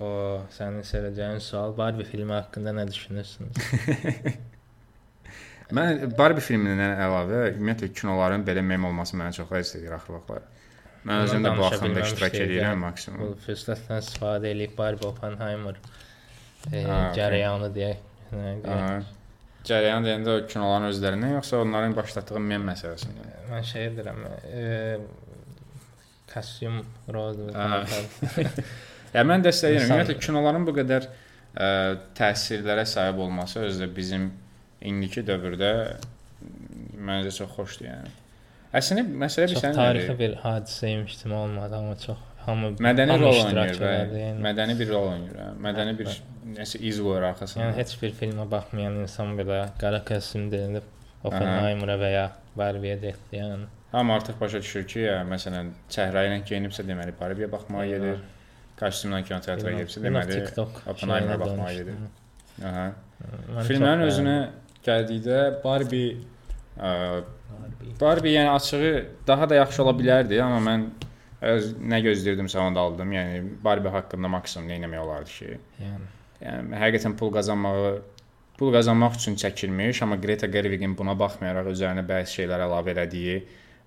O 0.02 0.08
sənin 0.54 0.82
sevəcəyin 0.86 1.40
sual 1.42 1.74
Barbie 1.78 2.06
filmi 2.06 2.32
haqqında 2.34 2.72
nə 2.74 2.86
düşünürsünüz? 2.90 3.58
Mən 5.74 6.10
Barbie 6.18 6.42
filmindən 6.44 6.96
əlavə 7.00 7.44
ümumiyyətlə 7.54 7.88
kinoların 7.96 8.42
belə 8.46 8.62
mem 8.66 8.84
olması 8.90 9.16
mənə 9.18 9.32
çox 9.36 9.52
əziz 9.60 9.78
edir 9.80 9.94
axır 9.96 10.18
vaxtlar. 10.18 10.42
Mən 11.05 11.26
özüm 11.26 11.44
də 11.44 11.52
bu 11.59 11.66
axında 11.66 12.05
iştirak 12.07 12.36
edirəm 12.38 12.62
yəni. 12.62 12.78
Bu 12.78 12.84
maksimum. 12.86 13.34
fürsətdən 13.44 14.00
istifadə 14.00 14.52
edib 14.55 14.72
Barbie 14.78 15.09
Oppenheimer 15.09 15.76
e, 16.72 16.84
cərəyanı 17.18 17.68
deyək. 17.74 17.98
Cərəyan 19.68 20.05
deyəndə 20.05 20.32
o 20.32 20.46
kinoların 20.48 20.88
özlərindən 20.90 21.36
yoxsa 21.38 21.61
onların 21.64 21.96
başlatdığı 21.96 22.40
mem 22.52 22.64
məsələsindən? 22.68 23.36
Mən 23.50 23.68
şey 23.68 23.86
edirəm. 23.90 24.24
E, 24.48 24.64
kostyum 26.32 26.80
rol. 27.12 27.38
Aha. 27.52 27.84
Ya 29.14 29.22
mən 29.22 29.44
dəstəkləyirəm. 29.44 29.86
Ümumiyyətlə 29.86 30.18
kinoların 30.24 30.64
bu 30.66 30.72
qədər 30.80 31.05
ə, 31.07 31.68
təsirlərə 32.18 32.82
sahib 32.88 33.20
olması 33.22 33.61
özü 33.68 33.84
də 33.84 33.88
bizim 33.94 34.30
indiki 34.84 35.22
dövrdə 35.26 35.70
məncə 36.98 37.30
çox 37.36 37.52
xoşdur 37.55 37.92
yəni. 37.92 38.12
Əslində 38.74 39.04
məsələ 39.24 39.48
Çox 39.50 39.60
bilirsən 39.60 39.76
tarixi 39.78 40.14
bir 40.18 40.32
hadisəymiş 40.42 41.18
kimi 41.22 41.34
olmadı, 41.38 41.76
amma 41.78 41.96
çox 42.02 42.18
hamı 42.46 42.72
Mədəni 42.82 43.18
rol 43.20 43.38
oynayır 43.44 43.78
və 43.80 43.92
yəni. 44.20 44.40
mədəni 44.44 44.74
bir 44.80 44.90
rol 44.90 45.06
oynayır. 45.12 45.36
hə. 45.42 45.46
Mədəni 45.66 45.94
bir 46.00 46.10
nəsə 46.56 46.80
iz 46.90 46.98
qoyur 47.04 47.28
arxasında. 47.30 47.68
Yəni 47.68 47.76
heç 47.78 47.94
bir 48.02 48.12
filmə 48.18 48.48
baxmayan 48.50 48.98
insan 49.04 49.36
belə 49.38 49.60
qara 49.80 50.02
kostyum 50.10 50.50
deyilib 50.52 50.90
Oppenheimer-a 51.24 51.96
və 52.02 52.10
ya 52.12 52.24
Barbie-yə 52.58 52.98
getdi, 53.00 53.38
yəni. 53.38 53.70
Hamı 53.92 54.12
artıq 54.12 54.40
başa 54.40 54.58
düşür 54.60 54.84
ki, 54.90 54.98
ya, 55.06 55.20
məsələn, 55.30 55.70
çəhrayı 55.94 56.32
ilə 56.32 56.40
geyinibsə 56.50 56.84
deməli 56.88 57.14
Barbie-yə 57.20 57.48
baxmağa 57.52 57.86
gedir. 57.86 58.20
Kostyumla 58.80 59.22
kinoteatra 59.22 59.72
gedibsə 59.78 60.02
deməli 60.02 60.42
şeyinə 60.50 61.38
baxmağa 61.40 61.72
gedir. 61.78 62.04
Aha. 62.64 62.86
Filmlərin 63.68 64.04
özünə 64.10 64.36
gəldikdə 64.84 65.38
Barbie 65.64 66.18
Barbie 68.00 68.34
yəni 68.34 68.50
açığı 68.50 69.06
daha 69.26 69.48
da 69.50 69.54
yaxşı 69.62 69.82
ola 69.82 69.92
bilərdi, 69.98 70.40
amma 70.42 70.60
mən 70.64 70.88
öz 71.54 71.70
nə 71.78 72.00
gözləyirdimsə 72.08 72.58
onu 72.58 72.74
da 72.74 72.80
aldım. 72.88 73.12
Yəni 73.14 73.44
Barbie 73.64 73.92
haqqında 73.94 74.28
maksimum 74.32 74.68
nə 74.70 74.80
etmək 74.80 75.04
olardı 75.04 75.38
ki? 75.38 75.58
Yəni 75.84 76.12
Yəni 76.44 76.76
həqiqətən 76.76 77.14
pul 77.16 77.30
qazanmağı 77.32 77.92
pul 78.58 78.72
qazanmaq 78.74 79.16
üçün 79.18 79.36
çəkilmiş, 79.40 80.02
amma 80.04 80.16
Greta 80.20 80.46
Gerwig-in 80.46 80.96
buna 80.98 81.14
baxmayaraq 81.18 81.70
üzərinə 81.72 82.04
bəzi 82.06 82.40
şeylər 82.40 82.66
əlavə 82.66 82.92
elədiyi, 82.94 83.38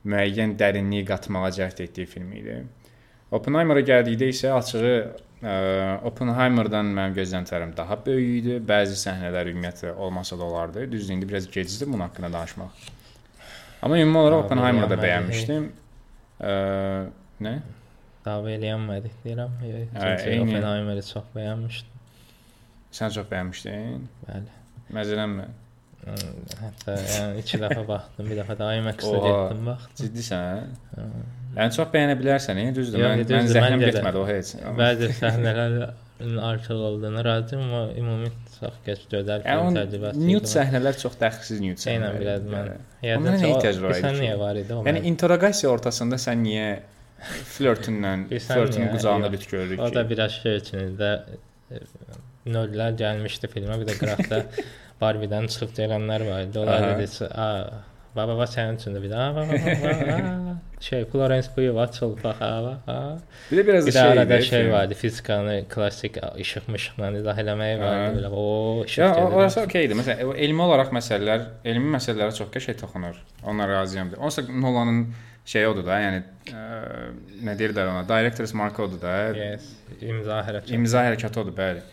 müəyyən 0.07 0.55
dərinlik 0.59 1.07
qatmağa 1.11 1.51
cəhd 1.59 1.83
etdiyi 1.85 2.09
film 2.09 2.33
idi. 2.39 2.57
Oppenheimer-a 3.31 3.83
gəldikdə 3.85 4.31
isə 4.33 4.51
açığı 4.55 4.95
ə, 5.41 5.55
Oppenheimer-dan 6.09 6.91
mənim 6.97 7.15
gözləntilərim 7.17 7.73
daha 7.77 7.97
böyük 8.05 8.35
idi. 8.41 8.59
Bəzi 8.73 8.97
səhnələr 9.01 9.51
ümumiyyətlə 9.53 9.95
olmasa 9.95 10.39
da 10.39 10.43
olardı. 10.47 10.85
Düzdür, 10.91 11.13
indi 11.13 11.29
biraz 11.29 11.49
gecikdir 11.51 11.87
bunun 11.87 12.07
haqqında 12.07 12.33
danışmaq. 12.33 12.85
Amma 13.81 13.99
ümumi 13.99 14.17
olaraq 14.17 14.45
Oppenheimer-ı 14.45 14.89
da 14.89 15.01
bəyənmişdim. 15.03 15.67
Ə, 16.41 16.53
nə? 17.45 17.57
dava 18.27 18.51
eləyənmədik 18.51 19.21
deyirəm. 19.23 19.53
Çünki. 19.61 20.33
Oppenheimer-i 20.43 21.05
çox 21.07 21.29
bəyənmişdim. 21.35 22.03
Sən 22.97 23.13
çox 23.15 23.29
bəyənmişdin? 23.31 24.03
Bəli. 24.27 24.53
Məzələnmə. 24.95 25.47
Hətta 26.61 26.93
yəni 27.01 27.41
2 27.43 27.59
dəfə 27.63 27.81
baxdım, 27.87 28.29
bir 28.29 28.39
dəfə 28.39 28.55
də 28.59 28.67
IMAX-da 28.79 29.17
Oha. 29.17 29.31
getdim 29.31 29.65
baxdım. 29.67 29.97
Ciddisən? 30.01 30.69
Hə. 30.95 31.07
Yəni 31.57 31.73
çox 31.77 31.87
bəyənə 31.93 32.15
bilərsən, 32.19 32.59
e? 32.61 32.65
düzdür. 32.75 32.99
Yox, 33.01 33.11
Mən 33.13 33.21
düzdür, 33.23 33.37
mən 33.37 33.47
zəhləm 33.55 33.79
də. 33.81 33.87
getmədi 33.95 34.19
o 34.21 34.25
heç. 34.27 34.51
Bəzi 34.81 35.09
səhnələrin 35.21 36.37
artıq 36.49 36.83
olduğunu 36.89 37.23
razıyam, 37.25 37.63
amma 37.67 37.81
ümumi 38.01 38.29
çox 38.59 38.75
keç 38.85 39.01
gözəl 39.11 39.43
təcrübəsi. 39.77 40.21
nude 40.27 40.49
səhnələr 40.53 40.95
çox 41.01 41.17
dəxilsiz 41.21 41.59
Eynən 41.61 41.81
səhnələr. 41.87 42.19
biraz 42.21 42.45
mən. 42.53 42.71
Yəni, 43.05 43.25
nə 43.27 43.35
ehtiyac 43.51 43.81
var 43.83 43.97
idi 43.97 44.05
Sən 44.05 44.15
ki? 44.17 44.21
niyə 44.25 44.37
var 44.41 44.55
idi 44.61 44.73
o? 44.73 44.79
yəni 44.89 45.03
interroqasiya 45.11 45.69
ortasında 45.73 46.17
sən 46.21 46.41
niyə 46.45 46.67
flörtünlə, 47.53 48.13
niyə? 48.29 48.89
qucağında 48.95 49.31
bit 49.33 49.45
görürük 49.51 49.79
O 49.81 49.89
da 49.93 50.03
ki? 50.03 50.09
biraz 50.09 50.31
şey 50.41 50.57
içinizdə 50.61 51.11
nöller 52.47 52.93
gəlmişdi 53.01 53.49
filmə, 53.51 53.77
bir 53.81 53.89
də 53.89 53.95
qıraqda 54.01 54.41
Barbie-dən 55.01 55.45
çıxıb 55.53 55.73
gələnlər 55.77 56.23
var 56.29 56.45
idi. 56.47 56.59
Onlar 56.59 56.85
dedi 56.97 57.07
ki, 57.11 57.25
"A, 57.29 57.47
Baba 58.17 58.35
va 58.37 58.47
sənin 58.49 58.79
üçün 58.79 58.95
də 58.97 59.01
bir 59.03 59.11
daha. 59.11 59.27
Va, 59.35 59.43
va, 59.47 59.93
va. 60.09 60.55
Şey 60.79 61.05
Florence 61.11 61.47
Pugh 61.55 61.75
var, 61.75 61.91
çılpaq 61.91 62.39
hava. 62.39 62.73
Bir 63.51 63.57
də 63.57 63.67
biraz 63.67 63.87
Bir 63.87 63.91
şey 63.91 64.01
arada 64.01 64.37
idi, 64.37 64.45
şey 64.45 64.71
vardı, 64.71 64.93
fizikanı 64.93 65.55
klassik 65.69 66.17
işıq-mışıqla 66.43 67.11
izah 67.19 67.39
eləməyi 67.43 67.79
vardı. 67.81 68.19
Belə 68.19 68.31
o 68.31 68.83
işıq 68.85 69.01
Ya 69.05 69.27
orası 69.27 69.61
okeydir. 69.61 69.95
Məsələn, 70.01 70.35
elmi 70.35 70.61
olaraq 70.67 70.91
məsələlər, 70.97 71.47
elmi 71.65 71.93
məsələlərə 71.97 72.35
çox 72.37 72.51
qəşəng 72.53 72.79
toxunur. 72.81 73.21
Onlara 73.43 73.81
razıyam. 73.81 74.11
Onsa 74.17 74.41
Nolanın 74.49 75.07
şeyi 75.45 75.67
odur 75.67 75.85
da, 75.87 75.99
yəni 76.03 76.23
ə, 76.51 76.63
nə 77.47 77.53
deyirlər 77.59 77.93
ona? 77.93 78.03
Director's 78.09 78.53
mark 78.53 78.79
odur 78.83 79.01
da. 79.01 79.13
Yes, 79.37 79.69
imza 80.01 80.41
hərəkəti. 80.43 80.75
İmza 80.75 81.05
hərəkəti 81.07 81.41
odur, 81.43 81.55
bəli. 81.55 81.85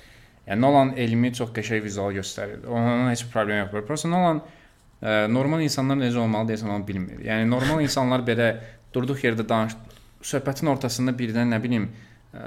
Yəni 0.49 0.61
Nolan 0.61 0.93
elmi 1.01 1.31
çox 1.33 1.55
qəşəng 1.57 1.85
vizual 1.87 2.13
göstərir. 2.19 2.67
Onunla 2.69 3.13
heç 3.15 3.23
bir 3.25 3.31
problem 3.33 3.63
yoxdur. 3.63 3.87
Prosta 3.89 4.11
Nolan 4.13 4.43
normal 5.29 5.61
insanlar 5.65 5.99
necə 6.01 6.19
olmalı 6.23 6.55
desən 6.55 6.71
onu 6.73 6.87
bilmir. 6.89 7.21
Yəni 7.27 7.49
normal 7.51 7.83
insanlar 7.85 8.25
belə 8.25 8.55
durduq 8.95 9.25
yerdə 9.27 9.47
danış 9.49 9.77
söhbətin 10.25 10.71
ortasında 10.73 11.13
birdən 11.19 11.53
nə 11.53 11.59
bilim 11.63 11.89
ə, 11.91 12.45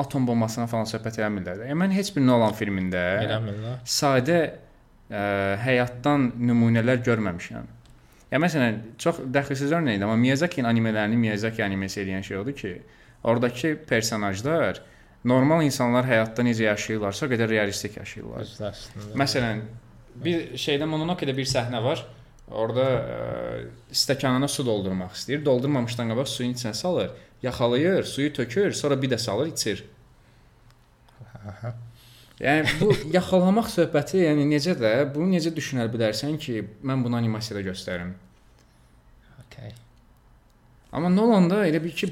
atom 0.00 0.26
bombasına 0.26 0.66
falan 0.70 0.88
söhbət 0.88 1.20
eləmirlər. 1.20 1.66
Yəni 1.68 1.80
mən 1.82 1.92
heç 1.96 2.14
bir 2.16 2.24
Nolan 2.24 2.56
filmində 2.56 3.02
Eləmirlər. 3.26 3.82
sadə 3.84 4.38
ə, 4.48 5.24
həyatdan 5.66 6.30
nümunələr 6.40 7.04
görməmişəm. 7.04 7.70
Ya 8.32 8.40
məsələn, 8.42 8.80
çox 8.98 9.20
dəxilsiz 9.30 9.70
örnəkdir, 9.76 10.02
amma 10.06 10.16
Miyazaki-nin 10.18 10.66
animələrini 10.66 11.20
Miyazaki 11.20 11.62
animesi 11.62 12.00
edən 12.02 12.24
şey 12.26 12.40
odur 12.40 12.56
ki, 12.58 12.72
oradakı 13.22 13.76
personajlar 13.86 14.80
normal 15.24 15.62
insanlar 15.62 16.08
həyatda 16.08 16.42
necə 16.48 16.66
yaşayırlarsa, 16.70 17.26
o 17.26 17.30
qədər 17.30 17.52
realistik 17.52 17.96
yaşayırlar. 18.00 18.48
Məsələn, 19.20 19.62
bir 20.14 20.58
şeydə 20.60 20.86
Mononoke-də 20.88 21.34
bir 21.36 21.48
səhnə 21.48 21.82
var. 21.84 22.04
Orda 22.52 22.84
ə, 22.84 23.20
stəkanına 23.96 24.48
su 24.52 24.66
doldurmaq 24.66 25.14
istəyir. 25.16 25.44
Doldurmamışdan 25.46 26.12
qabaq 26.12 26.28
suyun 26.28 26.52
içinə 26.54 26.74
salır, 26.76 27.14
yaxalayır, 27.42 28.04
suyu 28.04 28.32
tökür, 28.32 28.72
sonra 28.72 29.00
bir 29.00 29.14
də 29.14 29.18
salır, 29.18 29.52
içir. 29.52 29.84
Yəni 32.40 32.66
bu 32.80 32.90
yaxalamaq 33.14 33.68
söhbəti, 33.70 34.24
yəni 34.24 34.44
necə 34.50 34.74
də, 34.78 34.92
bunu 35.14 35.36
necə 35.36 35.52
düşünə 35.54 35.86
bilərsən 35.92 36.36
ki, 36.42 36.60
mən 36.82 37.04
bunu 37.04 37.16
animasiyada 37.20 37.62
göstərim. 37.68 38.14
Okay. 39.44 39.70
Amma 40.92 41.12
Nolan-da 41.14 41.62
elə 41.68 41.80
bir 41.84 41.94
ki 41.94 42.10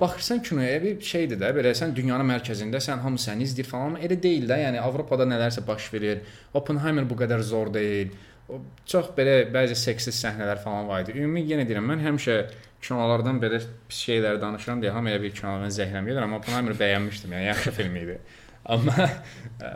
baxırsan 0.00 0.42
kinoya 0.42 0.82
bir 0.82 1.00
şeydir 1.06 1.38
də, 1.40 1.52
belə 1.56 1.72
sən 1.76 1.94
dünyanın 1.96 2.28
mərkəzindəsən, 2.30 3.02
hamı 3.04 3.20
səni 3.20 3.46
izləyir 3.46 3.68
falan, 3.68 3.96
elə 4.02 4.18
deyil 4.22 4.48
də. 4.50 4.58
Yəni 4.64 4.80
Avropada 4.82 5.26
nələrsə 5.28 5.64
baş 5.66 5.88
verir. 5.94 6.22
Oppenheimer 6.54 7.08
bu 7.08 7.18
qədər 7.22 7.44
zor 7.46 7.72
deyil. 7.74 8.12
O 8.48 8.58
çox 8.86 9.12
belə 9.16 9.42
bəzi 9.54 9.76
seksiz 9.78 10.18
səhnələr 10.24 10.60
falan 10.64 10.88
var 10.88 11.04
idi. 11.04 11.16
Ümumi 11.20 11.44
yenə 11.48 11.66
deyirəm, 11.68 11.86
mən 11.92 12.04
həmişə 12.06 12.38
kinolardan 12.82 13.38
belə 13.42 13.60
pis 13.88 14.00
şeylər 14.08 14.40
danışıram 14.42 14.82
deyə 14.82 14.94
hamı 14.96 15.12
elə 15.12 15.22
bir 15.22 15.34
kinolardan 15.36 15.74
zəhləm 15.74 16.08
gedir, 16.10 16.22
amma 16.24 16.40
Oppenheimer 16.42 16.78
bəyənmişdim. 16.80 17.36
Yəni 17.36 17.48
yaxşı 17.52 17.76
film 17.78 18.00
idi. 18.02 18.18
Amma 18.64 19.06
ə, 19.68 19.70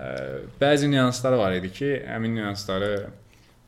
bəzi 0.60 0.90
nüanslar 0.90 1.38
var 1.38 1.54
idi 1.58 1.72
ki, 1.78 1.92
həmin 2.10 2.36
nüansları 2.40 2.92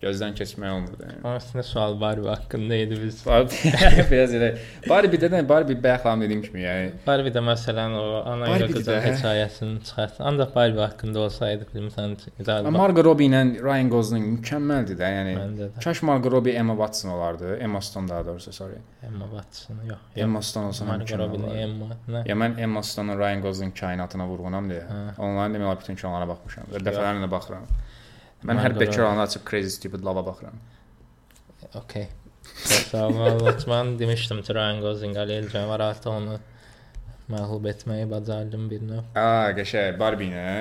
gözdən 0.03 0.35
keçmək 0.39 0.71
olmurdu. 0.77 1.07
Yəni. 1.09 1.23
Əslində 1.37 1.65
sual 1.67 1.97
Barbie 2.01 2.29
haqqında 2.31 2.77
idi 2.85 2.99
biz. 3.03 3.21
Barbie 3.27 3.73
biraz 4.11 4.35
elə 4.39 4.51
Barbie-də 4.89 5.31
də 5.33 5.41
Barbie 5.49 5.77
bayaqlam 5.83 6.23
dediyim 6.23 6.43
kimi, 6.45 6.63
yəni 6.63 6.93
Barbie-də 7.07 7.43
məsələn 7.49 7.97
o 7.99 8.05
ana 8.33 8.51
ilə 8.55 8.69
qızın 8.71 8.93
də- 8.93 9.01
hekayəsini 9.09 9.83
çıxartdı. 9.89 10.23
Ancaq 10.31 10.55
Barbie 10.55 10.81
haqqında 10.85 11.21
olsaydı 11.27 11.67
üçün 11.73 12.17
ideal. 12.39 12.71
Margot 12.71 13.05
Robbie 13.05 13.27
ilə 13.31 13.43
Ryan 13.65 13.91
Gosling 13.91 14.29
mükəmməldir 14.39 15.01
də, 15.03 15.11
yəni. 15.19 15.35
Də. 15.59 15.71
Kaş 15.85 16.03
Margot 16.03 16.33
Robbie 16.33 16.53
Emma 16.53 16.77
Watson 16.77 17.09
olardı. 17.17 17.57
Emma 17.57 17.81
Stone 17.81 18.09
daha 18.09 18.27
doğrusu, 18.27 18.53
sorry. 18.53 18.79
Emma 19.07 19.27
Watson 19.31 19.77
yox. 19.89 19.99
Emma 20.17 20.43
Stone 20.43 20.67
olsa 20.67 20.85
Margot 20.85 21.19
Robbie. 21.19 21.61
Emma. 21.61 21.87
Nə? 22.09 22.23
Ya 22.29 22.35
mən 22.37 22.61
Emma 22.61 22.83
Stone-un 22.83 23.19
Ryan 23.19 23.43
Gosling 23.43 23.75
kainatına 23.81 24.29
vurğunam 24.29 24.71
deyə. 24.71 24.83
Onların 25.19 25.55
demək 25.55 25.65
olar 25.67 25.81
bütün 25.81 25.95
kinolara 25.99 26.29
baxmışam 26.29 26.65
dəfələrlə 26.73 27.31
baxıram. 27.31 27.67
Mən 28.47 28.61
hər 28.63 28.77
olanda 28.79 29.27
açıb 29.27 29.43
Crazy 29.51 29.69
Stupid 29.69 30.05
Love-a 30.05 30.27
baxıram. 30.27 30.59
Okay. 31.75 32.07
Çox 32.69 32.87
sağ 32.93 33.07
ol. 33.07 33.17
Məlumat. 33.19 33.65
Mən 33.71 33.97
demişdim 33.99 34.43
ki, 34.47 34.55
Ryan 34.55 34.81
Gosling 34.83 35.17
eləyəcəm 35.19 35.73
artıq 35.75 36.13
onu 36.13 36.37
məğlub 37.33 37.67
etməyi 37.73 38.07
bacardım 38.11 38.69
bir 38.71 38.85
növ. 38.91 39.09
A, 39.19 39.51
qəşəng 39.59 39.99
Barbie 40.01 40.31
ilə. 40.31 40.53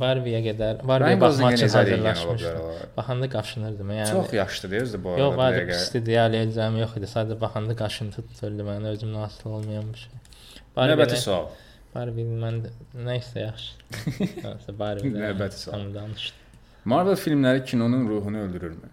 Barbie-yə 0.00 0.40
gedər. 0.46 0.80
Barbie 0.88 1.10
Ryan 1.12 1.20
baxmaq 1.20 1.58
üçün 1.58 1.68
hazırlaşmışdım. 1.68 2.62
Baxanda 2.96 3.28
qaşınırdım. 3.36 3.90
Yəni 3.98 4.10
Çox 4.10 4.32
yaşlıdır 4.32 4.82
özü 4.86 5.04
bu 5.04 5.10
arada. 5.10 5.22
Yox, 5.22 5.36
var 5.36 5.58
dəqiqə. 5.58 5.76
istidiya 5.82 6.24
eləyəcəm 6.30 6.80
yox 6.80 6.96
idi. 7.00 7.10
Sadəcə 7.12 7.40
baxanda 7.40 7.76
qaşıntı 7.82 8.24
tuturdu 8.30 8.66
məni 8.70 8.94
özümdən 8.94 9.28
asılı 9.28 9.52
olmayan 9.58 9.92
bir 9.92 10.06
şey. 10.06 10.12
Növbəti 10.92 11.20
sual. 11.20 11.46
Barbie 11.94 12.24
mən 12.24 12.64
nə 12.96 13.20
isə 13.20 13.44
yaxşı. 13.44 14.72
Barbie. 14.80 15.12
Növbəti 15.12 15.62
sual. 15.64 15.72
Tam 15.78 15.94
danışdı. 15.94 16.45
Marvel 16.86 17.16
filmləri 17.18 17.64
kinonun 17.64 18.08
ruhunu 18.08 18.38
öldürürmü? 18.38 18.90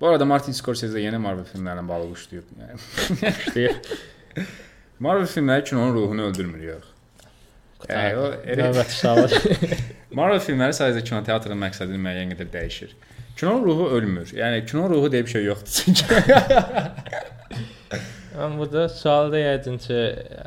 Bu 0.00 0.08
arada 0.08 0.24
Martin 0.24 0.52
Scorsese 0.52 1.00
yenə 1.00 1.16
Marvel 1.16 1.46
filmlərindən 1.48 1.88
balıq 1.88 2.10
uçlayıb. 2.12 2.44
Yəni. 2.60 3.70
Marvel 5.06 5.26
filmləri 5.26 5.64
kinonun 5.64 5.94
ruhunu 5.94 6.26
öldürmür 6.28 6.66
yox. 6.66 6.90
Yəni, 7.88 8.18
o 8.20 8.26
Növbəti 8.60 8.98
sual. 8.98 9.32
Marvel 10.18 10.42
filmləri 10.44 10.76
sadəcə 10.76 11.02
kinoteatrın 11.08 11.58
məqsədini 11.64 12.02
müəyyən 12.04 12.34
qədər 12.34 12.52
dəyişir. 12.52 12.92
Kinonun 13.40 13.64
ruhu 13.64 13.88
ölmür. 13.96 14.34
Yəni 14.36 14.66
kinonun 14.68 14.92
ruhu 14.92 15.08
deyə 15.14 15.24
bir 15.24 15.32
şey 15.32 15.44
yoxdur 15.48 15.72
çünki. 15.72 16.04
Amma 18.32 18.58
burada 18.62 18.86
sual 18.88 19.28
deyəcəm 19.32 19.78
ki, 19.82 19.96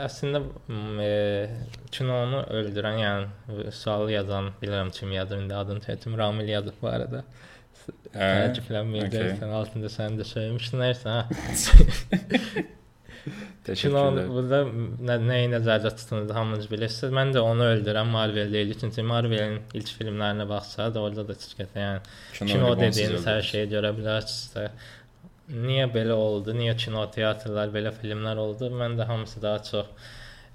əslində 0.02 0.42
m, 0.42 1.04
e, 1.06 1.50
kinonu 1.94 2.42
öldürən, 2.60 2.98
yəni 3.02 3.74
sualı 3.76 4.16
yazan, 4.16 4.50
bilirəm 4.62 4.90
kim 4.96 5.12
yazır, 5.14 5.44
indi 5.44 5.56
adını 5.56 5.84
tətim 5.86 6.18
Ramil 6.18 6.50
yazıb 6.50 6.80
bu 6.82 6.90
arada. 6.90 7.22
Hə, 8.16 8.30
Təəccüblənməyəcəksən, 8.32 9.52
altında 9.60 9.92
sən 9.94 10.18
də 10.18 10.26
söyləmişdin, 10.26 10.82
nəysə. 10.82 11.20
Kino 11.66 12.66
Təşəkkürlər. 13.68 14.28
burada 14.30 14.60
nə, 15.10 15.20
nəyi 15.30 15.52
nəzərdə 15.54 15.92
tutulur 16.00 16.34
hamınız 16.38 16.68
bilirsiniz. 16.72 17.14
Mən 17.18 17.34
də 17.36 17.42
onu 17.46 17.66
öldürən 17.76 18.10
Marvel 18.14 18.52
deyil. 18.54 18.74
Çünki 18.82 19.06
Marvelin 19.06 19.60
ilk 19.78 19.94
filmlərinə 20.00 20.46
baxsaq, 20.50 20.98
orada 21.02 21.28
da 21.28 21.38
çıxır. 21.46 21.72
Yəni 21.78 22.04
kino 22.40 22.60
ribonsuz 22.60 22.82
dediyiniz 22.84 23.26
hər 23.30 23.42
şeyi 23.54 23.72
görə 23.74 23.94
bilərsiniz 23.98 24.54
də. 24.58 24.68
Niyə 25.54 25.86
belə 25.94 26.16
oldu? 26.18 26.56
Niyə 26.58 26.74
kino 26.80 27.04
teatrlar 27.14 27.74
belə 27.74 27.92
filmlər 27.94 28.40
oldu? 28.42 28.72
Mən 28.74 28.96
də 28.98 29.06
hamısı 29.06 29.42
daha 29.44 29.60
çox 29.64 29.92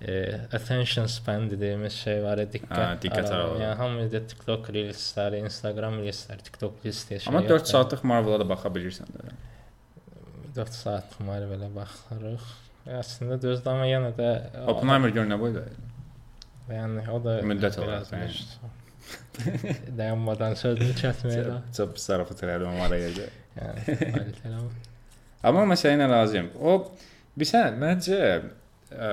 e, 0.03 0.41
attention 0.53 1.07
span 1.07 1.47
dediyimiz 1.51 1.95
şey 1.95 2.23
var, 2.25 2.43
diqqət. 2.55 2.75
Hə, 2.75 2.89
diqqət 3.05 3.29
arağı. 3.31 3.61
Yəni 3.61 3.77
hamı 3.79 4.09
da 4.11 4.23
TikTok 4.33 4.73
reelsləri, 4.75 5.45
Instagram 5.47 6.01
reelsləri, 6.03 6.43
TikTok 6.49 6.83
reels 6.85 7.05
deyə 7.11 7.21
şey. 7.21 7.31
Amma 7.31 7.45
yoxdur. 7.45 7.61
4 7.61 7.73
saatlıq 7.75 8.03
Marvela 8.13 8.41
da 8.43 8.49
baxa 8.51 8.73
bilirsən 8.75 9.15
də. 9.15 9.37
4 10.57 10.75
saat 10.75 11.15
Marvelə 11.23 11.71
baxırıq. 11.77 12.51
Əslində 13.01 13.37
düzdür, 13.39 13.71
amma 13.71 13.87
yenə 13.87 14.11
də 14.17 14.31
Oppenheimer 14.73 15.13
gör 15.15 15.29
nə 15.29 15.39
boyda. 15.39 15.67
Yəni 16.71 17.05
o 17.11 17.19
da 17.23 17.37
Müddət 17.47 17.79
olaraq, 17.83 18.11
dayanmadan 19.99 20.57
sözünü 20.59 20.97
kəsməyə. 21.03 21.61
Çox 21.77 21.95
pis 21.95 22.09
zarafat 22.11 22.43
elədim 22.47 22.73
amma 22.73 22.89
araya. 22.89 23.29
Yəni. 23.59 24.65
Amma 25.47 25.65
məsələ 25.71 25.97
ilə 25.97 26.09
razıyam. 26.11 26.51
O 26.61 26.77
bilsən, 27.41 27.79
məncə 27.81 28.19
ə, 28.93 29.13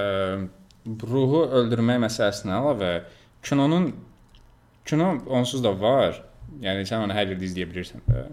ruhu 1.11 1.43
öldürmək 1.59 2.01
məsələsinə 2.03 2.55
əlavə 2.57 2.91
kinonun 3.45 3.91
kino 4.87 5.13
onsuz 5.39 5.63
da 5.63 5.71
var. 5.71 6.21
Yəni 6.63 6.85
sən 6.87 7.05
onu 7.05 7.15
hər 7.15 7.33
yerdə 7.33 7.47
izləyə 7.47 7.69
bilirsən 7.71 8.03
də. 8.07 8.27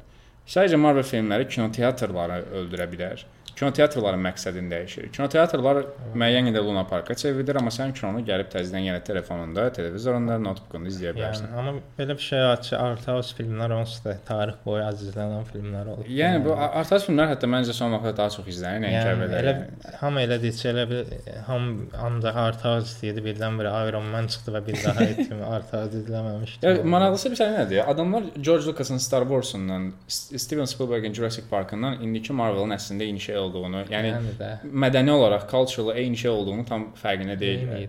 Sadəcə 0.47 0.79
Marvel 0.79 1.07
filmləri 1.09 1.49
kinoteatrları 1.51 2.43
öldürə 2.61 2.87
bilər. 2.91 3.25
Kinoteatrların 3.59 4.23
məqsədini 4.25 4.71
dəyişir. 4.73 5.09
Kinoteatrlar 5.15 5.81
müəyyən 6.19 6.49
qədər 6.51 6.65
Luna 6.67 6.83
Parka 6.91 7.15
çevrilir, 7.19 7.59
amma 7.61 7.71
sən 7.75 7.93
kinonu 7.95 8.25
gəlib 8.27 8.49
təzədən 8.53 8.87
yenə 8.89 9.03
telefonunda, 9.07 9.69
televizorunda, 9.77 10.39
notebookunda 10.43 10.91
izləyə 10.91 11.13
bilərsən. 11.15 11.51
Yəni 11.53 11.61
amma 11.63 11.75
belə 11.99 12.17
bir 12.19 12.27
şey 12.27 12.43
ki, 12.67 12.75
art 12.79 13.07
house 13.11 13.37
filmlər 13.39 13.75
onsuz 13.79 14.03
da 14.05 14.17
tarix 14.29 14.59
boyu 14.67 14.83
əzizlənən 14.89 15.47
filmlər 15.53 15.91
olub. 15.95 16.11
Yəni 16.11 16.43
bu 16.45 16.57
artist 16.59 17.09
filmlər 17.09 17.31
hətta 17.31 17.51
məncə 17.55 17.77
son 17.79 17.95
vaxtda 17.95 18.15
daha 18.21 18.35
çox 18.35 18.51
izlənir, 18.55 18.91
yəni, 18.91 19.15
əvvəllər. 19.15 19.39
elə 19.41 19.55
yəni. 19.55 19.95
hamı 20.01 20.25
elə 20.27 20.41
deyir 20.43 20.71
elə 20.73 20.87
bir 20.91 21.15
ham 21.49 21.71
ancaq 22.09 22.41
art 22.45 22.67
house 22.67 22.91
istəyirdi, 22.91 23.25
birdən-birə 23.29 23.75
Iron 23.89 24.11
Man 24.11 24.31
çıxdı 24.35 24.57
və 24.57 24.65
bir 24.67 24.81
daha 24.83 25.07
heç 25.13 25.31
kim 25.31 25.43
art 25.47 25.73
house 25.75 26.03
izləməmişdi. 26.03 26.67
Ya 26.67 26.85
maraqlısı 26.97 27.31
bir 27.31 27.43
şey 27.43 27.55
nədir? 27.59 27.83
Adamlar 27.95 28.29
George 28.41 28.67
Lucas'ın 28.67 28.99
Star 28.99 29.23
Wars-undan, 29.31 29.93
Steven 30.09 30.65
Spielberg'in 30.65 31.15
Jurassic 31.15 31.49
Park-ından 31.51 32.01
indiki 32.03 32.33
Marvel-ın 32.33 32.75
əslində 32.79 33.07
şey 33.25 33.37
olduğunu, 33.45 33.83
yəni 33.93 34.13
də 34.41 34.51
mədəni 34.85 35.13
olaraq, 35.15 35.47
cultural 35.51 35.97
eyni 36.01 36.17
şey 36.21 36.31
olduğunu 36.31 36.65
tam 36.69 36.87
fərqinə 37.01 37.37
deyillər. 37.41 37.89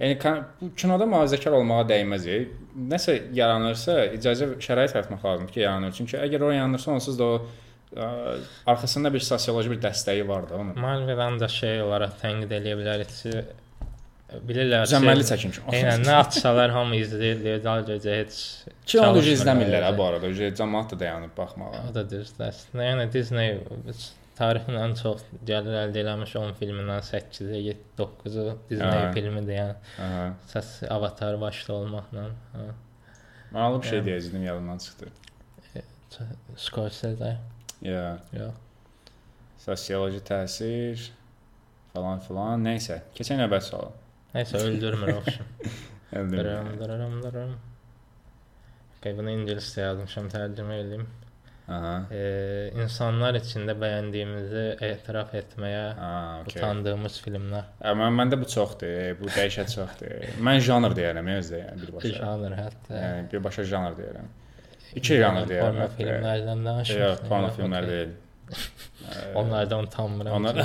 Yəni 0.00 0.36
bu 0.60 0.70
kinoda 0.76 1.08
mühafizəkar 1.10 1.56
olmağa 1.60 1.82
dəyməz. 1.90 2.28
Nəsə 2.94 3.18
yaranırsa, 3.36 3.98
icazə 4.18 4.54
şərait 4.64 4.96
yaratmaq 4.96 5.24
lazımdır 5.24 5.54
ki, 5.56 5.60
yaranır. 5.66 5.92
Çünki 5.98 6.18
əgər 6.18 6.48
o 6.48 6.54
yaranırsa 6.54 6.94
onsuz 6.96 7.18
da 7.18 7.24
o 7.24 7.42
ə, 7.94 8.08
arxasında 8.66 9.12
bir 9.14 9.22
sosioloji 9.32 9.70
bir 9.76 9.82
dəstəyi 9.84 10.24
var 10.28 10.48
da 10.50 10.56
onun. 10.62 10.78
Marvel 10.80 11.38
da 11.40 11.48
şey 11.48 11.82
olaraq 11.84 12.16
tənqid 12.22 12.56
eləyə 12.58 12.80
bilərik 12.80 13.12
ki, 13.20 13.44
bilirlər 14.48 14.86
Düzənməli 14.88 15.24
çəkin 15.28 15.52
ki. 15.54 15.62
Eynən 15.78 16.02
nə 16.06 16.16
atsalar 16.24 16.72
hamı 16.74 16.98
izləyir, 16.98 17.40
deyə 17.44 17.60
dalgacə 17.62 18.16
heç 18.18 18.38
Ki 18.88 19.00
onu 19.02 19.22
izləmirlər 19.34 19.84
yəni. 19.86 19.98
bu 19.98 20.06
arada. 20.08 20.30
Cəmaət 20.58 20.94
də 20.94 21.00
dayanıb 21.04 21.34
baxmağa. 21.36 21.84
O 21.90 21.94
da 21.94 22.02
düzdür. 22.10 22.62
Yəni 22.74 23.06
Disney 23.12 23.58
tarixin 24.38 24.76
ən 24.80 24.94
çox 24.98 25.22
gəlir 25.46 25.76
əldə 25.84 26.00
eləmiş 26.02 26.34
10 26.40 26.54
filmindən 26.58 27.02
8-i, 27.06 27.74
9-u 27.98 28.46
Disney 28.70 29.04
filmidir 29.16 29.56
yəni. 29.58 29.76
Aha. 30.06 30.24
Səs 30.50 30.72
Avatar 30.90 31.38
başda 31.40 31.72
olmaqla. 31.80 32.28
Hə. 32.54 32.68
Maraqlı 33.54 33.82
bir 33.82 33.88
şey 33.88 33.98
Yəni. 33.98 34.08
deyəcəydim 34.10 34.46
yadımdan 34.48 34.78
çıxdı. 34.86 35.10
Scorsese. 36.56 37.36
Ya, 37.82 38.18
Yox. 38.32 38.54
sosioloji 39.64 40.20
təsir 40.26 41.08
falan 41.94 42.20
filan. 42.22 42.62
Nəysə, 42.66 43.00
keçən 43.16 43.40
növbət 43.42 43.66
sualı. 43.70 43.90
Nəysə 44.34 44.60
öldürmür 44.68 45.14
oxşum. 45.18 45.46
Əldə. 46.18 46.36
Dırım, 46.36 46.68
dırım, 46.80 47.16
dırım. 47.22 47.54
Okay, 48.98 49.16
bunu 49.18 49.30
ingiliscə 49.34 49.80
yazmışam, 49.88 50.28
tərcümə 50.32 50.78
edeyim. 50.84 51.06
Aha. 51.64 51.92
Ee, 52.12 52.68
insanlar 52.76 53.38
içində 53.38 53.72
bəyəndiyimizi 53.80 54.64
etiraf 54.84 55.30
etməyə 55.38 55.84
Ha, 55.96 56.08
okey. 56.42 56.58
utandığımız 56.58 57.14
filmlər. 57.24 57.70
Amma 57.88 58.10
məndə 58.12 58.36
bu 58.40 58.44
çoxdur. 58.52 59.14
Bu 59.20 59.30
dəhşət 59.32 59.68
çoxdur. 59.72 60.26
Mən 60.44 60.60
janr 60.66 60.92
deyərəm 60.98 61.30
özdə, 61.38 61.56
yəni 61.62 61.78
birbaşa. 61.86 62.10
Janr 62.18 62.52
hətta. 62.58 62.92
Yəni 63.00 63.24
birbaşa 63.32 63.64
janr 63.70 63.92
deyərəm. 63.96 64.28
İki 65.00 65.14
janr 65.22 65.44
deyərəm. 65.48 65.72
Porno 65.72 65.86
filmlərdən 65.96 66.60
danışırıq. 66.68 67.00
Yox, 67.06 67.18
porno 67.32 67.48
filmlər 67.56 67.84
deyil. 67.88 68.12
Onlardan 69.40 69.80
utanmıram. 69.88 70.32
Onlar 70.36 70.54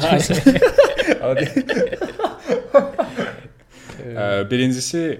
Birincisi 4.50 5.02
ə, 5.16 5.18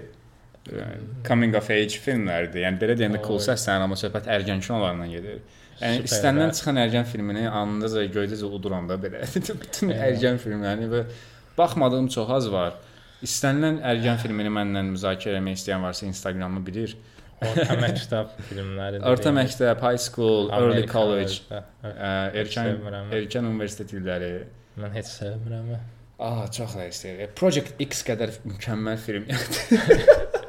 coming 1.26 1.54
of 1.58 1.68
age 1.72 1.98
filmlərdir. 2.04 2.62
Yəni 2.66 2.80
belə 2.80 2.96
deyəndə 2.98 3.20
cool 3.24 3.40
səslənir, 3.42 3.84
amma 3.86 3.96
söhbət 3.98 4.28
ərgən 4.36 4.62
kinolarından 4.64 5.10
gedir. 5.12 5.38
Yəni 5.84 6.02
Süper 6.02 6.10
istənilən 6.10 6.50
bə. 6.52 6.56
çıxan 6.58 6.80
ərgən 6.82 7.06
filmini 7.08 7.44
anındaca 7.48 8.04
göydəcə 8.14 8.48
uduram 8.58 8.88
da 8.90 8.98
belə. 9.00 9.22
Bütün 9.64 9.92
ərgən 9.96 10.40
filmlərini 10.42 10.88
və 10.92 11.04
baxmadığım 11.56 12.10
çox 12.12 12.32
az 12.36 12.50
var. 12.52 12.76
İstənilən 13.24 13.80
ərgən 13.84 14.20
filmini 14.20 14.52
məndən 14.52 14.92
müzakirə 14.94 15.40
etmək 15.40 15.58
istəyən 15.60 15.84
varsa 15.84 16.06
Instagramı 16.08 16.60
bilir. 16.66 16.96
Orta 17.40 17.76
məktəb 17.84 18.34
filmləri. 18.50 19.00
Orta 19.08 19.32
məktəb, 19.32 19.80
high 19.84 20.00
school, 20.00 20.50
early 20.56 20.84
college, 20.88 21.40
ə, 21.48 21.62
erkən 22.42 22.84
erkən 23.16 23.48
universitet 23.48 23.96
illəri. 23.96 24.34
Mən 24.80 24.92
heç 24.96 25.14
sevmirəm. 25.14 25.72
Ah, 26.20 26.44
çox 26.52 26.76
da 26.76 26.84
istəyirəm. 26.88 27.32
Project 27.40 27.80
X 27.80 28.04
qədər 28.08 28.36
mükəmməl 28.44 29.00
film. 29.00 29.28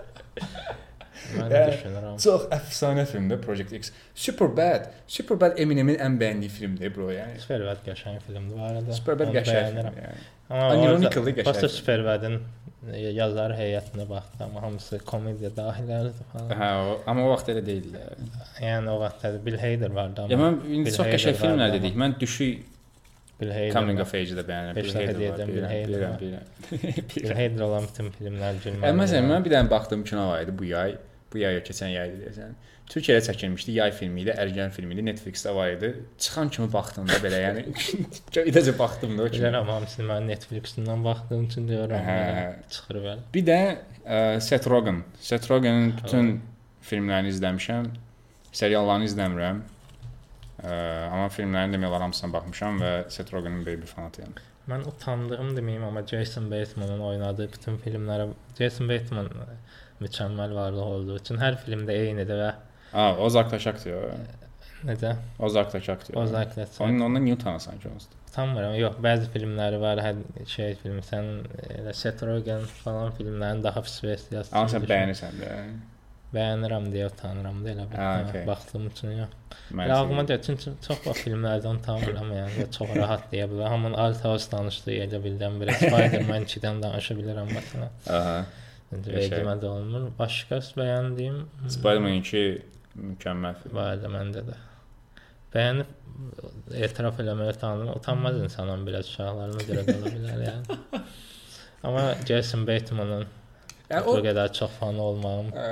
Mən 1.38 1.51
Yəni, 1.55 1.73
düşünürəm. 1.73 2.15
çox 2.25 2.47
əfsanə 2.57 3.05
filmdir 3.09 3.41
Project 3.43 3.73
X. 3.79 3.91
Superbad. 4.25 4.88
Superbad 5.07 5.59
Eminemin 5.61 5.99
ən 6.03 6.17
bəyəndiyi 6.21 6.51
filmdir 6.55 6.93
bro, 6.95 7.09
yəni. 7.15 7.39
Superbad 7.43 7.84
qəşəng 7.88 8.17
filmdir 8.27 8.55
bu 8.57 8.63
arada. 8.69 8.97
Superbad 8.97 9.32
qəşəng 9.36 9.59
bəyənirəm. 9.59 9.93
film, 9.99 10.07
yəni. 10.07 10.25
Amma 10.51 10.82
Ironically 10.86 11.36
qəşəng 11.38 11.59
film. 11.61 11.73
Superbadın 11.77 12.39
e, 12.91 13.05
yazar 13.19 13.53
heyətinə 13.59 14.07
baxdım, 14.09 14.47
amma 14.49 14.65
hamısı 14.65 14.99
komediya 15.11 15.51
dahilərdir 15.55 16.27
falan. 16.34 16.51
Hə, 16.59 16.71
o, 16.89 16.97
amma 17.11 17.27
o 17.27 17.32
vaxt 17.36 17.53
elə 17.53 17.63
deyildi. 17.65 18.01
Yəni. 18.63 18.89
O 18.91 18.99
vaxtda 19.05 19.38
Bill 19.45 19.57
Hader 19.61 19.95
vardı 19.95 20.25
amma. 20.25 20.34
Ya 20.34 20.41
mən 20.43 20.59
indi 20.79 20.93
çox 20.97 21.07
qəşəng 21.15 21.39
filmlər 21.45 21.73
dedik. 21.77 21.95
Mən 22.03 22.17
düşü 22.19 22.49
Bill 23.41 23.53
Hader. 23.55 23.71
Coming 23.73 24.01
of 24.03 24.11
Age-i 24.13 24.36
də 24.38 24.43
bəyənirəm. 24.49 24.75
Bill 24.82 24.91
Hader 24.97 25.21
deyəcəm, 25.21 25.53
Bill 25.55 25.69
Hader. 25.69 26.11
Bill 27.15 27.32
Hader 27.39 27.63
olan 27.69 27.88
bütün 27.89 28.11
filmlər 28.17 28.59
Ə, 28.59 28.65
gülməli. 28.65 28.97
Məsələn, 28.99 29.32
mən 29.32 29.45
bir 29.47 29.55
dənə 29.55 29.71
baxdım 29.71 30.03
kino 30.05 30.27
var 30.29 30.43
idi 30.45 30.53
bu 30.59 30.67
yay. 30.69 30.97
Bu 31.32 31.39
yay 31.39 31.55
yox, 31.55 31.65
keçən 31.69 31.91
yay 31.93 32.09
idi 32.11 32.25
deyəsən. 32.25 32.55
Türkiyədə 32.91 33.23
çəkilmişdi, 33.29 33.71
yay 33.77 33.91
filmi 33.95 34.25
idi, 34.25 34.34
ərgən 34.43 34.73
filmi 34.75 34.97
idi, 34.97 35.05
Netflix-də 35.07 35.53
var 35.55 35.69
idi. 35.77 35.93
Çıxan 36.19 36.49
kimi 36.51 36.67
baxdım 36.73 37.07
da 37.07 37.19
belə, 37.23 37.39
yəni 37.45 37.63
göyəcə 38.36 38.73
baxdım 38.79 39.15
da 39.15 39.23
o 39.23 39.32
kimi. 39.32 39.45
Bilirəm 39.45 39.71
hamısını 39.71 40.07
mən 40.09 40.27
Netflix-dən 40.27 41.05
baxdığım 41.05 41.45
üçün 41.47 41.69
deyirəm. 41.71 42.03
Hə. 42.09 42.17
belə 42.27 42.43
Çıxır 42.75 42.99
belə. 43.05 43.15
Bir 43.34 43.45
də 43.47 43.59
ə, 44.03 44.19
Seth 44.43 44.67
Rogen. 44.73 45.03
Seth 45.23 45.47
Rogen'in 45.51 45.93
bütün 46.01 46.34
filmlərini 46.89 47.32
izləmişəm. 47.32 47.91
Seriallarını 48.51 49.07
izləmirəm. 49.07 49.63
Ə, 50.61 50.75
amma 51.07 51.32
filmlərini 51.32 51.77
demək 51.77 51.93
olar 51.93 52.09
hamısına 52.09 52.34
baxmışam 52.36 52.84
və 52.84 52.95
Seth 53.13 53.32
Rogen'in 53.32 53.63
böyük 53.65 53.86
bir 53.86 53.95
fanatıyam. 53.95 54.36
Mən 54.69 54.84
utandığım 54.91 55.55
deməyim, 55.57 55.88
amma 55.88 56.03
Jason 56.07 56.51
Bateman'ın 56.51 56.99
oynadığı 57.07 57.47
bütün 57.55 57.79
filmlərə 57.82 58.27
Jason 58.59 58.89
Bateman 58.91 59.32
mükəmməl 60.03 60.55
varlıq 60.57 60.87
olduğu 60.95 61.17
üçün 61.21 61.41
hər 61.41 61.57
filmdə 61.63 61.95
eynidir 62.05 62.41
və 62.41 62.51
A, 62.93 63.11
Ozark'dakı 63.23 63.69
aktyor. 63.69 64.09
necə? 64.85 65.13
Ozark'dakı 65.39 65.91
aktyor. 65.91 66.23
Ozarkla 66.23 66.65
Onun 66.79 66.99
ondan 67.07 67.23
niyə 67.25 67.37
utanırsan 67.37 67.79
ki 67.79 67.89
onsuz? 67.93 68.09
Utanmıram. 68.31 68.75
Yox, 68.79 68.97
bəzi 69.03 69.29
filmləri 69.33 69.79
var, 69.81 69.99
hər 69.99 70.19
şey 70.47 70.75
film, 70.81 70.99
sən 71.03 71.25
elə 71.77 71.93
Seth 71.95 72.23
Rogen 72.27 72.63
falan 72.83 73.11
filmlərin 73.17 73.63
daha 73.63 73.81
pis 73.83 73.97
versiyası. 74.03 74.53
Amma 74.55 74.71
sən 74.71 74.85
bəyənirsən 74.87 75.39
də. 75.41 75.49
Bəyənirəm 76.31 76.85
deyə 76.93 77.09
utanıram 77.11 77.57
da 77.63 77.73
elə 77.73 77.85
bir. 77.91 77.99
Ha, 77.99 78.11
hə, 78.21 78.29
okey. 78.29 78.43
Baxdığım 78.47 78.85
üçün 78.87 79.11
yox. 79.17 79.33
Mən 79.75 79.83
Elə 79.89 79.97
ağlıma 79.99 80.23
gəlir 80.29 80.45
çünki 80.45 80.73
çox 80.87 81.01
vaxt 81.07 81.25
filmlərdən 81.27 81.81
utanmıram 81.81 82.31
yəni 82.37 82.53
və 82.61 82.67
çox 82.77 82.93
rahat 82.95 83.25
deyə 83.33 83.49
bilərəm. 83.51 83.73
Hamının 83.73 83.97
Altaos 84.05 84.47
danışdığı 84.53 84.95
elə 85.07 85.19
bildən 85.25 85.59
biri 85.59 85.75
Spider-Man 85.81 86.47
2-dən 86.47 86.79
danışa 86.85 87.17
bilirəm 87.19 87.51
məsələn. 87.51 87.91
Aha. 88.19 88.37
İndi 88.91 89.13
Yaşa. 89.13 89.35
vecimə 89.35 89.55
də 89.61 89.69
olmur. 89.71 90.09
Başqa 90.19 90.59
bəyəndiyim 90.77 91.41
Spider-Man 91.69 92.17
2 92.19 92.43
mükəmməl 92.99 93.55
film. 93.63 93.75
da 94.03 94.11
məndə 94.11 94.43
də. 94.49 94.57
Bəyənib 95.53 96.73
etiraf 96.85 97.19
eləməyə 97.23 97.55
utanıram. 97.55 97.95
Utanmaz 97.95 98.39
insanam 98.41 98.85
biraz 98.87 99.09
uşaqlarıma 99.11 99.67
görə 99.69 99.85
də 99.87 99.95
ola 99.99 100.11
bilər 100.15 100.43
yəni. 100.47 100.79
Amma 101.83 102.03
Jason 102.27 102.67
Bateman'ın 102.67 103.25
Yəni 103.91 104.07
o 104.07 104.19
qədər 104.23 104.53
çox 104.55 104.71
fanı 104.79 105.01
olmağım 105.03 105.49
ə, 105.51 105.63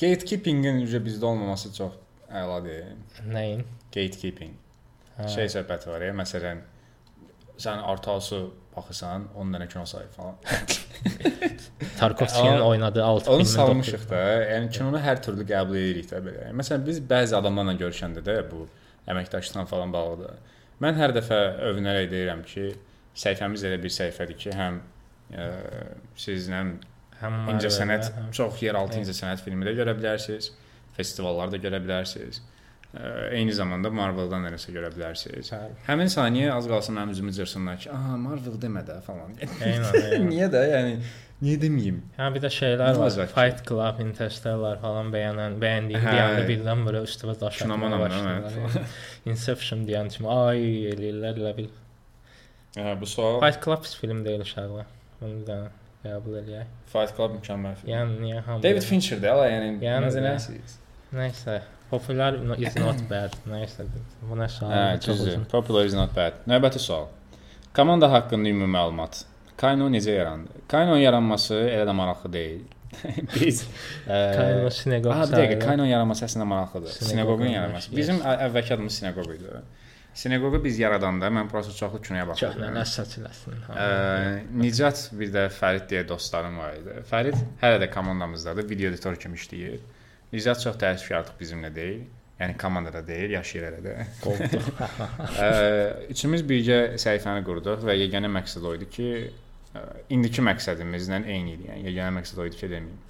gatekeeping-in 0.00 0.80
üzə 0.82 0.98
bizdə 1.04 1.24
olmaması 1.28 1.70
çox 1.76 1.92
əladır. 2.30 2.96
nəyin? 3.30 3.62
Gatekeeping. 3.94 4.56
Hə. 5.18 5.28
Şey 5.28 5.46
söhbəti 5.54 5.90
var 5.92 6.02
ya, 6.02 6.14
məsələn, 6.16 6.64
sən 7.60 7.82
Artausu 7.92 8.40
baxırsan, 8.76 9.24
10 9.36 9.54
dənə 9.54 9.66
kino 9.72 9.84
sayı 9.86 10.08
falan. 10.16 10.34
Tarkovskinin 11.98 12.60
oynadığı 12.60 13.04
6 13.04 13.30
Onu 13.30 13.36
filmin 13.38 13.44
salmışıq 13.56 14.04
da. 14.10 14.20
Yəni 14.50 14.70
kinonu 14.72 15.00
hər 15.02 15.20
türlü 15.24 15.44
qəbul 15.48 15.76
edirik 15.80 16.08
də 16.12 16.20
belə. 16.24 16.50
Məsələn, 16.56 16.84
biz 16.86 17.00
bəzi 17.10 17.36
adamlarla 17.38 17.74
görüşəndə 17.80 18.22
də 18.26 18.36
bu 18.50 18.66
əməkdaşlıqla 19.10 19.66
falan 19.70 19.92
bağlıdır. 19.92 20.38
Mən 20.80 20.96
hər 20.96 21.12
dəfə 21.16 21.40
övünərək 21.70 22.08
deyirəm 22.12 22.44
ki, 22.48 22.68
səhifəmiz 23.24 23.64
elə 23.68 23.80
bir 23.82 23.92
səhifədir 23.92 24.38
ki, 24.40 24.54
həm 24.56 24.78
ə, 25.34 25.48
sizlə 26.16 26.62
həm 26.62 26.70
incə 27.20 27.34
Marvel-də, 27.36 27.72
sənət, 27.76 28.08
həm- 28.16 28.30
çox 28.38 28.62
yeraltı 28.64 28.96
Evet. 28.96 29.08
incə 29.08 29.16
sənət 29.18 29.44
filmi 29.44 29.66
də 29.68 29.74
görə 29.76 29.96
bilərsiniz. 29.98 30.52
Festivallarda 30.96 31.58
görə 31.60 31.82
bilərsiniz. 31.84 32.40
Eyni 32.90 33.52
zamanda 33.54 33.90
Marvel-dan 33.94 34.42
nəsə 34.48 34.72
görə 34.74 34.88
bilərsiniz. 34.90 35.52
Hə. 35.54 35.58
Həmin 35.86 36.08
saniyə 36.10 36.48
az 36.56 36.66
qalsın 36.66 36.96
mənim 36.98 37.12
üzümü 37.14 37.32
cırsınlar 37.36 37.76
ki, 37.78 37.90
"Aha, 37.94 38.16
Marvel 38.18 38.56
demə 38.58 38.82
də" 38.88 38.96
falan. 39.06 39.36
Eynən, 39.38 39.92
eynən. 39.94 40.26
niyə 40.32 40.48
də? 40.50 40.62
Yəni 40.72 40.96
niyə 41.44 41.60
deməyim? 41.62 42.00
Hə 42.18 42.32
bir 42.34 42.42
də 42.42 42.50
şeylər 42.56 42.82
var. 42.82 42.98
Müvazzət. 42.98 43.30
Fight 43.36 43.62
Club, 43.68 44.00
Interstellar 44.02 44.82
falan 44.82 45.12
bəyənən, 45.14 45.60
bəyəndiyim 45.62 46.02
Hə. 46.02 46.16
bir 46.16 46.24
anda 46.24 46.42
birdən 46.50 46.84
belə 46.90 47.04
üstümə 47.06 47.36
daş 47.40 47.62
atmağa 47.62 48.00
başladılar. 48.02 48.58
yəni. 48.58 48.84
Inception 49.30 49.86
deyən 49.86 50.10
kimi 50.16 50.28
ay 50.34 50.66
eləyirlər 50.96 51.38
elə 51.44 51.56
bil. 51.62 51.70
Hə, 52.74 52.98
bu 53.00 53.06
sual 53.06 53.38
Fight 53.46 53.62
Club 53.64 53.82
pis 53.86 53.94
film 54.02 54.24
deyil 54.26 54.42
uşaqlar. 54.42 54.90
Bunu 55.22 55.44
dənə 55.46 55.70
qəbul 56.04 56.40
eləyək. 56.42 56.66
Fight 56.90 57.14
Club 57.16 57.38
mükəmməl 57.38 57.78
film. 57.78 57.94
Yəni 57.94 58.20
niyə 58.26 58.42
hamı 58.50 58.62
David 58.66 58.82
Fincher 58.82 59.22
də, 59.22 59.38
yəni, 59.54 59.76
Yəni, 59.84 60.06
məzələsiz. 60.10 60.80
Nəysə, 61.14 61.60
popular 61.90 62.36
is 62.58 62.76
not 62.78 63.00
bad. 63.10 63.34
Nəysə, 63.50 63.86
bu 64.28 64.36
nə 64.38 64.48
sual? 64.50 64.70
Hə, 64.74 64.84
düzdür. 65.06 65.40
Popular 65.52 65.88
is 65.88 65.94
not 65.98 66.14
bad. 66.16 66.40
Növbəti 66.50 66.78
sual. 66.82 67.08
Komanda 67.76 68.08
haqqında 68.12 68.48
ümumi 68.50 68.70
məlumat. 68.76 69.24
Kayno 69.60 69.90
necə 69.92 70.14
yarandı? 70.16 70.62
Kayno 70.68 70.96
yaranması 70.96 71.54
elə 71.68 71.84
də 71.88 71.94
maraqlı 71.94 72.32
deyil. 72.32 72.62
Biz 73.34 73.60
Kayno 74.06 74.70
sinagog 74.74 75.12
Aha, 75.12 75.26
bir 75.28 75.36
dəqiqə, 75.36 75.44
sayılır. 75.44 75.66
Kayno 75.66 75.84
yaranması 75.90 76.24
əslində 76.26 76.46
maraqlıdır. 76.54 76.96
Sinagogun 77.10 77.52
yaranması. 77.52 77.92
Bizim 77.96 78.18
əvvəlki 78.24 78.74
adımız 78.74 78.96
sinagog 79.02 79.30
idi. 79.36 79.60
Sinagog'u 80.20 80.58
biz 80.64 80.78
yaradanda 80.82 81.28
mən 81.30 81.46
prosta 81.48 81.72
çoxlu 81.72 82.00
Çox 82.02 82.26
baxırdım. 82.28 82.74
nə 82.74 82.84
saçılasın. 82.84 83.60
Ə, 83.76 83.86
Nicat 84.58 85.04
bir 85.12 85.30
də 85.36 85.44
Fərid 85.54 85.86
deyə 85.92 86.08
dostlarım 86.08 86.58
var 86.58 86.74
idi. 86.80 86.96
Fərid 87.12 87.36
hələ 87.62 87.78
də 87.84 87.90
komandamızdadır, 87.94 88.66
video 88.70 88.90
editor 88.90 89.14
kimi 89.16 89.36
işləyir. 89.38 89.78
Nicat 90.32 90.62
çox 90.62 90.78
təəssüf 90.80 91.10
ki, 91.10 91.14
artıq 91.18 91.38
bizimlə 91.40 91.70
deyil. 91.74 92.02
Yəni 92.40 92.56
komandada 92.56 93.02
deyil, 93.04 93.34
yaşayır 93.36 93.66
hələ 93.68 93.80
də. 93.84 93.94
Ə, 95.44 95.48
üçümüz 96.14 96.44
birgə 96.48 96.78
səhifəni 97.02 97.44
qurduq 97.44 97.82
və 97.84 97.98
yeganə 97.98 98.30
məqsəd 98.32 98.64
o 98.64 98.72
idi 98.78 98.88
ki, 98.94 99.08
ə, 99.76 99.82
indiki 100.16 100.44
məqsədimizlə 100.46 101.20
eyni 101.26 101.58
idi. 101.58 101.68
Yəni 101.68 101.84
yeganə 101.90 102.14
məqsəd 102.20 102.40
o 102.40 102.46
idi 102.48 102.62
ki, 102.62 102.70
deməyim. 102.72 103.00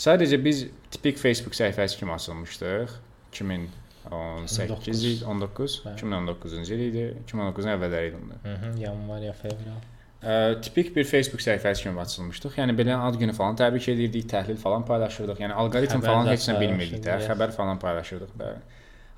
Sadəcə 0.00 0.38
biz 0.44 0.62
tipik 0.94 1.18
Facebook 1.20 1.58
səhifəsi 1.58 1.98
kimi 1.98 2.14
açılmışdıq. 2.14 2.94
2018 3.34 5.02
il, 5.04 5.24
19, 5.26 5.74
Bəli. 5.84 5.98
2019-cu 6.04 6.62
il 6.76 6.84
idi. 6.86 7.06
2019-un 7.26 7.72
əvvəlləri 7.74 8.12
idi. 8.12 8.38
Mhm, 8.44 8.78
yanvar 8.84 9.26
ya 9.26 9.34
fevral. 9.36 9.82
Ə, 10.20 10.60
tipik 10.60 10.90
bir 10.92 11.06
Facebook 11.08 11.40
səhifəsi 11.40 11.86
kimi 11.86 12.00
açılmışdıq. 12.02 12.58
Yəni 12.60 12.74
belə 12.76 12.98
ad 13.06 13.16
günü 13.20 13.32
falan 13.32 13.56
təbrik 13.56 13.86
edirdik, 13.88 14.26
təhlil 14.28 14.58
falan 14.60 14.84
paylaşırdıq. 14.88 15.38
Yəni 15.40 15.56
alqoritm 15.62 16.02
Xəbər 16.02 16.10
falan 16.12 16.28
heç 16.28 16.48
nə 16.50 16.58
bilmirdik 16.60 17.00
də, 17.06 17.16
xəbər 17.24 17.54
falan 17.56 17.80
paylaşırdıq 17.80 18.34
da. 18.40 18.50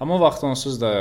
Amma 0.02 0.20
vaxt 0.22 0.44
onsuz 0.46 0.80
da 0.82 0.92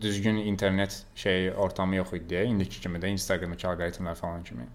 düzgün 0.00 0.36
internet 0.36 1.02
şey 1.14 1.50
ortamı 1.52 1.96
yox 1.96 2.12
idi 2.12 2.44
indiki 2.46 2.80
kimi 2.80 2.98
də 3.02 3.10
Instagramdakı 3.14 3.66
alqoritmlər 3.72 4.14
falan 4.14 4.44
kimi. 4.44 4.66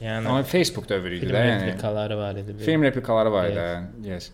Yəni 0.00 0.28
Amma 0.28 0.42
Facebook 0.42 0.88
dövrü 0.88 1.18
idi 1.18 1.28
də, 1.28 1.44
yəni. 1.50 1.66
replikaları 1.66 2.16
var 2.18 2.34
idi. 2.34 2.58
bir. 2.58 2.64
Film 2.64 2.82
replikaları 2.82 3.32
var 3.32 3.48
idi. 3.48 3.68
Yes. 4.08 4.08
Yes. 4.08 4.30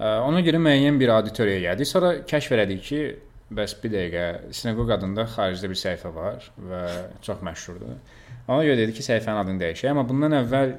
Ə, 0.00 0.18
Ona 0.28 0.40
görə 0.44 0.60
müəyyən 0.60 1.00
bir 1.00 1.08
auditoriyaya 1.16 1.70
gəldik. 1.72 1.88
Sonra 1.88 2.14
kəşf 2.28 2.52
elədik 2.56 2.82
ki, 2.84 3.00
bəs 3.56 3.74
bir 3.82 3.92
dəqiqə 3.96 4.26
Sinaqoq 4.60 4.92
adında 4.96 5.24
xaricdə 5.36 5.72
bir 5.72 5.80
səhifə 5.88 6.12
var 6.14 6.50
və 6.68 6.82
çox 7.24 7.40
məşhurdur. 7.48 7.96
Ona 8.50 8.64
görə 8.66 8.76
dedik 8.82 8.96
ki, 8.98 9.04
səhifənin 9.06 9.40
adını 9.44 9.62
dəyişək. 9.62 9.92
Amma 9.92 10.02
bundan 10.08 10.34
əvvəl 10.40 10.72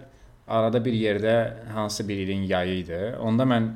arada 0.51 0.81
bir 0.83 0.95
yerdə 0.97 1.35
hansı 1.75 2.03
bir 2.07 2.19
ilin 2.25 2.43
yayı 2.49 2.79
idi. 2.83 2.99
Onda 3.23 3.45
mən 3.47 3.69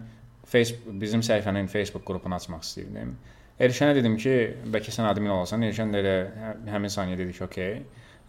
Facebook 0.52 1.00
bizim 1.02 1.24
səhifənin 1.26 1.70
Facebook 1.72 2.04
qrupunu 2.08 2.36
açmaq 2.36 2.66
istəyirdim. 2.68 3.14
Erşənə 3.60 3.96
dedim 3.96 4.18
ki, 4.20 4.34
bəlkə 4.74 4.92
sən 4.92 5.08
admin 5.08 5.32
olasan. 5.38 5.64
Erşən 5.64 5.94
də 5.96 6.02
elə 6.04 6.16
hə- 6.42 6.56
həmin 6.74 6.92
saniyə 6.92 7.18
dedi 7.22 7.38
ki, 7.38 7.44
okey. 7.48 7.78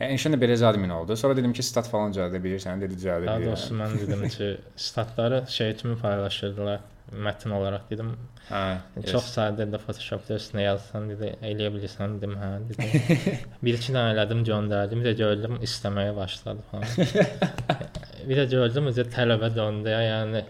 Yəni 0.00 0.14
Erşən 0.14 0.36
də 0.36 0.38
belə 0.38 0.56
admin 0.68 0.92
oldu. 0.94 1.16
Sonra 1.18 1.36
dedim 1.36 1.52
ki, 1.56 1.64
stat 1.66 1.88
falan 1.90 2.14
düzəldə 2.14 2.38
bilirsən, 2.44 2.80
dedi 2.84 2.94
düzəldə 3.00 3.26
Daha 3.26 3.40
bilirəm. 3.40 3.50
doğrusu 3.50 3.78
mən 3.80 3.96
dedim 4.02 4.28
ki, 4.36 4.50
statları 4.88 5.44
şey 5.50 5.74
kimi 5.76 5.98
paylaşırdılar. 5.98 6.80
Mətn 7.12 7.52
olaraq 7.54 7.84
dedim. 7.90 8.09
Hə. 8.48 8.78
Çox 9.07 9.28
sadə 9.36 9.66
də 9.70 9.78
Photoshopda 9.78 10.40
üstünə 10.40 10.64
yazsan 10.64 11.07
dedi, 11.12 11.28
eləyə 11.46 11.70
bilirsən 11.76 12.16
dedim, 12.18 12.34
hə 12.40 12.48
dedim. 12.66 13.44
bir 13.64 13.78
iki 13.78 13.94
dənə 13.94 14.16
elədim, 14.16 14.42
göndərdim. 14.48 15.04
Də 15.07 15.12
gördüm 15.20 15.61
istəməyə 15.66 16.16
başladı 16.16 16.64
falan. 16.72 17.86
bir 18.28 18.40
də 18.40 18.48
gördüm 18.50 18.90
özü 18.90 19.07
tələbə 19.14 19.52
döndü. 19.54 19.94
Yəni 19.94 20.42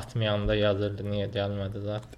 atmayanda 0.00 0.56
yazırdı, 0.56 1.04
niyə 1.12 1.28
gəlmədi 1.36 1.84
zət. 1.84 2.08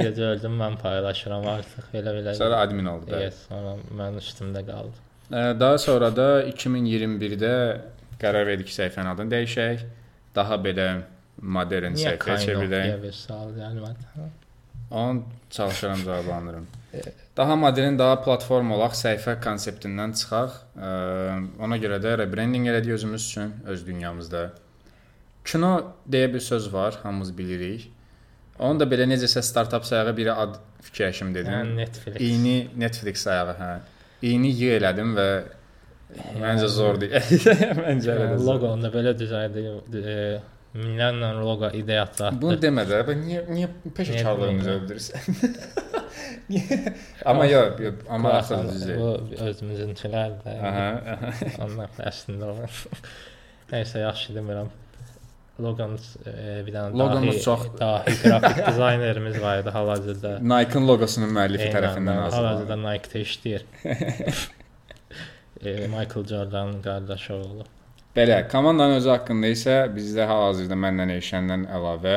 bir 0.00 0.10
də 0.10 0.12
gördüm 0.18 0.58
mən 0.58 0.78
paylaşıram 0.82 1.46
artıq 1.54 1.94
elə 1.94 2.18
belə. 2.18 2.36
Sonra 2.42 2.60
admin 2.66 2.90
oldu. 2.96 3.14
yes, 3.22 3.44
sonra 3.48 3.78
mən 4.02 4.18
üstümdə 4.22 4.66
qaldı. 4.66 4.98
Daha 5.60 5.78
sonra 5.78 6.10
da 6.16 6.28
2021-də 6.50 7.54
qərar 8.20 8.46
verdik 8.46 8.74
səhifənin 8.74 9.14
adını 9.14 9.38
dəyişək. 9.38 9.86
Daha 10.34 10.58
belə 10.58 10.88
modern 11.42 11.94
səhifəyə 11.98 12.38
çevirək. 12.46 12.88
Onu 14.90 15.22
çalışaram 15.50 16.04
cavablandırım. 16.04 16.66
Daha 17.36 17.56
modern, 17.56 17.98
daha 17.98 18.20
platform 18.22 18.70
olaq, 18.76 18.94
səhifə 18.94 19.40
konseptindən 19.42 20.12
çıxaq. 20.20 20.60
Ə, 20.78 20.90
Ona 21.66 21.78
görə 21.82 21.98
də 22.02 22.18
rebranding 22.20 22.68
elədik 22.70 22.94
özümüz 22.94 23.24
üçün 23.26 23.54
öz 23.66 23.86
dünyamızda. 23.86 24.44
Kino 25.44 25.72
deyə 26.10 26.30
bir 26.34 26.40
söz 26.40 26.72
var, 26.72 27.00
hamımız 27.02 27.38
bilirik. 27.38 27.90
Onu 28.58 28.78
da 28.80 28.86
belə 28.86 29.08
necəsə 29.10 29.42
startap 29.42 29.84
sayağı 29.84 30.16
bir 30.16 30.30
ad 30.42 30.60
fikirləşim 30.86 31.34
dedim. 31.34 31.52
Yəni 31.52 31.76
Netflix. 31.76 32.20
İyini 32.20 32.68
Netflix 32.76 33.26
sayağı, 33.26 33.56
hə. 33.58 33.72
İyini 34.22 34.52
yığ 34.54 34.76
elədim 34.78 35.10
və 35.18 35.28
məncə 36.38 36.68
zordur. 36.70 37.10
məncə 37.82 38.14
elə 38.14 38.28
loqonu 38.46 38.86
da 38.86 38.92
belə 38.94 39.16
düzəldi. 39.18 39.64
E, 39.98 40.18
minlərlə 40.74 41.30
loqo 41.38 41.68
ideyası 41.78 42.26
atdı. 42.28 42.40
Bunu 42.42 42.56
demə 42.62 42.82
də, 42.88 43.00
bə 43.08 43.14
niyə 43.20 43.42
niyə 43.50 43.68
peşəkarlığımızı 43.96 44.70
Niyə- 44.70 44.78
öldürürsən? 44.78 45.20
Amma 47.24 47.46
yox, 47.46 47.80
yox, 47.80 47.94
amma 48.10 48.32
axı 48.38 48.58
düzdür. 48.68 48.96
Bu 49.00 49.10
özümüzünkilər 49.48 50.34
də. 50.44 50.54
Aha, 50.70 50.88
aha. 51.14 51.30
Onlar 51.66 51.88
əslində 52.10 52.50
o. 52.52 52.70
Nəysə 53.72 54.02
yaxşı 54.02 54.34
demirəm. 54.36 54.72
Logan 55.62 55.92
e, 56.26 56.32
bir 56.66 56.72
dənə 56.74 56.98
Loqomuz 56.98 57.36
dahi, 57.36 57.42
çox- 57.44 57.68
dahi 57.78 58.14
qrafik 58.24 58.58
dizaynerimiz 58.66 59.36
var 59.42 59.60
idi 59.62 59.70
hal-hazırda. 59.76 60.32
Nike-ın 60.52 60.88
loqosunun 60.90 61.30
müəllifi 61.36 61.68
Eynən, 61.68 61.76
tərəfindən 61.76 62.18
Hal-hazırda 62.18 62.48
hazırlanıb. 62.50 62.88
Nike-də 62.88 63.22
işləyir. 63.28 63.62
e, 65.64 65.86
Michael 65.94 66.26
Jordan'ın 66.32 66.82
qardaşı 66.82 67.34
oğlu. 67.34 67.64
Belə, 68.14 68.36
komandanın 68.48 69.00
özü 69.00 69.10
haqqında 69.10 69.48
isə 69.50 69.76
bizdə 69.94 70.26
hal-hazırda 70.30 70.76
məndən 70.78 71.10
Eşəndən 71.16 71.64
əlavə 71.74 72.12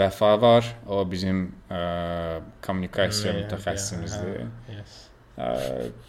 Vəfa 0.00 0.30
var. 0.40 0.70
O 0.88 1.02
bizim 1.10 1.42
ə, 1.68 1.80
kommunikasiya 2.64 3.34
Media, 3.34 3.48
mütəxəssisimizdir. 3.48 4.40
hə, 4.40 4.78
Yes. 4.78 4.96
Ə, 5.36 5.50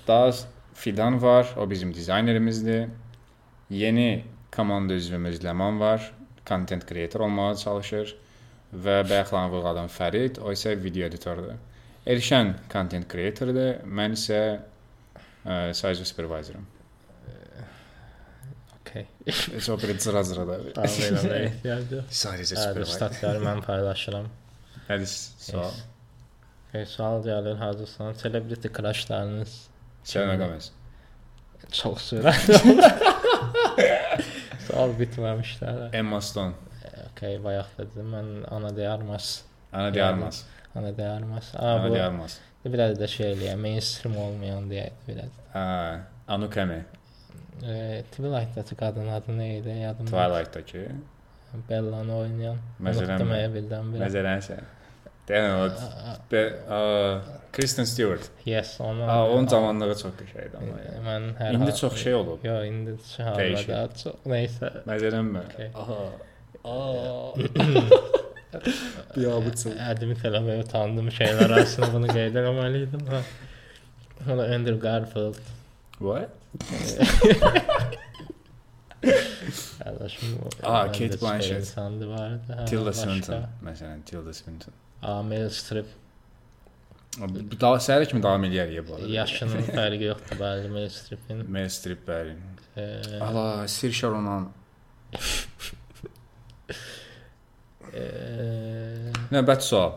Daha 0.07 0.31
Fidan 0.73 1.19
var. 1.21 1.51
O 1.57 1.69
bizim 1.69 1.93
dizaynerimizdir. 1.93 2.87
Yeni 3.69 4.23
komanda 4.55 4.93
üzvümüz 4.93 5.43
Ləman 5.43 5.79
var. 5.79 6.11
Content 6.47 6.87
creator 6.89 7.19
olmağa 7.27 7.55
çalışır 7.55 8.15
və 8.73 9.01
bayaqlan 9.09 9.49
vurğuladan 9.51 9.87
Fərid, 9.89 10.39
o 10.39 10.51
isə 10.55 10.75
video 10.83 11.07
editordur. 11.09 11.57
Erşən 12.07 12.53
content 12.71 13.07
creatordur, 13.11 13.83
mən 13.85 14.15
isə 14.15 14.41
ə, 14.55 15.55
sadəcə 15.75 16.05
supervisorum. 16.07 16.67
Okay. 18.89 19.05
Heç 19.25 19.69
o 19.69 19.77
bir 19.77 19.97
cıra-cıra 19.99 20.47
da. 20.47 20.75
Daha 20.75 20.85
belə 20.85 21.39
ehtiyacı 21.45 21.95
yox. 21.95 22.05
Sadəcə 22.23 22.55
Hə, 22.55 22.63
supervisor. 22.63 22.95
statları 22.95 23.39
mən 23.45 23.61
paylaşıram. 23.61 24.25
Hadi 24.87 25.07
sual. 25.07 25.71
E, 26.73 26.85
sual 26.85 27.21
gəlir 27.25 27.55
hazırsan. 27.57 28.13
Celebrity 28.23 28.67
crushlarınız 28.67 29.67
Selena 30.03 30.35
Gomez. 30.35 30.71
çox 31.71 31.97
sürətli. 32.11 32.57
sual 34.67 34.93
bitməmişlər. 34.99 35.89
Emma 35.95 36.21
Stone. 36.21 36.53
Okay, 37.11 37.37
bayaq 37.43 37.69
dedim 37.77 38.09
mən 38.13 38.29
Ana 38.55 38.71
de 38.75 38.87
Armas. 38.89 39.41
Ana 39.73 39.93
de 39.93 40.03
Armas. 40.03 40.43
Ana 40.75 40.97
de 40.97 41.05
Armas. 41.07 41.55
Aa, 41.55 41.73
Ana 41.75 41.89
bu 41.89 41.93
de 41.95 42.01
Armas. 42.03 42.37
biraz 42.65 42.99
da 42.99 43.07
şey 43.07 43.33
eləyək, 43.33 43.55
mainstream 43.55 44.17
olmayan 44.17 44.69
deyə 44.71 44.89
biraz. 45.07 45.31
Ha, 45.53 45.99
Anukame. 46.27 46.85
E, 47.63 48.03
Twilight'dakı 48.11 48.75
qadın 48.75 49.07
adı 49.07 49.31
nə 49.31 49.47
idi? 49.59 49.69
Yadımda. 49.69 50.11
Twilight-dakı. 50.11 50.87
Bellanı 51.69 52.15
oynayan. 52.17 52.57
Məsələn, 52.81 53.23
birdən 53.55 53.93
bir. 53.93 54.03
Məsələn 54.05 54.43
sən. 54.45 54.67
Deyən 55.29 55.51
o 55.61 55.65
be, 56.31 56.41
a, 56.69 56.79
Kristen 57.53 57.83
Stewart. 57.85 58.29
Yes, 58.45 58.81
onu. 58.81 59.03
Aa, 59.03 59.29
onun 59.29 59.47
cavanlığı 59.47 59.95
çox 59.97 60.13
qəşəngdir 60.21 60.57
amma. 60.57 60.79
ya. 60.85 60.95
Mən 61.05 61.27
hər 61.37 61.53
İndi 61.57 61.75
çox 61.75 61.97
şey 62.03 62.13
olub. 62.15 62.45
Yo, 62.45 62.55
indi 62.65 62.95
halda 63.17 63.83
çox 64.03 64.25
nəysə. 64.25 64.71
Məsələnmi? 64.89 65.43
Okay. 65.45 65.69
Aha. 65.75 65.99
Aa. 66.63 67.33
Biabıçıl. 69.17 69.75
Adımı 69.91 70.17
tələbəyə 70.23 70.63
utandığım 70.63 71.09
şeylər 71.13 71.53
arasında 71.53 71.91
bunu 71.93 72.07
qeyd 72.09 72.35
etməliydim. 72.41 73.05
Ha. 73.13 73.21
Hala 74.25 74.49
Andrew 74.55 74.79
Garfield. 74.81 75.37
What? 75.99 76.38
Qardaşım. 79.83 80.29
Aa, 80.63 80.85
Kate 80.91 81.21
Blanchett. 81.21 81.59
insandı. 81.61 82.13
Ha, 82.13 82.65
Tilda. 82.65 82.93
Swinton. 82.93 83.43
Məsələn, 83.65 84.01
Tilda 84.05 84.33
Swinton. 84.33 84.73
Aa, 85.01 85.23
Meryl 85.23 85.49
Streep. 85.49 85.85
Daha 87.61 87.79
səhər 87.81 88.05
kimi 88.09 88.21
davam 88.23 88.43
eləyər 88.47 88.83
bu 88.87 88.95
arada. 88.95 89.07
Yaşının 89.11 89.63
fərqi 89.73 90.03
yoxdur 90.11 90.37
bəli 90.39 90.69
Meryl 90.71 90.89
Streep'in. 90.93 91.45
Meryl 91.51 91.69
Streep 91.73 92.03
bəli. 92.07 92.35
Ala, 93.21 93.67
Sir 93.67 93.91
Sharonan. 93.91 94.49
Növbəti 99.33 99.65
sual. 99.65 99.91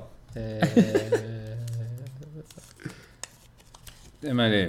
Deməli, 4.23 4.63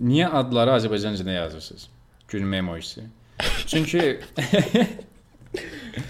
niyə 0.00 0.28
adları 0.40 0.76
Azərbaycanca 0.78 1.30
yazırsınız? 1.32 1.88
Gülmə 2.28 2.56
emojisi. 2.62 3.04
Çünki 3.66 4.20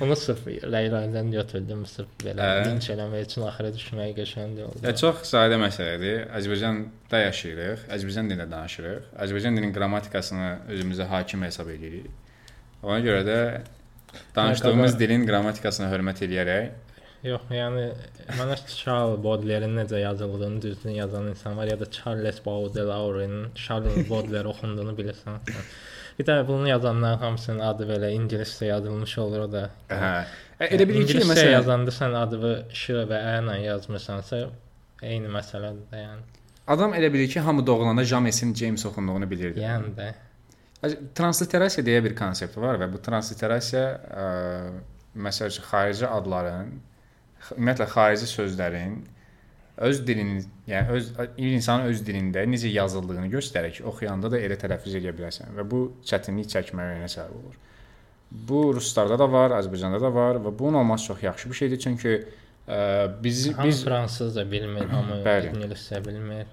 Bunu 0.00 0.16
sırf 0.16 0.46
Leyla'dan 0.46 1.30
götürdüm 1.32 1.86
sırf 1.86 2.08
belə 2.24 2.40
Hə. 2.40 2.64
linç 2.68 2.86
eləmək 2.94 3.26
üçün 3.26 3.44
axıra 3.44 3.68
düşməyə 3.74 4.14
qəşəng 4.16 4.54
oldu. 4.64 4.80
ya 4.82 4.94
çox 4.96 5.20
sadə 5.28 5.58
məsələdir. 5.60 6.22
Azərbaycanda 6.38 7.20
yaşayırıq, 7.20 7.82
Azərbaycan 7.92 8.30
dilində 8.30 8.46
danışırıq. 8.50 9.10
Azərbaycan 9.20 9.58
dilinin 9.58 9.74
qrammatikasını 9.76 10.48
özümüzə 10.72 11.08
hakim 11.12 11.44
hesab 11.44 11.68
edirik. 11.74 12.08
Ona 12.82 12.98
görə 13.04 13.20
də 13.28 13.38
danışdığımız 14.36 14.98
dilin 14.98 15.26
qrammatikasına 15.28 15.90
hörmət 15.92 16.24
edərək 16.28 16.70
Yox, 17.24 17.44
yəni 17.56 17.84
mənə 18.36 18.56
Charles 18.68 19.20
Baudelaire-in 19.24 19.78
necə 19.78 20.00
yazıldığını 20.02 20.62
düzgün 20.62 20.90
yazan 20.98 21.26
insan 21.30 21.56
var 21.56 21.70
ya 21.70 21.78
da 21.80 21.90
Charles 21.90 22.40
Baudelaire-in 22.46 23.46
Charles 23.54 24.10
Baudelaire 24.10 24.48
oxunduğunu 24.48 24.92
bilirsən. 24.98 25.38
Bir 26.18 26.26
də 26.28 26.36
bunu 26.48 26.68
yazanların 26.68 27.18
hamısının 27.18 27.62
adı 27.70 27.86
belə 27.88 28.12
ingiliscə 28.18 28.68
yazılmış 28.68 29.18
olur 29.18 29.46
o 29.46 29.48
da. 29.52 29.64
Hə. 29.88 30.12
E, 30.60 30.68
Elə 30.76 30.84
bilir 30.88 31.06
ki, 31.06 31.14
İngiliscə 31.16 31.32
məsələn, 31.32 31.52
yazanda 31.56 31.96
sən 31.96 32.14
adı 32.20 32.52
Ş 32.82 33.00
və 33.10 33.22
Ə 33.32 33.34
ilə 33.40 33.56
yazmısansa 33.64 34.44
eyni 35.02 35.32
məsələdir 35.32 35.88
də, 35.90 36.04
yəni. 36.04 36.22
adam 36.76 36.94
elə 36.94 37.12
bilir 37.12 37.28
ki, 37.32 37.40
hamı 37.40 37.66
doğulanda 37.66 38.04
Jamesin 38.04 38.54
James 38.54 38.86
oxunduğunu 38.86 39.30
bilirdi. 39.30 39.64
Yəni 39.64 39.96
də. 39.96 40.12
Transliterasiya 41.16 41.86
deyə 41.86 42.04
bir 42.04 42.14
konsept 42.16 42.56
var 42.60 42.76
və 42.82 42.92
bu 42.92 43.00
transliterasiya 43.02 43.84
məsəl 45.16 45.48
üçün 45.54 45.64
xarici 45.72 46.06
adların, 46.06 46.74
ümumiyyətlə 47.52 47.86
xarici 47.92 48.28
sözlərin 48.30 49.02
öz 49.76 50.06
dilini, 50.06 50.44
yəni 50.70 50.94
öz 50.94 51.10
insanın 51.36 51.90
öz 51.90 52.02
dilində 52.06 52.44
necə 52.46 52.70
yazıldığını 52.70 53.26
göstərir 53.32 53.74
ki, 53.74 53.84
oxuyanda 53.90 54.30
da 54.30 54.38
elə 54.38 54.58
tələffüz 54.60 54.98
edə 55.00 55.14
biləsən 55.16 55.54
və 55.56 55.66
bu 55.70 55.84
çətinlik 56.06 56.50
çəkməyinə 56.52 57.10
səbəb 57.10 57.34
olur. 57.40 57.56
Bu 58.48 58.60
ruslarda 58.74 59.18
da 59.18 59.26
var, 59.30 59.54
Azərbaycanda 59.58 60.00
da 60.02 60.10
var 60.14 60.38
və 60.42 60.54
bunun 60.58 60.80
olması 60.82 61.10
çox 61.10 61.22
yaxşı 61.22 61.50
bir 61.50 61.60
şeydir 61.60 61.80
çünki 61.80 62.14
ə, 62.68 62.78
biz 63.22 63.48
Hamı 63.56 63.68
biz 63.68 63.84
fransızca 63.84 64.50
bilmir, 64.50 64.88
hamı 64.96 65.20
ingiliscə 65.24 66.04
bilmir. 66.06 66.46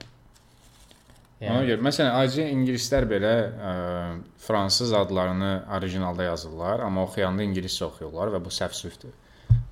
Ona 1.42 1.64
görə 1.66 1.82
məsələn 1.82 2.14
ayrıca 2.20 2.44
ingilislər 2.54 3.08
belə 3.10 3.34
ə, 3.50 3.72
fransız 4.46 4.94
adlarını 4.94 5.54
orijinalda 5.78 6.24
yazırlar, 6.24 6.84
amma 6.86 7.06
oxuyanda 7.08 7.46
ingiliscə 7.46 7.88
oxuyurlar 7.88 8.34
və 8.36 8.44
bu 8.46 8.54
səhv-süfdür. 8.54 9.14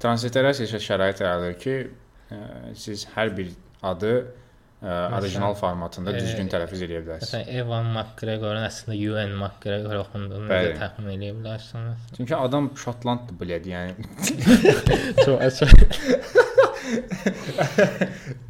Transliterasiya 0.04 0.68
isə 0.70 0.80
şərait 0.84 1.24
yaradır 1.24 1.56
ki, 1.62 1.76
ə, 2.32 2.42
siz 2.80 3.06
hər 3.16 3.34
bir 3.38 3.48
adı 3.86 4.14
ə, 4.20 4.28
orijinal 5.18 5.56
formatında 5.60 6.14
e, 6.14 6.22
düzgün 6.24 6.52
tələffüz 6.52 6.82
edə 6.88 7.02
bilərsiniz. 7.04 7.32
Məsələn, 7.32 7.48
Evan 7.62 7.90
McGregorun 7.96 8.66
əslində 8.68 8.96
Ewan 9.00 9.32
McGregor 9.40 9.96
oxunduğunu 10.04 10.46
necə 10.52 10.76
təxmin 10.80 11.10
edə 11.18 11.32
bilərsiniz? 11.40 11.98
Çünki 12.18 12.34
adam 12.38 12.72
Şotlanddır 12.84 13.36
bilədi, 13.42 13.68
yəni. 13.76 13.94
Çox 15.26 15.38
əsər. 15.50 15.70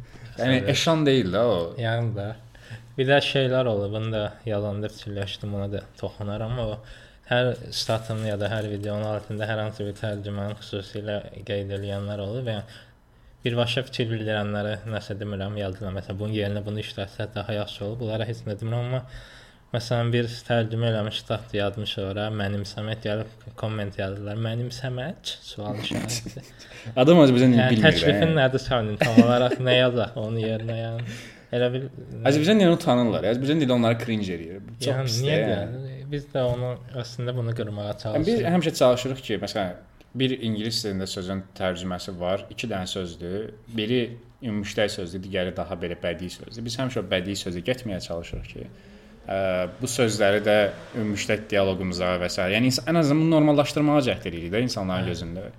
Yəni 0.40 0.62
eşan 0.72 1.02
deyil 1.04 1.28
də 1.34 1.42
o. 1.44 1.58
Yəni 1.80 2.14
də 2.16 2.28
bir 2.96 3.08
də 3.08 3.20
şeylər 3.24 3.68
olur. 3.70 3.92
Bunu 3.92 4.12
da 4.12 4.24
yazanda 4.46 4.88
fikirləşdim, 4.92 5.54
ona 5.56 5.68
da 5.72 5.82
toxunaram. 6.00 6.58
O 6.58 6.78
hər 7.30 7.50
statın 7.74 8.24
ya 8.26 8.36
da 8.40 8.48
hər 8.50 8.66
videonun 8.72 9.06
altında 9.06 9.46
hər 9.46 9.60
hansı 9.64 9.86
bir 9.86 9.96
tərcümanı 10.00 10.56
xüsusilə 10.60 11.18
qeyd 11.46 11.70
edilənlər 11.76 12.22
olur 12.24 12.46
və 12.48 12.56
birbaşa 13.44 13.84
fikir 13.86 14.08
bildirənlərə 14.10 14.80
nəsə 14.90 15.14
demirəm, 15.20 15.54
yazıram. 15.62 15.94
Məsələn, 15.96 16.18
bunun 16.20 16.34
yerinə 16.36 16.64
bunu 16.66 16.82
işlətsək 16.82 17.30
daha 17.36 17.54
yaxşı 17.60 17.84
olur. 17.86 18.00
Bunlara 18.02 18.26
heç 18.28 18.42
nə 18.48 18.56
demirəm, 18.60 18.90
amma 18.90 19.00
məsələn 19.72 20.10
bir 20.12 20.26
tərcümə 20.48 20.90
eləmiş 20.90 21.20
stat 21.22 21.54
yazmış 21.54 21.94
ora, 22.02 22.26
mənimsəmək 22.34 23.00
gəlib 23.06 23.46
komment 23.60 23.96
yazırlar. 24.00 24.36
Mənimsəmək 24.48 25.34
sual 25.46 25.78
işarəsi. 25.84 26.42
Adam 26.98 27.22
Azərbaycan 27.22 27.54
dilini 27.54 27.62
Yəni 27.62 27.76
bilmir. 27.76 27.86
təklifin 27.86 28.26
yəni. 28.26 28.36
nədir 28.42 28.64
sənin? 28.66 28.98
Tam 29.00 29.22
olaraq 29.24 29.56
nə 29.62 29.76
yazaq 29.78 30.18
onun 30.20 30.42
yerinə 30.42 30.76
yəni? 30.82 31.06
Elə 31.54 31.70
bil 31.76 31.86
Azərbaycan 32.26 32.60
dilini 32.64 32.82
tanırlar. 32.84 33.30
Azərbaycan 33.32 33.62
dili 33.64 33.76
onları 33.78 33.98
cringe 34.04 34.34
eləyir. 34.36 34.60
Çox 34.82 34.92
yəni, 34.92 35.06
pisdir. 35.08 35.30
niyə 35.30 35.40
yəni. 35.54 35.89
Biz 36.10 36.26
də 36.32 36.42
onu 36.42 36.72
əslində 36.98 37.34
bunu 37.36 37.54
qırmağa 37.54 37.92
Yəni 37.92 38.26
biz 38.26 38.34
çalışırıq. 38.40 38.50
həmişə 38.54 38.72
çalışırıq 38.80 39.22
ki, 39.26 39.38
məsələn, 39.44 39.74
bir 40.20 40.34
ingilis 40.42 40.82
dilində 40.84 41.06
sözün 41.06 41.44
tərcüməsi 41.58 42.14
var, 42.18 42.46
2 42.50 42.70
dənə 42.72 42.90
sözdür. 42.90 43.50
Biri 43.78 44.00
ümumştəy 44.42 44.88
sözdür, 44.90 45.22
digəri 45.22 45.54
daha 45.56 45.76
belə 45.78 45.98
bədii 46.02 46.30
sözdür. 46.34 46.64
Biz 46.66 46.78
həmişə 46.80 47.02
o 47.02 47.06
bədii 47.10 47.38
sözə 47.38 47.62
getməyə 47.66 48.00
çalışırıq 48.06 48.48
ki, 48.54 48.66
ə, 49.28 49.40
bu 49.80 49.90
sözləri 49.90 50.42
də 50.46 50.56
ümumştək 50.98 51.46
dialoqumuza 51.52 52.16
və 52.22 52.30
s. 52.32 52.42
yəni 52.56 52.72
ən 52.80 53.02
azından 53.02 53.22
bunu 53.22 53.36
normallaşdırmağa 53.36 54.00
cəhd 54.08 54.26
edirik 54.32 54.52
də 54.54 54.64
insanların 54.66 55.12
gözündə. 55.12 55.50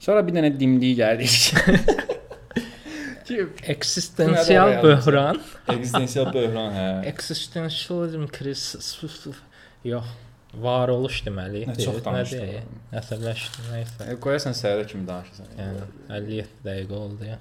Sonra 0.00 0.26
bir 0.26 0.34
dənə 0.40 0.50
dimdik 0.58 0.98
gəlir. 0.98 1.38
ki 3.32 3.46
Eksistensial 3.66 4.82
böhran, 4.82 5.38
eksistensial 5.68 6.32
böhran 6.34 6.74
hə. 6.74 6.88
existentialism 7.12 8.26
kriz 8.32 8.64
yox, 9.88 10.08
varoluş 10.62 11.22
deməli. 11.26 11.64
Nə 11.70 11.76
çox 11.80 12.00
danışdın. 12.04 12.78
Əsəbləşdim, 13.00 13.68
nəysə. 13.72 14.08
E, 14.12 14.16
Qoyasan 14.22 14.56
səhərə 14.56 14.86
kimi 14.90 15.06
danışırsan. 15.08 15.52
Yəni 15.58 15.84
57 16.18 16.48
dəqiqə 16.66 16.98
oldu 16.98 17.28
ya. 17.30 17.38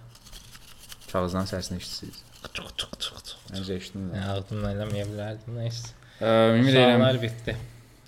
Kağızdan 1.12 1.50
səsini 1.50 1.82
eşitsiz. 1.82 2.22
Çıx 2.52 2.72
çıx 2.80 3.00
çıx 3.06 3.26
çıx. 3.32 3.36
Necə 3.56 3.76
eşitdin? 3.82 4.08
Yəni 4.16 4.30
ağzımla 4.36 4.72
eləməyə 4.78 5.08
bilərdim, 5.12 5.58
nəysə. 5.60 5.92
Ə, 6.22 6.32
ümid 6.56 6.72
edirəm 6.72 7.02
Suallar 7.02 7.20
bitdi. 7.26 7.58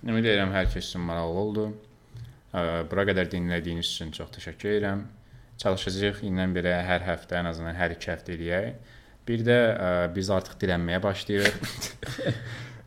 Ümid 0.08 0.26
edirəm 0.30 0.56
hər 0.56 0.72
kəs 0.72 0.88
üçün 0.90 1.04
maraqlı 1.10 1.44
oldu. 1.44 1.68
Ə, 2.54 2.64
Bura 2.90 3.06
qədər 3.10 3.30
dinlədiyiniz 3.32 3.92
üçün 3.92 4.12
çox 4.16 4.32
təşəkkür 4.38 4.78
edirəm. 4.78 5.06
Çalışacağıq 5.64 6.24
indən 6.30 6.56
belə 6.56 6.74
hər 6.88 7.04
həftə, 7.06 7.38
ən 7.44 7.52
azından 7.52 7.76
hər 7.78 7.94
2 7.98 8.12
həftə 8.14 8.36
eləyək. 8.38 8.72
Bir 9.28 9.44
də 9.48 9.58
ə, 9.74 9.92
biz 10.16 10.32
artıq 10.34 10.58
dilənməyə 10.64 11.02
başlayırıq. 11.04 11.60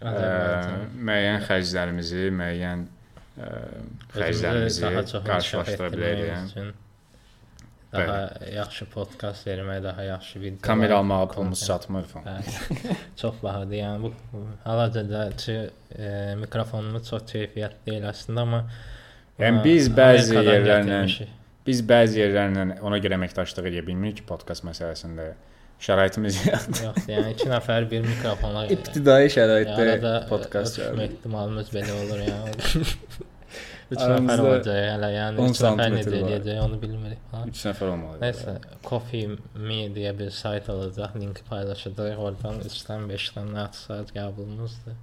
Ə, 0.00 0.14
müəyyən 1.08 1.44
xərclərimizi, 1.46 2.26
müəyyən 2.36 2.82
ə, 2.86 3.52
xərclərimizi 4.16 4.90
qarşılaşdıra 5.28 5.92
bilərik. 5.94 6.74
daha 7.92 8.18
yaxşı 8.52 8.84
podkast 8.92 9.46
vermək, 9.46 9.78
daha 9.84 10.02
yaxşı 10.02 10.40
video. 10.40 10.58
Kamera 10.62 10.98
almağa 10.98 11.28
pulumuz 11.28 11.62
çatmır 11.66 12.04
falan. 12.10 12.26
Bəli. 12.26 12.96
çox 13.22 13.40
bahadır. 13.42 13.78
Yəni 13.78 14.02
bu 14.02 14.12
hal-hazırda 14.64 15.30
mikrofonumuz 16.42 17.08
çox 17.08 17.24
keyfiyyətli 17.32 17.86
deyil 17.86 18.10
əslində, 18.10 18.44
amma 18.44 18.66
Yəni 19.36 19.60
biz 19.64 19.90
bəzi 19.92 20.38
yerlərlə 20.38 21.26
biz 21.66 21.82
bəzi 21.84 22.22
yerlərlə 22.22 22.78
ona 22.86 22.98
görə 23.02 23.18
əməkdaşlıq 23.18 23.68
edə 23.68 23.82
bilmirik 23.84 24.22
podkast 24.28 24.64
məsələsində 24.64 25.32
şəraitimiz 25.82 26.40
Yox, 26.86 27.06
yəni 27.10 27.34
2 27.36 27.48
nəfər 27.52 27.86
bir 27.90 28.04
mikrofona 28.06 28.66
ibtidai 28.72 29.30
şəraitdə 29.32 29.78
arada 29.84 30.12
podkast 30.30 30.78
çəkdik. 30.80 31.16
ehtimalımız 31.18 31.72
belə 31.74 31.96
olur 32.04 32.22
yəni. 32.26 32.84
3 33.86 34.00
Aramızda 34.02 34.34
nəfər 34.34 34.40
olacaq 34.42 34.78
hələ, 34.82 35.08
yəni 35.14 35.42
10 35.44 35.52
3 35.52 35.60
nəfər 35.62 35.92
necə 35.94 36.14
eləyəcək 36.20 36.56
onu 36.64 36.78
bilmirik. 36.82 37.20
Ha? 37.30 37.42
3 37.52 37.60
nəfər 37.68 37.90
olmalı. 37.92 38.16
Nəysə, 38.24 38.54
Coffee 38.88 39.36
Me 39.68 39.76
deyə 39.94 40.10
bir 40.18 40.32
sayt 40.34 40.70
olacaq, 40.72 41.14
linki 41.22 41.44
paylaşacağıq. 41.46 42.18
Oradan 42.18 42.58
3-dən 42.66 43.06
5-dən 43.12 43.52
atsaq 43.62 44.10
qəbulumuzdur. 44.16 44.96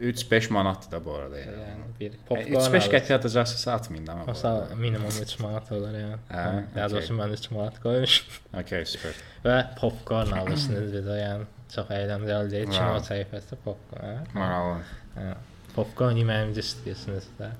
3-5 0.00 0.50
manatdır 0.52 0.90
da 0.92 1.00
bu 1.04 1.14
arada 1.14 1.38
yəni. 1.40 1.60
Yəni 1.66 1.90
bir 2.00 2.14
3-5 2.30 2.88
qəti 2.94 3.14
atacaqsınızsa 3.18 3.72
atmayın 3.72 4.06
da 4.06 4.16
Məsəl 4.28 4.74
minimum 4.80 5.18
3 5.22 5.34
manat 5.44 5.72
olur 5.72 5.94
yəni. 5.98 6.16
Hə, 6.30 6.44
Daha 6.76 6.88
doğrusu 6.94 7.14
mən 7.18 7.34
3 7.36 7.50
manat 7.56 7.78
qoymuşam. 7.84 8.38
Okay, 8.62 8.84
super. 8.88 9.14
Və 9.46 9.58
popcorn 9.80 10.32
alırsınız 10.40 10.92
bir 10.94 11.04
də, 11.08 11.18
yəni 11.20 11.46
çox 11.74 11.92
əyləncəli 11.98 12.50
deyil. 12.56 12.72
Kino 12.72 12.98
səhifəsi 13.10 13.60
popcorn. 13.64 14.26
Maraqlı. 14.34 14.82
Hə. 15.18 15.28
Popcorn 15.76 16.18
yeməyimizi 16.18 16.64
istəyirsiniz 16.66 17.28
də. 17.40 17.52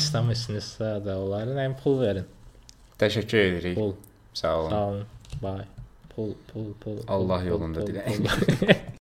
İstəmirsinizsə 0.00 0.96
də 1.06 1.14
olar. 1.22 1.52
Yəni 1.54 1.76
pul 1.82 2.00
verin. 2.02 2.26
Təşəkkür 3.00 3.42
edirik. 3.50 3.76
Pul. 3.78 3.92
Sağ 4.34 4.56
olun. 4.60 4.70
Sağ 4.70 4.84
olun. 4.86 5.06
Bye. 5.42 5.66
Pul, 6.16 6.30
pul, 6.52 6.70
pul. 6.80 6.98
Allah 7.12 7.42
yolunda 7.44 7.82
diləyək. 7.84 8.76